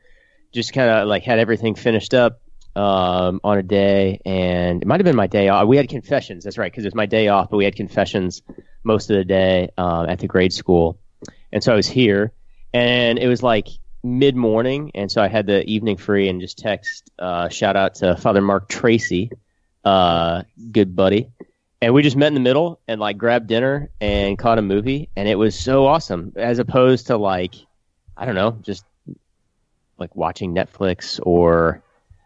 just 0.53 0.73
kind 0.73 0.91
of 0.91 1.09
like 1.09 1.23
had 1.23 1.39
everything 1.39 1.75
finished 1.75 2.15
up 2.15 2.41
um, 2.77 3.41
on 3.45 3.59
a 3.59 3.63
day, 3.63 4.21
and 4.25 4.83
it 4.83 4.87
might 4.87 5.01
have 5.01 5.05
been 5.05 5.17
my 5.17 5.27
day 5.27 5.49
off. 5.49 5.69
We 5.69 5.77
had 5.77 5.89
confessions. 5.89 6.45
That's 6.45 6.59
right, 6.59 6.71
because 6.71 6.85
it 6.85 6.89
was 6.89 6.95
my 6.95 7.07
day 7.07 7.29
off, 7.29 7.51
but 7.51 7.57
we 7.57 7.65
had 7.65 7.77
confessions 7.77 8.43
most 8.83 9.11
of 9.11 9.17
the 9.17 9.25
day 9.25 9.71
um, 9.79 10.09
at 10.09 10.19
the 10.19 10.27
grade 10.27 10.53
school, 10.53 10.99
and 11.53 11.63
so 11.63 11.73
I 11.73 11.77
was 11.77 11.87
here, 11.87 12.33
and 12.73 13.19
it 13.19 13.29
was 13.29 13.43
like 13.43 13.69
mid 14.03 14.37
morning, 14.37 14.91
and 14.95 15.11
so 15.11 15.23
I 15.23 15.29
had 15.29 15.47
the 15.47 15.65
evening 15.65 15.97
free, 15.97 16.29
and 16.29 16.41
just 16.41 16.59
text 16.59 17.11
uh, 17.19 17.49
shout 17.49 17.77
out 17.77 17.97
to 17.97 18.17
Father 18.17 18.43
Mark 18.43 18.69
Tracy, 18.69 19.31
uh, 19.85 20.43
good 20.73 20.97
buddy, 20.97 21.31
and 21.81 21.93
we 21.95 22.03
just 22.03 22.17
met 22.17 22.29
in 22.29 22.35
the 22.35 22.41
middle 22.41 22.81
and 22.89 23.01
like 23.01 23.19
grabbed 23.19 23.47
dinner 23.47 23.91
and 24.01 24.39
caught 24.39 24.59
a 24.59 24.63
movie, 24.63 25.09
and 25.17 25.29
it 25.29 25.37
was 25.37 25.59
so 25.59 25.87
awesome, 25.87 26.33
as 26.37 26.59
opposed 26.59 27.09
to 27.09 27.17
like 27.17 27.55
I 28.17 28.27
don't 28.27 28.35
know, 28.35 28.59
just 28.63 28.85
like 29.99 30.15
watching 30.15 30.55
Netflix 30.55 31.21
or 31.23 31.83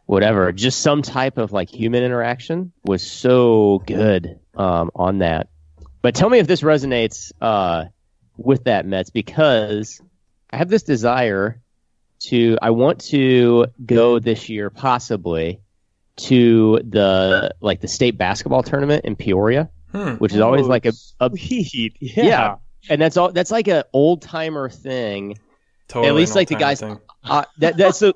whatever. 0.06 0.52
Just 0.52 0.80
some 0.80 1.02
type 1.02 1.38
of 1.38 1.52
like 1.52 1.70
human 1.70 2.02
interaction 2.02 2.72
was 2.84 3.02
so 3.02 3.82
good 3.86 4.38
um, 4.56 4.90
on 4.94 5.18
that. 5.18 5.48
But 6.02 6.14
tell 6.14 6.30
me 6.30 6.38
if 6.38 6.46
this 6.46 6.62
resonates 6.62 7.32
uh, 7.40 7.86
with 8.36 8.64
that 8.64 8.86
Mets 8.86 9.10
because 9.10 10.00
I 10.50 10.56
have 10.56 10.68
this 10.68 10.82
desire 10.82 11.60
to 12.20 12.58
I 12.60 12.70
want 12.70 13.00
to 13.06 13.66
go 13.84 14.18
this 14.18 14.48
year 14.48 14.70
possibly 14.70 15.60
to 16.18 16.80
the 16.88 17.54
like 17.60 17.80
the 17.80 17.88
state 17.88 18.18
basketball 18.18 18.62
tournament 18.62 19.04
in 19.04 19.16
Peoria, 19.16 19.70
hmm. 19.92 20.14
which 20.14 20.32
is 20.32 20.40
always 20.40 20.66
oh, 20.66 20.68
like 20.68 20.86
a, 20.86 20.92
a 21.20 21.30
yeah. 21.34 21.90
yeah. 22.00 22.56
and 22.90 23.00
that's 23.00 23.16
all 23.16 23.32
that's 23.32 23.50
like 23.50 23.68
an 23.68 23.84
old 23.92 24.22
timer 24.22 24.68
thing. 24.68 25.38
Totally 25.88 26.08
At 26.08 26.14
least 26.14 26.34
like 26.34 26.48
the 26.48 26.56
guys 26.56 26.82
uh, 26.82 27.44
that 27.58 27.76
that's 27.76 28.02
a 28.02 28.14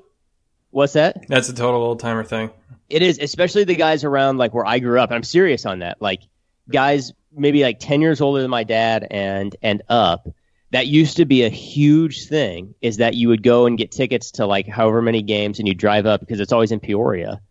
what's 0.69 0.93
that? 0.93 1.27
That's 1.27 1.49
a 1.49 1.53
total 1.53 1.81
old 1.81 1.99
timer 1.99 2.23
thing. 2.23 2.51
It 2.89 3.01
is, 3.01 3.17
especially 3.19 3.63
the 3.63 3.75
guys 3.75 4.03
around 4.03 4.37
like 4.37 4.53
where 4.53 4.65
I 4.65 4.79
grew 4.79 4.99
up. 4.99 5.11
I'm 5.11 5.23
serious 5.23 5.65
on 5.65 5.79
that. 5.79 6.01
Like 6.01 6.21
guys 6.69 7.13
maybe 7.35 7.63
like 7.63 7.79
10 7.79 8.01
years 8.01 8.21
older 8.21 8.41
than 8.41 8.51
my 8.51 8.63
dad 8.63 9.07
and 9.09 9.55
and 9.61 9.81
up 9.89 10.27
that 10.73 10.87
used 10.87 11.17
to 11.17 11.25
be 11.25 11.43
a 11.43 11.49
huge 11.49 12.27
thing 12.27 12.73
is 12.81 12.97
that 12.97 13.13
you 13.13 13.27
would 13.27 13.43
go 13.43 13.67
and 13.67 13.77
get 13.77 13.91
tickets 13.91 14.31
to 14.31 14.45
like 14.47 14.67
however 14.67 15.01
many 15.03 15.21
games 15.21 15.59
and 15.59 15.67
you 15.67 15.75
drive 15.75 16.07
up 16.07 16.19
because 16.19 16.39
it's 16.39 16.51
always 16.51 16.71
in 16.71 16.79
Peoria. 16.79 17.41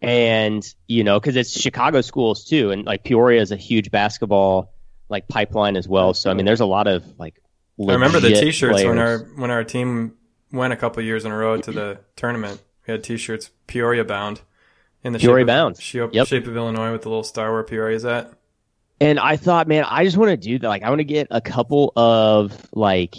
And, 0.00 0.64
you 0.86 1.02
know, 1.02 1.18
because 1.18 1.36
it's 1.36 1.58
Chicago 1.58 2.00
schools 2.00 2.44
too. 2.44 2.70
And 2.70 2.84
like 2.84 3.04
Peoria 3.04 3.40
is 3.40 3.50
a 3.50 3.56
huge 3.56 3.90
basketball 3.90 4.72
like 5.08 5.26
pipeline 5.26 5.76
as 5.76 5.88
well. 5.88 6.14
So, 6.14 6.30
I 6.30 6.34
mean, 6.34 6.46
there's 6.46 6.60
a 6.60 6.66
lot 6.66 6.86
of 6.86 7.04
like, 7.18 7.42
I 7.80 7.92
remember 7.92 8.20
the 8.20 8.34
t 8.34 8.50
shirts 8.50 8.84
when 8.84 8.98
our, 8.98 9.18
when 9.18 9.50
our 9.50 9.64
team 9.64 10.14
went 10.52 10.72
a 10.72 10.76
couple 10.76 11.02
years 11.02 11.24
in 11.24 11.32
a 11.32 11.36
row 11.36 11.56
to 11.56 11.72
the 11.72 12.00
tournament. 12.16 12.60
We 12.86 12.92
had 12.92 13.02
t 13.02 13.16
shirts 13.16 13.50
Peoria 13.66 14.04
bound 14.04 14.40
in 15.02 15.12
the 15.12 15.18
Peoria 15.18 15.42
shape 15.42 15.46
bound. 15.46 15.76
Of, 15.76 15.82
shape, 15.82 16.10
yep. 16.12 16.26
shape 16.26 16.46
of 16.46 16.56
Illinois 16.56 16.92
with 16.92 17.02
the 17.02 17.08
little 17.08 17.24
star 17.24 17.52
where 17.52 17.62
Peoria 17.62 17.96
is 17.96 18.04
at. 18.04 18.32
And 19.00 19.18
I 19.18 19.36
thought, 19.36 19.68
man, 19.68 19.84
I 19.84 20.04
just 20.04 20.16
want 20.16 20.30
to 20.30 20.36
do 20.36 20.58
that. 20.58 20.68
Like, 20.68 20.82
I 20.82 20.88
want 20.88 21.00
to 21.00 21.04
get 21.04 21.28
a 21.30 21.40
couple 21.40 21.92
of 21.94 22.52
like, 22.72 23.14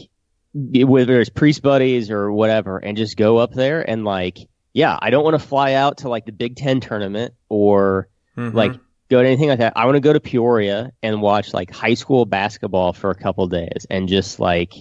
whether 0.54 1.20
it's 1.22 1.30
priest 1.30 1.62
buddies 1.62 2.12
or 2.12 2.32
whatever, 2.32 2.78
and 2.78 2.98
just 2.98 3.16
go 3.16 3.38
up 3.38 3.54
there 3.54 3.88
and 3.88 4.04
like, 4.04 4.38
yeah, 4.80 4.98
I 5.02 5.10
don't 5.10 5.26
want 5.26 5.34
to 5.34 5.46
fly 5.46 5.74
out 5.74 5.98
to 5.98 6.10
like 6.10 6.26
the 6.26 6.32
Big 6.32 6.56
Ten 6.56 6.80
tournament 6.80 7.34
or 7.50 8.08
mm-hmm. 8.38 8.56
like 8.56 8.72
go 9.10 9.22
to 9.22 9.28
anything 9.28 9.50
like 9.50 9.60
that. 9.60 9.74
I 9.76 9.84
want 9.84 9.98
to 9.98 10.00
go 10.00 10.14
to 10.14 10.22
Peoria 10.22 10.94
and 11.04 11.22
watch 11.22 11.54
like 11.54 11.70
high 11.70 11.96
school 11.96 12.24
basketball 12.24 12.94
for 12.94 13.10
a 13.10 13.16
couple 13.16 13.46
days 13.48 13.86
and 13.90 14.08
just 14.08 14.40
like 14.40 14.74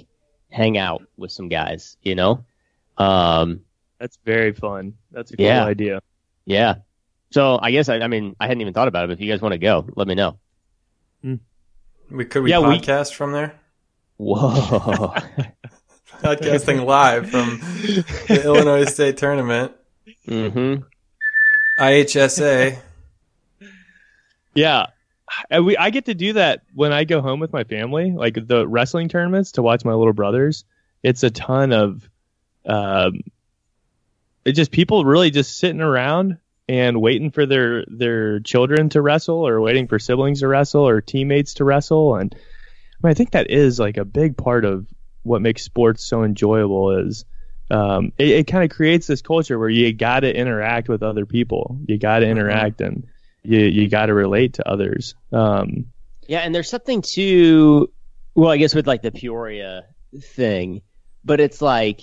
hang 0.53 0.79
out 0.79 1.03
with 1.17 1.33
some 1.33 1.49
guys, 1.49 1.97
you 2.01 2.15
know? 2.15 2.45
Um, 2.97 3.63
That's 3.99 4.17
very 4.25 4.53
fun. 4.53 4.95
That's 5.11 5.33
a 5.33 5.37
cool 5.37 5.47
yeah. 5.47 5.65
idea. 5.65 6.01
Yeah. 6.45 6.77
So 7.33 7.59
I 7.61 7.73
guess 7.73 7.89
I, 7.89 7.97
I 7.97 8.07
mean 8.07 8.37
I 8.39 8.47
hadn't 8.47 8.61
even 8.61 8.75
thought 8.75 8.87
about 8.87 9.03
it. 9.03 9.09
But 9.09 9.15
if 9.15 9.21
you 9.21 9.29
guys 9.29 9.43
want 9.43 9.55
to 9.55 9.59
go, 9.59 9.85
let 9.97 10.07
me 10.07 10.15
know. 10.15 10.39
We 12.09 12.25
could 12.25 12.45
we 12.45 12.51
yeah, 12.51 12.59
podcast 12.59 13.11
we... 13.11 13.15
from 13.17 13.33
there. 13.33 13.59
Whoa! 14.17 15.13
Podcasting 16.23 16.85
live 16.85 17.31
from 17.31 17.59
the 18.29 18.43
Illinois 18.45 18.85
State 18.85 19.17
Tournament. 19.17 19.73
Mm-hmm. 20.27 20.83
IHSA. 21.79 22.79
Yeah, 24.55 24.87
I, 25.51 25.61
we 25.61 25.77
I 25.77 25.91
get 25.91 26.07
to 26.07 26.15
do 26.15 26.33
that 26.35 26.63
when 26.75 26.93
I 26.93 27.05
go 27.05 27.21
home 27.21 27.41
with 27.41 27.53
my 27.53 27.65
family, 27.65 28.11
like 28.11 28.35
the 28.35 28.67
wrestling 28.67 29.09
tournaments 29.09 29.53
to 29.53 29.63
watch 29.63 29.85
my 29.85 29.95
little 29.95 30.13
brothers. 30.13 30.65
It's 31.03 31.23
a 31.23 31.31
ton 31.31 31.73
of, 31.73 32.09
um, 32.67 33.21
it's 34.45 34.57
just 34.57 34.73
people 34.73 35.05
really 35.05 35.31
just 35.31 35.59
sitting 35.59 35.81
around 35.81 36.39
and 36.69 37.01
waiting 37.01 37.31
for 37.31 37.47
their 37.47 37.85
their 37.87 38.41
children 38.41 38.89
to 38.91 39.01
wrestle 39.01 39.47
or 39.47 39.61
waiting 39.61 39.87
for 39.89 39.99
siblings 39.99 40.41
to 40.41 40.49
wrestle 40.49 40.87
or 40.87 41.01
teammates 41.01 41.55
to 41.55 41.65
wrestle 41.65 42.17
and 42.17 42.35
I, 42.35 43.07
mean, 43.07 43.11
I 43.13 43.15
think 43.15 43.31
that 43.31 43.51
is 43.51 43.79
like 43.79 43.97
a 43.97 44.05
big 44.05 44.37
part 44.37 44.65
of 44.65 44.87
what 45.23 45.41
makes 45.41 45.63
sports 45.63 46.05
so 46.05 46.25
enjoyable 46.25 46.99
is 46.99 47.25
um, 47.71 48.13
it, 48.19 48.29
it 48.29 48.47
kind 48.47 48.65
of 48.65 48.75
creates 48.75 49.07
this 49.07 49.23
culture 49.23 49.59
where 49.59 49.69
you 49.69 49.93
got 49.93 50.21
to 50.21 50.35
interact 50.35 50.89
with 50.89 51.03
other 51.03 51.27
people 51.27 51.79
you 51.87 51.99
got 51.99 52.21
to 52.21 52.27
mm-hmm. 52.27 52.39
interact 52.39 52.81
and 52.81 53.07
you 53.43 53.61
you 53.61 53.89
got 53.89 54.07
to 54.07 54.15
relate 54.15 54.55
to 54.55 54.69
others 54.69 55.15
um, 55.33 55.87
yeah 56.27 56.41
and 56.41 56.55
there's 56.55 56.71
something 56.71 57.03
to 57.03 57.91
well 58.35 58.51
i 58.51 58.57
guess 58.57 58.75
with 58.75 58.87
like 58.87 59.03
the 59.03 59.13
peoria 59.13 59.85
thing 60.21 60.83
but 61.25 61.41
it's 61.41 61.61
like 61.61 62.01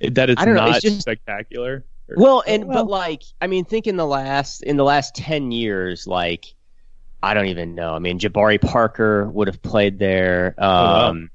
that 0.00 0.30
it's 0.30 0.44
not 0.44 0.54
know, 0.54 0.66
it's 0.66 0.82
just, 0.82 1.00
spectacular 1.00 1.84
well, 2.08 2.42
and 2.46 2.66
well, 2.66 2.84
but 2.84 2.90
like 2.90 3.22
I 3.40 3.46
mean, 3.46 3.64
think 3.64 3.86
in 3.86 3.96
the 3.96 4.06
last 4.06 4.62
in 4.62 4.76
the 4.76 4.84
last 4.84 5.14
ten 5.14 5.50
years, 5.50 6.06
like 6.06 6.54
I 7.22 7.34
don't 7.34 7.46
even 7.46 7.74
know. 7.74 7.94
I 7.94 7.98
mean, 7.98 8.18
Jabari 8.18 8.60
Parker 8.60 9.28
would 9.28 9.48
have 9.48 9.62
played 9.62 9.98
there. 9.98 10.54
Um, 10.58 10.68
oh, 10.68 10.68
wow. 10.68 11.08
Um, 11.08 11.30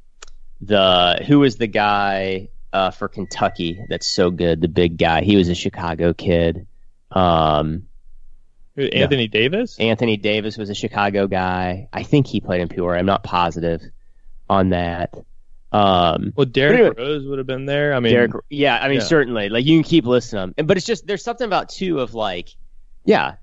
the 0.61 1.23
who 1.25 1.39
was 1.39 1.55
the 1.55 1.67
guy 1.67 2.49
uh, 2.73 2.91
for 2.91 3.07
Kentucky 3.07 3.83
that's 3.89 4.07
so 4.07 4.31
good? 4.31 4.61
The 4.61 4.67
big 4.67 4.97
guy. 4.97 5.21
He 5.21 5.35
was 5.35 5.49
a 5.49 5.55
Chicago 5.55 6.13
kid. 6.13 6.67
Um, 7.11 7.87
Anthony 8.77 9.23
yeah. 9.23 9.27
Davis. 9.27 9.79
Anthony 9.79 10.17
Davis 10.17 10.57
was 10.57 10.69
a 10.69 10.75
Chicago 10.75 11.27
guy. 11.27 11.89
I 11.91 12.03
think 12.03 12.27
he 12.27 12.39
played 12.39 12.61
in 12.61 12.69
Peoria. 12.69 12.99
I'm 12.99 13.05
not 13.05 13.23
positive 13.23 13.81
on 14.49 14.69
that. 14.69 15.13
Um, 15.71 16.33
well, 16.35 16.45
Derrick 16.45 16.79
anyway, 16.79 16.95
Rose 16.97 17.27
would 17.27 17.37
have 17.37 17.47
been 17.47 17.65
there. 17.65 17.93
I 17.93 17.99
mean, 17.99 18.13
Derrick, 18.13 18.31
yeah, 18.49 18.77
I 18.77 18.87
mean, 18.87 18.99
yeah. 18.99 19.03
certainly. 19.03 19.49
Like 19.49 19.65
you 19.65 19.77
can 19.77 19.83
keep 19.83 20.05
listing 20.05 20.37
them, 20.37 20.53
but 20.65 20.77
it's 20.77 20.85
just 20.85 21.05
there's 21.05 21.23
something 21.23 21.45
about 21.45 21.69
two 21.69 21.99
of 21.99 22.15
like, 22.15 22.49
yeah, 23.05 23.35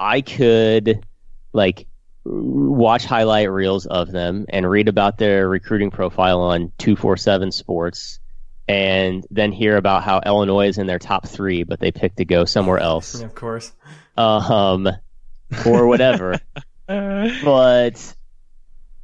I 0.00 0.22
could 0.22 1.04
like 1.52 1.86
watch 2.24 3.04
highlight 3.04 3.50
reels 3.50 3.84
of 3.86 4.10
them 4.10 4.46
and 4.48 4.68
read 4.68 4.88
about 4.88 5.18
their 5.18 5.46
recruiting 5.48 5.90
profile 5.90 6.40
on 6.40 6.72
two 6.78 6.96
four 6.96 7.16
seven 7.18 7.52
Sports, 7.52 8.18
and 8.66 9.26
then 9.30 9.52
hear 9.52 9.76
about 9.76 10.02
how 10.02 10.20
Illinois 10.24 10.68
is 10.68 10.78
in 10.78 10.86
their 10.86 10.98
top 10.98 11.26
three, 11.26 11.64
but 11.64 11.80
they 11.80 11.92
picked 11.92 12.18
to 12.18 12.24
go 12.24 12.44
somewhere 12.44 12.78
else. 12.78 13.14
of 13.22 13.34
course. 13.34 13.72
Um, 14.16 14.88
or 15.66 15.86
whatever. 15.86 16.38
but 16.86 18.14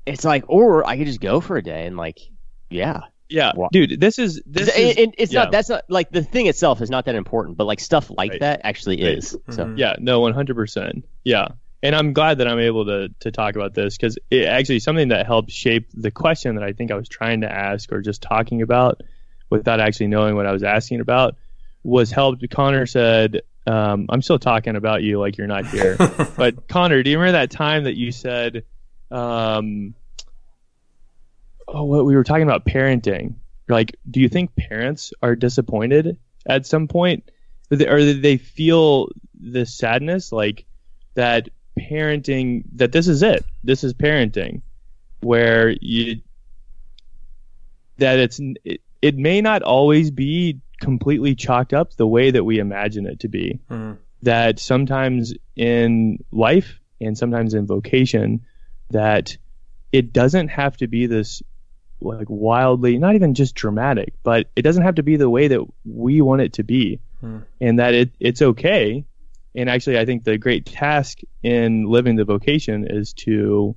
it's 0.06 0.24
like, 0.24 0.44
or 0.48 0.86
I 0.86 0.96
could 0.96 1.06
just 1.06 1.20
go 1.20 1.40
for 1.40 1.56
a 1.56 1.62
day 1.62 1.86
and 1.86 1.96
like 1.96 2.18
yeah. 2.70 3.00
Yeah, 3.32 3.52
dude, 3.70 4.00
this 4.00 4.18
is 4.18 4.42
this. 4.44 4.66
It, 4.76 4.98
is, 4.98 5.08
it's 5.16 5.32
yeah. 5.32 5.44
not. 5.44 5.52
That's 5.52 5.68
not 5.68 5.84
like 5.88 6.10
the 6.10 6.24
thing 6.24 6.46
itself 6.46 6.80
is 6.80 6.90
not 6.90 7.04
that 7.04 7.14
important, 7.14 7.56
but 7.56 7.64
like 7.64 7.78
stuff 7.78 8.10
like 8.10 8.32
right. 8.32 8.40
that 8.40 8.62
actually 8.64 8.96
right. 8.96 9.18
is. 9.18 9.28
So 9.50 9.66
mm-hmm. 9.66 9.76
yeah, 9.76 9.94
no, 10.00 10.18
one 10.18 10.34
hundred 10.34 10.56
percent. 10.56 11.04
Yeah, 11.22 11.46
and 11.80 11.94
I'm 11.94 12.12
glad 12.12 12.38
that 12.38 12.48
I'm 12.48 12.58
able 12.58 12.86
to 12.86 13.08
to 13.20 13.30
talk 13.30 13.54
about 13.54 13.72
this 13.72 13.96
because 13.96 14.18
it 14.32 14.46
actually 14.46 14.80
something 14.80 15.08
that 15.08 15.26
helped 15.26 15.52
shape 15.52 15.90
the 15.94 16.10
question 16.10 16.56
that 16.56 16.64
I 16.64 16.72
think 16.72 16.90
I 16.90 16.96
was 16.96 17.08
trying 17.08 17.42
to 17.42 17.48
ask 17.48 17.92
or 17.92 18.00
just 18.00 18.20
talking 18.20 18.62
about 18.62 19.00
without 19.50 19.80
actually 19.80 20.06
knowing 20.06 20.36
what 20.36 20.46
I 20.46 20.52
was 20.52 20.62
asking 20.62 21.00
about 21.00 21.36
was 21.82 22.10
helped. 22.10 22.48
Connor 22.50 22.86
said, 22.86 23.42
um, 23.66 24.06
"I'm 24.08 24.22
still 24.22 24.38
talking 24.38 24.76
about 24.76 25.02
you 25.02 25.18
like 25.18 25.36
you're 25.36 25.46
not 25.46 25.66
here." 25.66 25.96
but 26.36 26.68
Connor, 26.68 27.02
do 27.02 27.10
you 27.10 27.18
remember 27.18 27.38
that 27.38 27.50
time 27.50 27.84
that 27.84 27.96
you 27.96 28.12
said? 28.12 28.64
Um, 29.10 29.94
oh, 31.68 31.84
what 31.84 32.04
we 32.04 32.14
were 32.14 32.24
talking 32.24 32.44
about 32.44 32.64
parenting. 32.64 33.34
Like, 33.68 33.96
do 34.10 34.20
you 34.20 34.28
think 34.28 34.54
parents 34.56 35.12
are 35.22 35.36
disappointed 35.36 36.18
at 36.46 36.66
some 36.66 36.88
point, 36.88 37.30
or 37.70 37.76
do 37.76 38.20
they 38.20 38.36
feel 38.36 39.08
the 39.38 39.64
sadness 39.64 40.32
like 40.32 40.64
that 41.14 41.48
parenting 41.78 42.64
that 42.74 42.92
this 42.92 43.08
is 43.08 43.22
it, 43.22 43.44
this 43.62 43.84
is 43.84 43.94
parenting, 43.94 44.62
where 45.20 45.70
you 45.80 46.20
that 47.98 48.18
it's 48.18 48.40
it, 48.64 48.80
it 49.02 49.16
may 49.16 49.40
not 49.40 49.62
always 49.62 50.10
be 50.10 50.60
completely 50.80 51.34
chalked 51.34 51.72
up 51.72 51.94
the 51.94 52.06
way 52.06 52.30
that 52.30 52.44
we 52.44 52.58
imagine 52.58 53.06
it 53.06 53.20
to 53.20 53.28
be. 53.28 53.60
Mm. 53.70 53.98
That 54.22 54.58
sometimes 54.58 55.34
in 55.56 56.24
life 56.30 56.80
and 57.00 57.16
sometimes 57.16 57.54
in 57.54 57.66
vocation 57.66 58.42
that 58.90 59.36
it 59.92 60.12
doesn't 60.12 60.48
have 60.48 60.76
to 60.78 60.86
be 60.86 61.06
this 61.06 61.42
like 62.02 62.26
wildly 62.30 62.96
not 62.96 63.14
even 63.14 63.34
just 63.34 63.54
dramatic 63.54 64.14
but 64.22 64.48
it 64.56 64.62
doesn't 64.62 64.84
have 64.84 64.94
to 64.94 65.02
be 65.02 65.16
the 65.16 65.28
way 65.28 65.48
that 65.48 65.62
we 65.84 66.22
want 66.22 66.40
it 66.40 66.54
to 66.54 66.62
be 66.62 66.98
hmm. 67.20 67.40
and 67.60 67.78
that 67.78 67.92
it 67.92 68.10
it's 68.18 68.40
okay 68.40 69.04
and 69.54 69.68
actually 69.68 69.98
i 69.98 70.06
think 70.06 70.24
the 70.24 70.38
great 70.38 70.64
task 70.64 71.18
in 71.42 71.84
living 71.84 72.16
the 72.16 72.24
vocation 72.24 72.86
is 72.88 73.12
to 73.12 73.76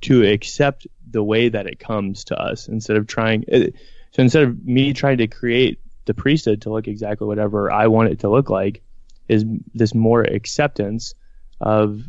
to 0.00 0.26
accept 0.26 0.86
the 1.10 1.22
way 1.22 1.50
that 1.50 1.66
it 1.66 1.78
comes 1.78 2.24
to 2.24 2.40
us 2.40 2.66
instead 2.68 2.96
of 2.96 3.06
trying 3.06 3.44
uh, 3.52 3.66
so 4.12 4.22
instead 4.22 4.42
of 4.44 4.64
me 4.64 4.92
trying 4.92 5.18
to 5.18 5.26
create 5.26 5.80
the 6.06 6.14
priesthood 6.14 6.62
to 6.62 6.70
look 6.70 6.88
exactly 6.88 7.26
whatever 7.26 7.70
i 7.70 7.86
want 7.86 8.10
it 8.10 8.20
to 8.20 8.28
look 8.28 8.50
like 8.50 8.82
is 9.28 9.44
this 9.74 9.94
more 9.94 10.22
acceptance 10.22 11.14
of 11.60 12.02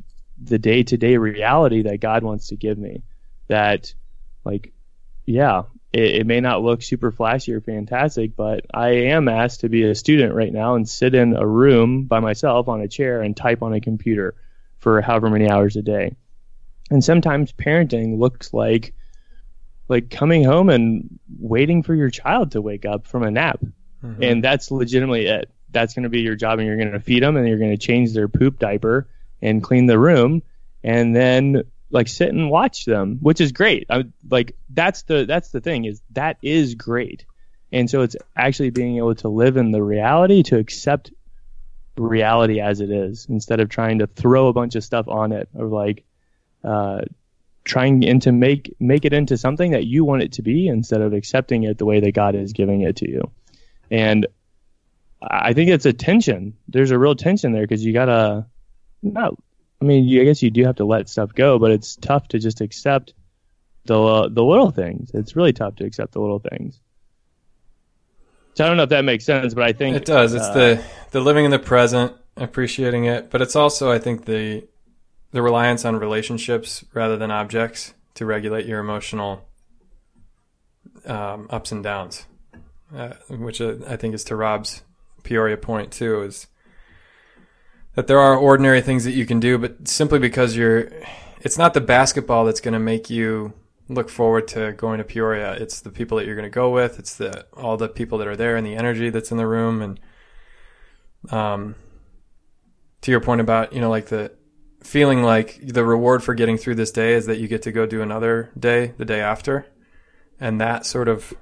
the 0.44 0.58
day-to-day 0.58 1.18
reality 1.18 1.84
that 1.84 2.00
god 2.00 2.24
wants 2.24 2.48
to 2.48 2.56
give 2.56 2.78
me 2.78 3.04
that 3.48 3.94
like 4.44 4.74
yeah, 5.26 5.64
it, 5.94 6.16
it, 6.16 6.28
may 6.28 6.40
not 6.40 6.64
look 6.64 6.82
super 6.82 7.12
flashy 7.12 7.54
or 7.54 7.62
fantastic, 7.62 8.36
but 8.36 8.66
I 8.74 8.90
am 8.90 9.28
asked 9.28 9.62
to 9.62 9.70
be 9.70 9.84
a 9.84 9.96
student 9.96 10.34
right 10.34 10.52
now 10.52 10.76
and 10.76 10.88
sit 10.88 11.16
in 11.16 11.36
a 11.36 11.46
room 11.46 12.06
by 12.06 12.20
myself 12.20 12.68
on 12.68 12.82
a 12.82 12.88
chair 12.88 13.22
and 13.22 13.36
type 13.36 13.62
on 13.62 13.74
a 13.74 13.82
computer 13.82 14.36
for 14.78 15.02
however 15.02 15.30
many 15.30 15.50
hours 15.50 15.76
a 15.76 15.82
day. 15.82 16.16
And 16.90 17.04
sometimes 17.04 17.54
parenting 17.54 18.20
looks 18.20 18.54
like 18.54 18.94
like 19.92 20.10
coming 20.10 20.46
home 20.46 20.70
and 20.70 21.20
waiting 21.38 21.84
for 21.84 21.94
your 21.94 22.10
child 22.10 22.54
to 22.54 22.62
wake 22.62 22.86
up 22.86 23.06
from 23.06 23.24
a 23.24 23.30
nap. 23.30 23.60
Mm-hmm. 24.04 24.24
And 24.24 24.44
that's 24.44 24.72
legitimately 24.72 25.28
it. 25.28 25.52
That's 25.70 25.94
going 25.94 26.04
to 26.04 26.10
be 26.10 26.22
your 26.22 26.36
job 26.36 26.60
and 26.60 26.68
you're 26.68 26.78
going 26.78 26.94
to 26.94 27.02
feed 27.02 27.22
them 27.22 27.36
and 27.36 27.46
you're 27.46 27.60
going 27.60 27.78
to 27.78 27.78
change 27.78 28.14
their 28.14 28.30
poop 28.30 28.58
diaper 28.58 29.10
and 29.42 29.62
clean 29.62 29.88
the 29.88 30.00
room 30.00 30.44
and 30.82 31.14
then 31.14 31.64
like 31.90 32.08
sit 32.08 32.30
and 32.30 32.50
watch 32.50 32.86
them, 32.86 33.20
which 33.22 33.42
is 33.42 33.52
great. 33.52 33.86
I 33.90 34.06
like 34.30 34.56
that's 34.70 35.04
the 35.04 35.26
that's 35.26 35.50
the 35.50 35.60
thing 35.60 35.84
is 35.84 36.02
that 36.12 36.38
is 36.42 36.74
great. 36.76 37.26
And 37.74 37.90
so 37.90 38.02
it's 38.02 38.16
actually 38.36 38.70
being 38.70 38.96
able 38.96 39.16
to 39.16 39.28
live 39.28 39.58
in 39.58 39.72
the 39.72 39.84
reality 39.84 40.42
to 40.44 40.58
accept 40.58 41.12
reality 41.98 42.62
as 42.62 42.80
it 42.80 42.90
is 42.90 43.28
instead 43.30 43.60
of 43.60 43.68
trying 43.68 44.00
to 44.00 44.08
throw 44.08 44.48
a 44.48 44.54
bunch 44.54 44.76
of 44.76 44.86
stuff 44.86 45.10
on 45.10 45.34
it 45.34 45.50
or 45.54 45.66
like 45.66 46.06
uh, 46.64 47.02
trying 47.64 48.04
into 48.04 48.32
make 48.32 48.76
make 48.80 49.06
it 49.06 49.14
into 49.14 49.38
something 49.38 49.72
that 49.72 49.86
you 49.86 50.04
want 50.04 50.24
it 50.24 50.32
to 50.34 50.42
be 50.42 50.68
instead 50.68 51.02
of 51.02 51.14
accepting 51.14 51.64
it 51.64 51.78
the 51.78 51.86
way 51.86 52.00
that 52.00 52.14
God 52.14 52.36
is 52.36 52.54
giving 52.54 52.82
it 52.82 52.96
to 52.98 53.10
you. 53.10 53.32
And 53.90 54.28
I 55.22 55.54
think 55.54 55.70
it's 55.70 55.86
a 55.86 55.94
tension. 55.94 56.56
There's 56.68 56.92
a 56.92 56.98
real 56.98 57.16
tension 57.16 57.52
there 57.52 57.64
because 57.64 57.86
you 57.86 57.94
gotta 57.94 58.46
not 59.04 59.36
I 59.82 59.86
mean, 59.86 60.08
you, 60.08 60.22
I 60.22 60.26
guess 60.26 60.44
you 60.44 60.52
do 60.52 60.64
have 60.66 60.76
to 60.76 60.86
let 60.86 61.10
stuff 61.10 61.34
go, 61.34 61.58
but 61.58 61.72
it's 61.72 61.96
tough 61.96 62.28
to 62.30 62.40
just 62.40 62.62
accept 62.62 63.14
the 63.86 64.00
uh, 64.00 64.30
the 64.30 64.44
little 64.44 64.70
things. 64.72 65.12
It's 65.14 65.36
really 65.36 65.54
tough 65.54 65.76
to 65.78 65.86
accept 65.86 66.14
the 66.14 66.22
little 66.22 66.40
things. 66.40 66.80
So 68.54 68.64
I 68.64 68.68
don't 68.68 68.78
know 68.78 68.84
if 68.84 68.90
that 68.90 69.06
makes 69.06 69.26
sense, 69.26 69.54
but 69.54 69.64
I 69.64 69.74
think 69.74 69.96
it 69.96 70.06
does. 70.06 70.36
It's 70.36 70.46
uh, 70.46 70.54
the 70.54 70.84
the 71.12 71.22
living 71.22 71.46
in 71.46 71.52
the 71.52 71.60
present, 71.60 72.14
appreciating 72.38 73.06
it, 73.06 73.32
but 73.32 73.42
it's 73.42 73.56
also 73.56 73.92
I 73.92 73.98
think 73.98 74.26
the 74.26 74.68
the 75.32 75.42
reliance 75.42 75.86
on 75.86 75.96
relationships 75.96 76.84
rather 76.94 77.18
than 77.18 77.32
objects 77.32 77.94
to 78.16 78.26
regulate 78.26 78.66
your 78.66 78.80
emotional 78.80 79.48
um, 81.06 81.48
ups 81.50 81.72
and 81.72 81.84
downs, 81.84 82.26
uh, 82.96 83.14
which 83.30 83.62
uh, 83.62 83.76
I 83.88 83.96
think 83.96 84.14
is 84.14 84.24
to 84.26 84.36
Rob's 84.36 84.84
Peoria 85.24 85.58
point 85.58 85.92
too. 85.92 86.22
Is 86.22 86.48
that 87.96 88.08
there 88.08 88.20
are 88.20 88.36
ordinary 88.36 88.82
things 88.82 89.04
that 89.06 89.12
you 89.12 89.26
can 89.26 89.40
do, 89.40 89.58
but 89.58 89.88
simply 89.88 90.20
because 90.20 90.56
you're, 90.56 90.92
it's 91.42 91.58
not 91.58 91.74
the 91.74 91.82
basketball 91.82 92.46
that's 92.46 92.62
going 92.62 92.74
to 92.74 92.80
make 92.80 93.10
you 93.10 93.54
look 93.90 94.10
forward 94.10 94.48
to 94.50 94.72
going 94.74 94.98
to 95.00 95.04
Peoria. 95.04 95.54
It's 95.54 95.82
the 95.82 95.90
people 95.90 96.18
that 96.18 96.26
you're 96.26 96.36
going 96.36 96.50
to 96.50 96.54
go 96.54 96.70
with. 96.70 97.00
It's 97.00 97.16
the 97.16 97.46
all 97.54 97.78
the 97.78 97.90
people 97.90 98.18
that 98.20 98.28
are 98.28 98.36
there 98.36 98.56
and 98.56 98.66
the 98.66 98.76
energy 98.76 99.10
that's 99.10 99.32
in 99.32 99.38
the 99.38 99.48
room. 99.48 99.82
And 99.82 101.34
um, 101.34 101.76
to 103.02 103.12
your 103.12 103.20
point 103.20 103.42
about 103.42 103.74
you 103.74 103.82
know 103.82 103.90
like 103.90 104.08
the 104.08 104.32
feeling 104.82 105.24
like 105.24 105.60
the 105.64 105.86
reward 105.86 106.24
for 106.24 106.34
getting 106.34 106.58
through 106.58 106.76
this 106.76 106.92
day 106.92 107.14
is 107.14 107.26
that 107.26 107.40
you 107.40 107.48
get 107.48 107.62
to 107.64 107.72
go 107.72 107.86
do 107.86 108.02
another 108.02 108.52
day 108.58 108.94
the 108.98 109.06
day 109.06 109.22
after, 109.22 109.66
and 110.40 110.60
that 110.60 110.86
sort 110.86 111.08
of 111.08 111.34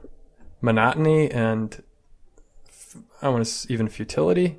monotony 0.62 1.32
and 1.32 1.82
I 3.22 3.30
want 3.30 3.46
to 3.46 3.74
even 3.74 3.88
futility 3.88 4.58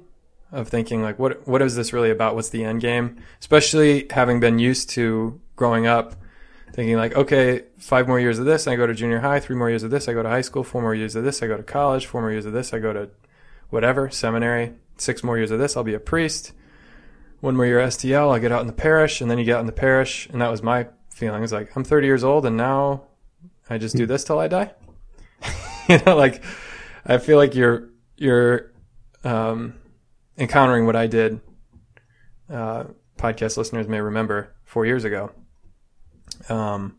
of 0.52 0.68
thinking 0.68 1.02
like 1.02 1.18
what 1.18 1.46
what 1.46 1.62
is 1.62 1.76
this 1.76 1.92
really 1.92 2.10
about? 2.10 2.34
What's 2.34 2.48
the 2.48 2.64
end 2.64 2.80
game? 2.80 3.22
Especially 3.38 4.06
having 4.10 4.40
been 4.40 4.58
used 4.58 4.90
to 4.90 5.40
growing 5.56 5.86
up 5.86 6.14
thinking 6.72 6.96
like, 6.96 7.14
okay, 7.16 7.64
five 7.78 8.06
more 8.06 8.20
years 8.20 8.38
of 8.38 8.44
this, 8.44 8.66
I 8.66 8.76
go 8.76 8.86
to 8.86 8.94
junior 8.94 9.20
high, 9.20 9.40
three 9.40 9.56
more 9.56 9.68
years 9.68 9.82
of 9.82 9.90
this, 9.90 10.08
I 10.08 10.12
go 10.12 10.22
to 10.22 10.28
high 10.28 10.40
school, 10.40 10.64
four 10.64 10.82
more 10.82 10.94
years 10.94 11.16
of 11.16 11.24
this, 11.24 11.42
I 11.42 11.46
go 11.46 11.56
to 11.56 11.62
college, 11.62 12.06
four 12.06 12.20
more 12.20 12.30
years 12.30 12.46
of 12.46 12.52
this, 12.52 12.72
I 12.72 12.78
go 12.78 12.92
to 12.92 13.10
whatever, 13.70 14.10
seminary, 14.10 14.74
six 14.96 15.24
more 15.24 15.36
years 15.36 15.50
of 15.50 15.58
this, 15.58 15.76
I'll 15.76 15.84
be 15.84 15.94
a 15.94 16.00
priest. 16.00 16.52
One 17.40 17.56
more 17.56 17.66
year 17.66 17.78
STL, 17.78 18.32
I'll 18.32 18.38
get 18.38 18.52
out 18.52 18.60
in 18.60 18.66
the 18.66 18.72
parish, 18.72 19.20
and 19.20 19.30
then 19.30 19.38
you 19.38 19.44
get 19.44 19.56
out 19.56 19.60
in 19.60 19.66
the 19.66 19.72
parish, 19.72 20.28
and 20.28 20.40
that 20.42 20.50
was 20.50 20.62
my 20.62 20.88
feeling. 21.08 21.42
It's 21.42 21.52
like 21.52 21.74
I'm 21.74 21.84
30 21.84 22.06
years 22.06 22.24
old, 22.24 22.44
and 22.44 22.56
now 22.56 23.04
I 23.68 23.78
just 23.78 23.96
do 23.96 24.06
this 24.06 24.24
till 24.24 24.38
I 24.38 24.48
die. 24.48 24.72
you 25.88 25.98
know, 26.04 26.16
like 26.16 26.42
I 27.06 27.18
feel 27.18 27.38
like 27.38 27.54
you're 27.54 27.88
you're 28.16 28.72
um, 29.24 29.74
encountering 30.36 30.86
what 30.86 30.96
I 30.96 31.06
did, 31.06 31.40
uh, 32.50 32.84
podcast 33.16 33.56
listeners 33.56 33.88
may 33.88 34.00
remember 34.00 34.54
four 34.64 34.84
years 34.86 35.04
ago. 35.04 35.32
Um, 36.48 36.98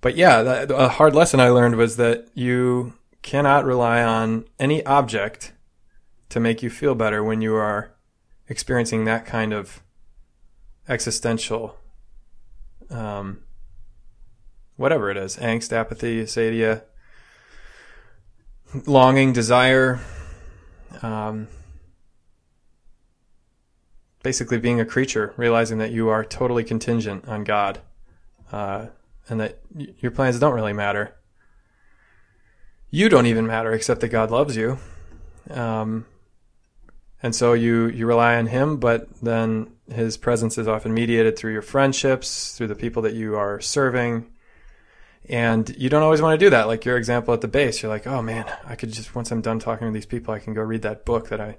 but 0.00 0.16
yeah, 0.16 0.42
that, 0.42 0.70
a 0.70 0.88
hard 0.88 1.14
lesson 1.14 1.40
I 1.40 1.48
learned 1.48 1.76
was 1.76 1.96
that 1.96 2.28
you 2.34 2.94
cannot 3.22 3.64
rely 3.64 4.02
on 4.02 4.44
any 4.58 4.84
object 4.86 5.52
to 6.28 6.40
make 6.40 6.62
you 6.62 6.70
feel 6.70 6.94
better 6.94 7.24
when 7.24 7.40
you 7.40 7.54
are 7.54 7.94
experiencing 8.48 9.04
that 9.04 9.26
kind 9.26 9.52
of 9.52 9.82
existential, 10.88 11.76
um, 12.90 13.42
whatever 14.76 15.10
it 15.10 15.16
is, 15.16 15.36
angst, 15.36 15.72
apathy, 15.72 16.22
acedia, 16.22 16.82
longing, 18.86 19.32
desire, 19.32 20.00
um, 21.02 21.48
basically 24.22 24.58
being 24.58 24.80
a 24.80 24.84
creature, 24.84 25.34
realizing 25.36 25.78
that 25.78 25.90
you 25.90 26.08
are 26.08 26.24
totally 26.24 26.64
contingent 26.64 27.26
on 27.28 27.44
God, 27.44 27.80
uh, 28.52 28.86
and 29.28 29.40
that 29.40 29.60
y- 29.74 29.88
your 29.98 30.10
plans 30.10 30.38
don't 30.38 30.54
really 30.54 30.72
matter. 30.72 31.14
You 32.90 33.08
don't 33.08 33.26
even 33.26 33.46
matter, 33.46 33.72
except 33.72 34.00
that 34.00 34.08
God 34.08 34.30
loves 34.30 34.56
you, 34.56 34.78
um, 35.50 36.06
and 37.22 37.34
so 37.34 37.52
you 37.52 37.86
you 37.86 38.06
rely 38.06 38.36
on 38.36 38.46
Him. 38.46 38.78
But 38.78 39.08
then 39.22 39.72
His 39.92 40.16
presence 40.16 40.58
is 40.58 40.68
often 40.68 40.94
mediated 40.94 41.36
through 41.36 41.52
your 41.52 41.62
friendships, 41.62 42.56
through 42.56 42.68
the 42.68 42.74
people 42.74 43.02
that 43.02 43.14
you 43.14 43.36
are 43.36 43.60
serving. 43.60 44.30
And 45.28 45.68
you 45.76 45.90
don't 45.90 46.02
always 46.02 46.22
want 46.22 46.38
to 46.38 46.46
do 46.46 46.50
that. 46.50 46.68
Like 46.68 46.84
your 46.84 46.96
example 46.96 47.34
at 47.34 47.42
the 47.42 47.48
base, 47.48 47.82
you're 47.82 47.92
like, 47.92 48.06
oh 48.06 48.22
man, 48.22 48.46
I 48.64 48.76
could 48.76 48.92
just, 48.92 49.14
once 49.14 49.30
I'm 49.30 49.42
done 49.42 49.58
talking 49.58 49.86
to 49.86 49.92
these 49.92 50.06
people, 50.06 50.32
I 50.32 50.38
can 50.38 50.54
go 50.54 50.62
read 50.62 50.82
that 50.82 51.04
book 51.04 51.28
that 51.28 51.40
I 51.40 51.58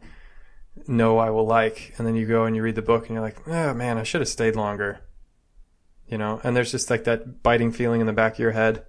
know 0.87 1.19
I 1.19 1.29
will 1.29 1.45
like, 1.45 1.93
and 1.97 2.07
then 2.07 2.15
you 2.15 2.25
go 2.25 2.45
and 2.45 2.55
you 2.55 2.63
read 2.63 2.75
the 2.75 2.81
book 2.81 3.07
and 3.07 3.13
you're 3.13 3.23
like, 3.23 3.47
oh 3.47 3.73
man, 3.73 3.97
I 3.97 4.03
should 4.03 4.21
have 4.21 4.27
stayed 4.27 4.55
longer. 4.55 5.01
You 6.07 6.17
know, 6.17 6.41
and 6.43 6.55
there's 6.55 6.71
just 6.71 6.89
like 6.89 7.03
that 7.03 7.43
biting 7.43 7.71
feeling 7.71 8.01
in 8.01 8.07
the 8.07 8.13
back 8.13 8.33
of 8.33 8.39
your 8.39 8.53
head. 8.53 8.85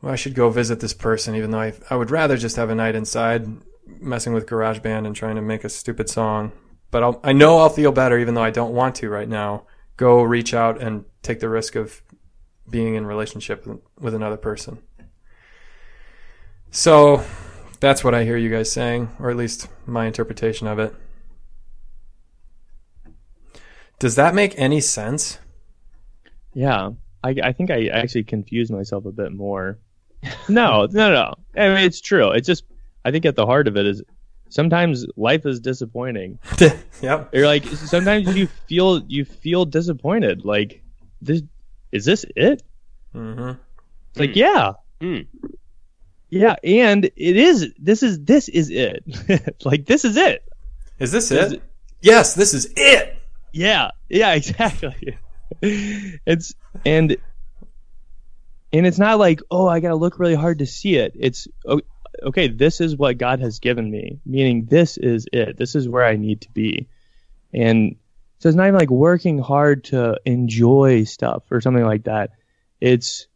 Well, 0.00 0.12
I 0.12 0.16
should 0.16 0.34
go 0.34 0.48
visit 0.48 0.80
this 0.80 0.94
person, 0.94 1.36
even 1.36 1.50
though 1.50 1.60
I, 1.60 1.74
I 1.90 1.96
would 1.96 2.10
rather 2.10 2.38
just 2.38 2.56
have 2.56 2.70
a 2.70 2.74
night 2.74 2.94
inside 2.94 3.46
messing 3.86 4.32
with 4.32 4.46
GarageBand 4.46 5.06
and 5.06 5.14
trying 5.14 5.36
to 5.36 5.42
make 5.42 5.64
a 5.64 5.68
stupid 5.68 6.08
song. 6.08 6.52
But 6.90 7.02
I'll, 7.02 7.20
I 7.24 7.32
know 7.32 7.58
I'll 7.58 7.68
feel 7.70 7.92
better, 7.92 8.18
even 8.18 8.34
though 8.34 8.42
I 8.42 8.50
don't 8.50 8.74
want 8.74 8.96
to 8.96 9.08
right 9.08 9.28
now. 9.28 9.64
Go 9.96 10.22
reach 10.22 10.54
out 10.54 10.80
and 10.80 11.04
take 11.22 11.40
the 11.40 11.48
risk 11.48 11.74
of 11.74 12.02
being 12.68 12.94
in 12.94 13.06
relationship 13.06 13.66
with 14.00 14.14
another 14.14 14.36
person. 14.36 14.82
So 16.70 17.22
that's 17.80 18.02
what 18.02 18.14
I 18.14 18.24
hear 18.24 18.36
you 18.36 18.50
guys 18.50 18.72
saying, 18.72 19.10
or 19.18 19.30
at 19.30 19.36
least 19.36 19.68
my 19.86 20.06
interpretation 20.06 20.66
of 20.66 20.78
it. 20.78 20.94
Does 23.98 24.16
that 24.16 24.34
make 24.34 24.58
any 24.58 24.80
sense? 24.80 25.38
Yeah, 26.54 26.90
I, 27.22 27.36
I 27.42 27.52
think 27.52 27.70
I 27.70 27.86
actually 27.86 28.24
confused 28.24 28.72
myself 28.72 29.04
a 29.04 29.12
bit 29.12 29.32
more. 29.32 29.78
no, 30.48 30.86
no, 30.90 31.12
no. 31.12 31.34
I 31.56 31.68
mean, 31.68 31.78
it's 31.78 32.00
true. 32.00 32.30
It's 32.30 32.46
just, 32.46 32.64
I 33.04 33.10
think 33.10 33.24
at 33.26 33.36
the 33.36 33.46
heart 33.46 33.68
of 33.68 33.76
it 33.76 33.86
is 33.86 34.02
sometimes 34.48 35.06
life 35.16 35.46
is 35.46 35.60
disappointing. 35.60 36.38
yep. 37.02 37.30
You're 37.32 37.46
like, 37.46 37.64
sometimes 37.66 38.34
you 38.36 38.46
feel, 38.66 39.02
you 39.04 39.24
feel 39.24 39.64
disappointed. 39.64 40.44
Like, 40.44 40.82
this, 41.20 41.42
is 41.90 42.04
this 42.04 42.24
it? 42.36 42.62
Mm-hmm. 43.14 43.60
It's 44.10 44.18
like, 44.18 44.36
yeah. 44.36 44.72
Mm. 45.00 45.26
Yeah, 46.32 46.56
and 46.64 47.04
it 47.04 47.36
is. 47.36 47.74
This 47.78 48.02
is 48.02 48.24
this 48.24 48.48
is 48.48 48.70
it. 48.70 49.04
like 49.66 49.84
this 49.84 50.06
is 50.06 50.16
it. 50.16 50.42
Is 50.98 51.12
this 51.12 51.30
it? 51.30 51.44
Is 51.44 51.52
it? 51.52 51.62
Yes, 52.00 52.34
this 52.34 52.54
is 52.54 52.72
it. 52.74 53.18
Yeah, 53.52 53.90
yeah, 54.08 54.32
exactly. 54.36 55.18
it's 55.60 56.54
and 56.86 57.18
and 58.72 58.86
it's 58.86 58.98
not 58.98 59.18
like 59.18 59.42
oh 59.50 59.68
I 59.68 59.80
gotta 59.80 59.94
look 59.94 60.18
really 60.18 60.34
hard 60.34 60.60
to 60.60 60.66
see 60.66 60.96
it. 60.96 61.12
It's 61.16 61.48
okay. 62.22 62.48
This 62.48 62.80
is 62.80 62.96
what 62.96 63.18
God 63.18 63.40
has 63.40 63.58
given 63.58 63.90
me, 63.90 64.20
meaning 64.26 64.66
this 64.66 64.96
is 64.96 65.26
it. 65.32 65.56
This 65.56 65.74
is 65.74 65.88
where 65.88 66.04
I 66.04 66.16
need 66.16 66.42
to 66.42 66.50
be, 66.50 66.88
and 67.52 67.96
so 68.38 68.48
it's 68.48 68.56
not 68.56 68.66
even 68.66 68.78
like 68.78 68.90
working 68.90 69.38
hard 69.38 69.84
to 69.84 70.18
enjoy 70.24 71.04
stuff 71.04 71.44
or 71.50 71.60
something 71.60 71.84
like 71.84 72.04
that. 72.04 72.30
It's 72.80 73.28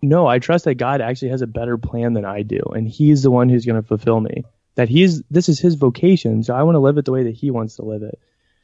no, 0.00 0.26
I 0.26 0.38
trust 0.38 0.64
that 0.64 0.76
God 0.76 1.00
actually 1.00 1.30
has 1.30 1.42
a 1.42 1.46
better 1.46 1.76
plan 1.76 2.12
than 2.12 2.24
I 2.24 2.42
do, 2.42 2.60
and 2.74 2.88
He's 2.88 3.22
the 3.22 3.30
one 3.30 3.48
who's 3.48 3.66
going 3.66 3.80
to 3.80 3.86
fulfill 3.86 4.20
me. 4.20 4.44
That 4.76 4.88
He's 4.88 5.22
this 5.30 5.48
is 5.48 5.58
His 5.58 5.74
vocation, 5.74 6.42
so 6.44 6.54
I 6.54 6.62
want 6.62 6.76
to 6.76 6.80
live 6.80 6.98
it 6.98 7.04
the 7.04 7.12
way 7.12 7.24
that 7.24 7.34
He 7.34 7.50
wants 7.50 7.76
to 7.76 7.84
live 7.84 8.02
it. 8.02 8.18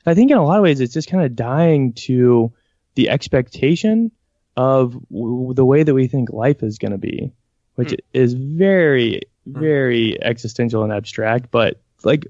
I 0.07 0.15
think 0.15 0.31
in 0.31 0.37
a 0.37 0.45
lot 0.45 0.59
of 0.59 0.63
ways 0.63 0.81
it's 0.81 0.95
just 0.95 1.11
kind 1.11 1.25
of 1.25 1.35
dying 1.35 1.95
to 2.05 2.53
the 2.95 3.11
expectation 3.11 4.13
of 4.57 4.93
w- 5.11 5.55
the 5.55 5.65
way 5.65 5.83
that 5.83 5.95
we 5.95 6.07
think 6.07 6.31
life 6.31 6.63
is 6.63 6.79
going 6.79 6.93
to 6.93 6.99
be, 6.99 7.33
which 7.75 7.91
mm. 7.91 7.99
is 8.13 8.35
very, 8.35 9.23
hmm. 9.45 9.61
very 9.61 10.13
mm. 10.13 10.19
existential 10.23 10.83
and 10.85 10.93
abstract. 10.93 11.51
But 11.51 11.81
like 12.05 12.27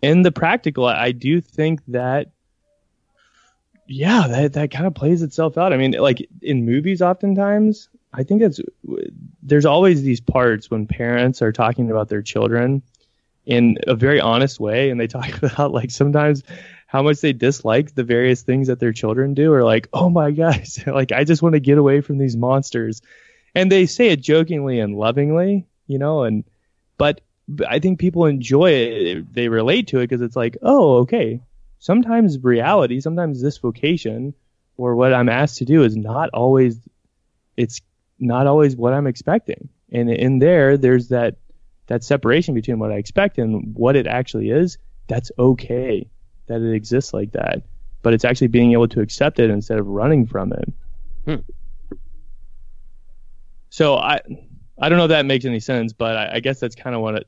in 0.00 0.22
the 0.22 0.32
practical, 0.32 0.86
I 0.86 1.12
do 1.12 1.40
think 1.40 1.80
that, 1.88 2.30
yeah, 3.86 4.26
that, 4.28 4.52
that 4.54 4.70
kind 4.70 4.86
of 4.86 4.94
plays 4.94 5.22
itself 5.22 5.58
out. 5.58 5.72
I 5.72 5.76
mean, 5.76 5.92
like 5.92 6.28
in 6.40 6.64
movies, 6.64 7.02
oftentimes, 7.02 7.88
I 8.12 8.22
think 8.22 8.42
it's, 8.42 8.60
there's 9.42 9.66
always 9.66 10.02
these 10.02 10.20
parts 10.20 10.70
when 10.70 10.86
parents 10.86 11.42
are 11.42 11.52
talking 11.52 11.90
about 11.90 12.08
their 12.08 12.22
children 12.22 12.82
in 13.44 13.76
a 13.86 13.94
very 13.94 14.20
honest 14.20 14.60
way 14.60 14.90
and 14.90 15.00
they 15.00 15.06
talk 15.06 15.42
about 15.42 15.72
like 15.72 15.90
sometimes 15.90 16.42
how 16.86 17.02
much 17.02 17.20
they 17.20 17.32
dislike 17.32 17.94
the 17.94 18.04
various 18.04 18.42
things 18.42 18.68
that 18.68 18.78
their 18.78 18.92
children 18.92 19.34
do 19.34 19.52
or 19.52 19.64
like 19.64 19.88
oh 19.92 20.08
my 20.08 20.30
gosh 20.30 20.86
like 20.86 21.12
i 21.12 21.24
just 21.24 21.42
want 21.42 21.54
to 21.54 21.60
get 21.60 21.78
away 21.78 22.00
from 22.00 22.18
these 22.18 22.36
monsters 22.36 23.02
and 23.54 23.70
they 23.70 23.86
say 23.86 24.08
it 24.08 24.20
jokingly 24.20 24.78
and 24.78 24.96
lovingly 24.96 25.66
you 25.86 25.98
know 25.98 26.22
and 26.22 26.44
but 26.98 27.20
i 27.68 27.78
think 27.78 27.98
people 27.98 28.26
enjoy 28.26 28.70
it 28.70 29.32
they 29.34 29.48
relate 29.48 29.86
to 29.86 29.98
it 29.98 30.04
because 30.04 30.22
it's 30.22 30.36
like 30.36 30.56
oh 30.62 30.96
okay 30.98 31.40
sometimes 31.78 32.38
reality 32.42 33.00
sometimes 33.00 33.42
this 33.42 33.58
vocation 33.58 34.34
or 34.76 34.94
what 34.94 35.12
i'm 35.12 35.28
asked 35.28 35.58
to 35.58 35.64
do 35.64 35.82
is 35.82 35.96
not 35.96 36.30
always 36.30 36.78
it's 37.56 37.80
not 38.18 38.46
always 38.46 38.76
what 38.76 38.94
i'm 38.94 39.06
expecting 39.06 39.68
and 39.90 40.10
in 40.10 40.38
there 40.38 40.76
there's 40.76 41.08
that 41.08 41.36
that 41.92 42.04
separation 42.04 42.54
between 42.54 42.78
what 42.78 42.90
I 42.90 42.96
expect 42.96 43.38
and 43.38 43.74
what 43.74 43.96
it 43.96 44.06
actually 44.06 44.50
is, 44.50 44.78
that's 45.08 45.30
okay 45.38 46.08
that 46.46 46.62
it 46.62 46.74
exists 46.74 47.12
like 47.12 47.32
that. 47.32 47.62
But 48.02 48.14
it's 48.14 48.24
actually 48.24 48.48
being 48.48 48.72
able 48.72 48.88
to 48.88 49.00
accept 49.00 49.38
it 49.38 49.50
instead 49.50 49.78
of 49.78 49.86
running 49.86 50.26
from 50.26 50.52
it. 50.52 50.72
Hmm. 51.26 51.52
So 53.72 53.96
I 53.96 54.20
I 54.78 54.90
don't 54.90 54.98
know 54.98 55.06
if 55.06 55.08
that 55.08 55.24
makes 55.24 55.46
any 55.46 55.60
sense, 55.60 55.94
but 55.94 56.14
I, 56.14 56.34
I 56.34 56.40
guess 56.40 56.60
that's 56.60 56.74
kind 56.74 56.94
of 56.94 57.00
what 57.00 57.14
it, 57.14 57.26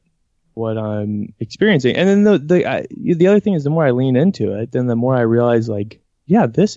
what 0.53 0.77
I'm 0.77 1.33
experiencing. 1.41 1.97
And 1.97 2.07
then 2.07 2.23
the 2.25 2.39
the 2.39 2.71
I, 2.71 2.87
the 2.91 3.29
other 3.29 3.41
thing 3.41 3.55
is 3.55 3.65
the 3.65 3.71
more 3.71 3.87
I 3.87 3.93
lean 3.93 4.15
into 4.15 4.53
it, 4.53 4.71
then 4.71 4.87
the 4.87 4.95
more 4.95 5.17
I 5.17 5.23
realize 5.23 5.71
like, 5.71 6.03
yeah, 6.27 6.47
this 6.47 6.77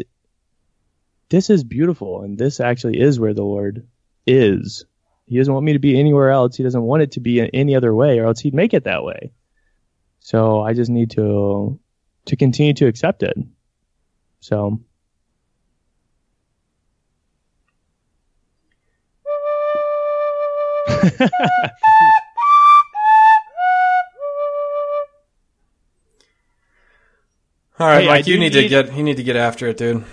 this 1.28 1.50
is 1.50 1.66
beautiful 1.66 2.22
and 2.22 2.38
this 2.38 2.62
actually 2.62 2.98
is 3.02 3.20
where 3.20 3.34
the 3.34 3.44
Lord 3.44 3.86
is 4.26 4.86
he 5.26 5.38
doesn't 5.38 5.54
want 5.54 5.66
me 5.66 5.74
to 5.74 5.80
be 5.80 6.00
anywhere 6.00 6.32
else. 6.32 6.56
He 6.56 6.64
doesn't 6.64 6.82
want 6.82 7.04
it 7.04 7.12
to 7.12 7.20
be 7.20 7.42
in 7.42 7.48
any 7.48 7.76
other 7.76 7.94
way, 7.94 8.20
or 8.20 8.28
else 8.28 8.40
he'd 8.40 8.56
make 8.56 8.74
it 8.74 8.86
that 8.86 9.04
way. 9.04 9.34
So 10.22 10.62
I 10.62 10.74
just 10.74 10.90
need 10.90 11.12
to 11.12 11.78
to 12.28 12.36
continue 12.38 12.74
to 12.76 12.88
accept 12.88 13.22
it. 13.22 13.38
So. 14.40 14.80
All 27.80 27.86
right, 27.86 28.02
hey, 28.02 28.08
Mike, 28.08 28.28
you 28.28 28.40
need, 28.40 28.54
need 28.54 28.62
to 28.64 28.68
get 28.68 28.96
you 28.96 29.04
need 29.04 29.18
to 29.18 29.24
get 29.24 29.36
after 29.36 29.68
it, 29.68 29.78
dude. 29.78 30.04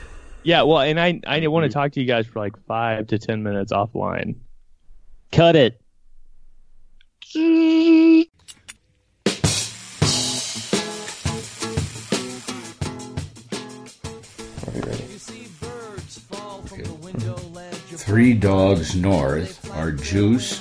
Yeah, 0.43 0.63
well, 0.63 0.81
and 0.81 1.01
I 1.01 1.21
I 1.27 1.47
want 1.47 1.65
to 1.65 1.71
mm. 1.71 1.73
talk 1.73 1.93
to 1.93 2.01
you 2.01 2.07
guys 2.07 2.27
for 2.27 2.41
like 2.41 2.63
five 2.67 3.07
to 3.07 3.19
ten 3.19 3.43
minutes 3.43 3.73
offline. 3.73 4.37
Cut 5.33 5.57
it. 5.57 5.81
Three 17.97 18.35
Dogs 18.35 18.95
North 18.95 19.71
are 19.73 19.91
Juice, 19.91 20.61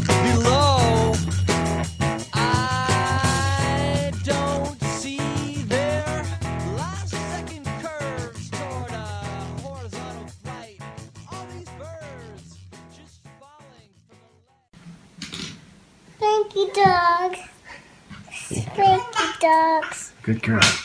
dogs. 19.41 20.13
Good 20.21 20.43
girl. 20.43 20.81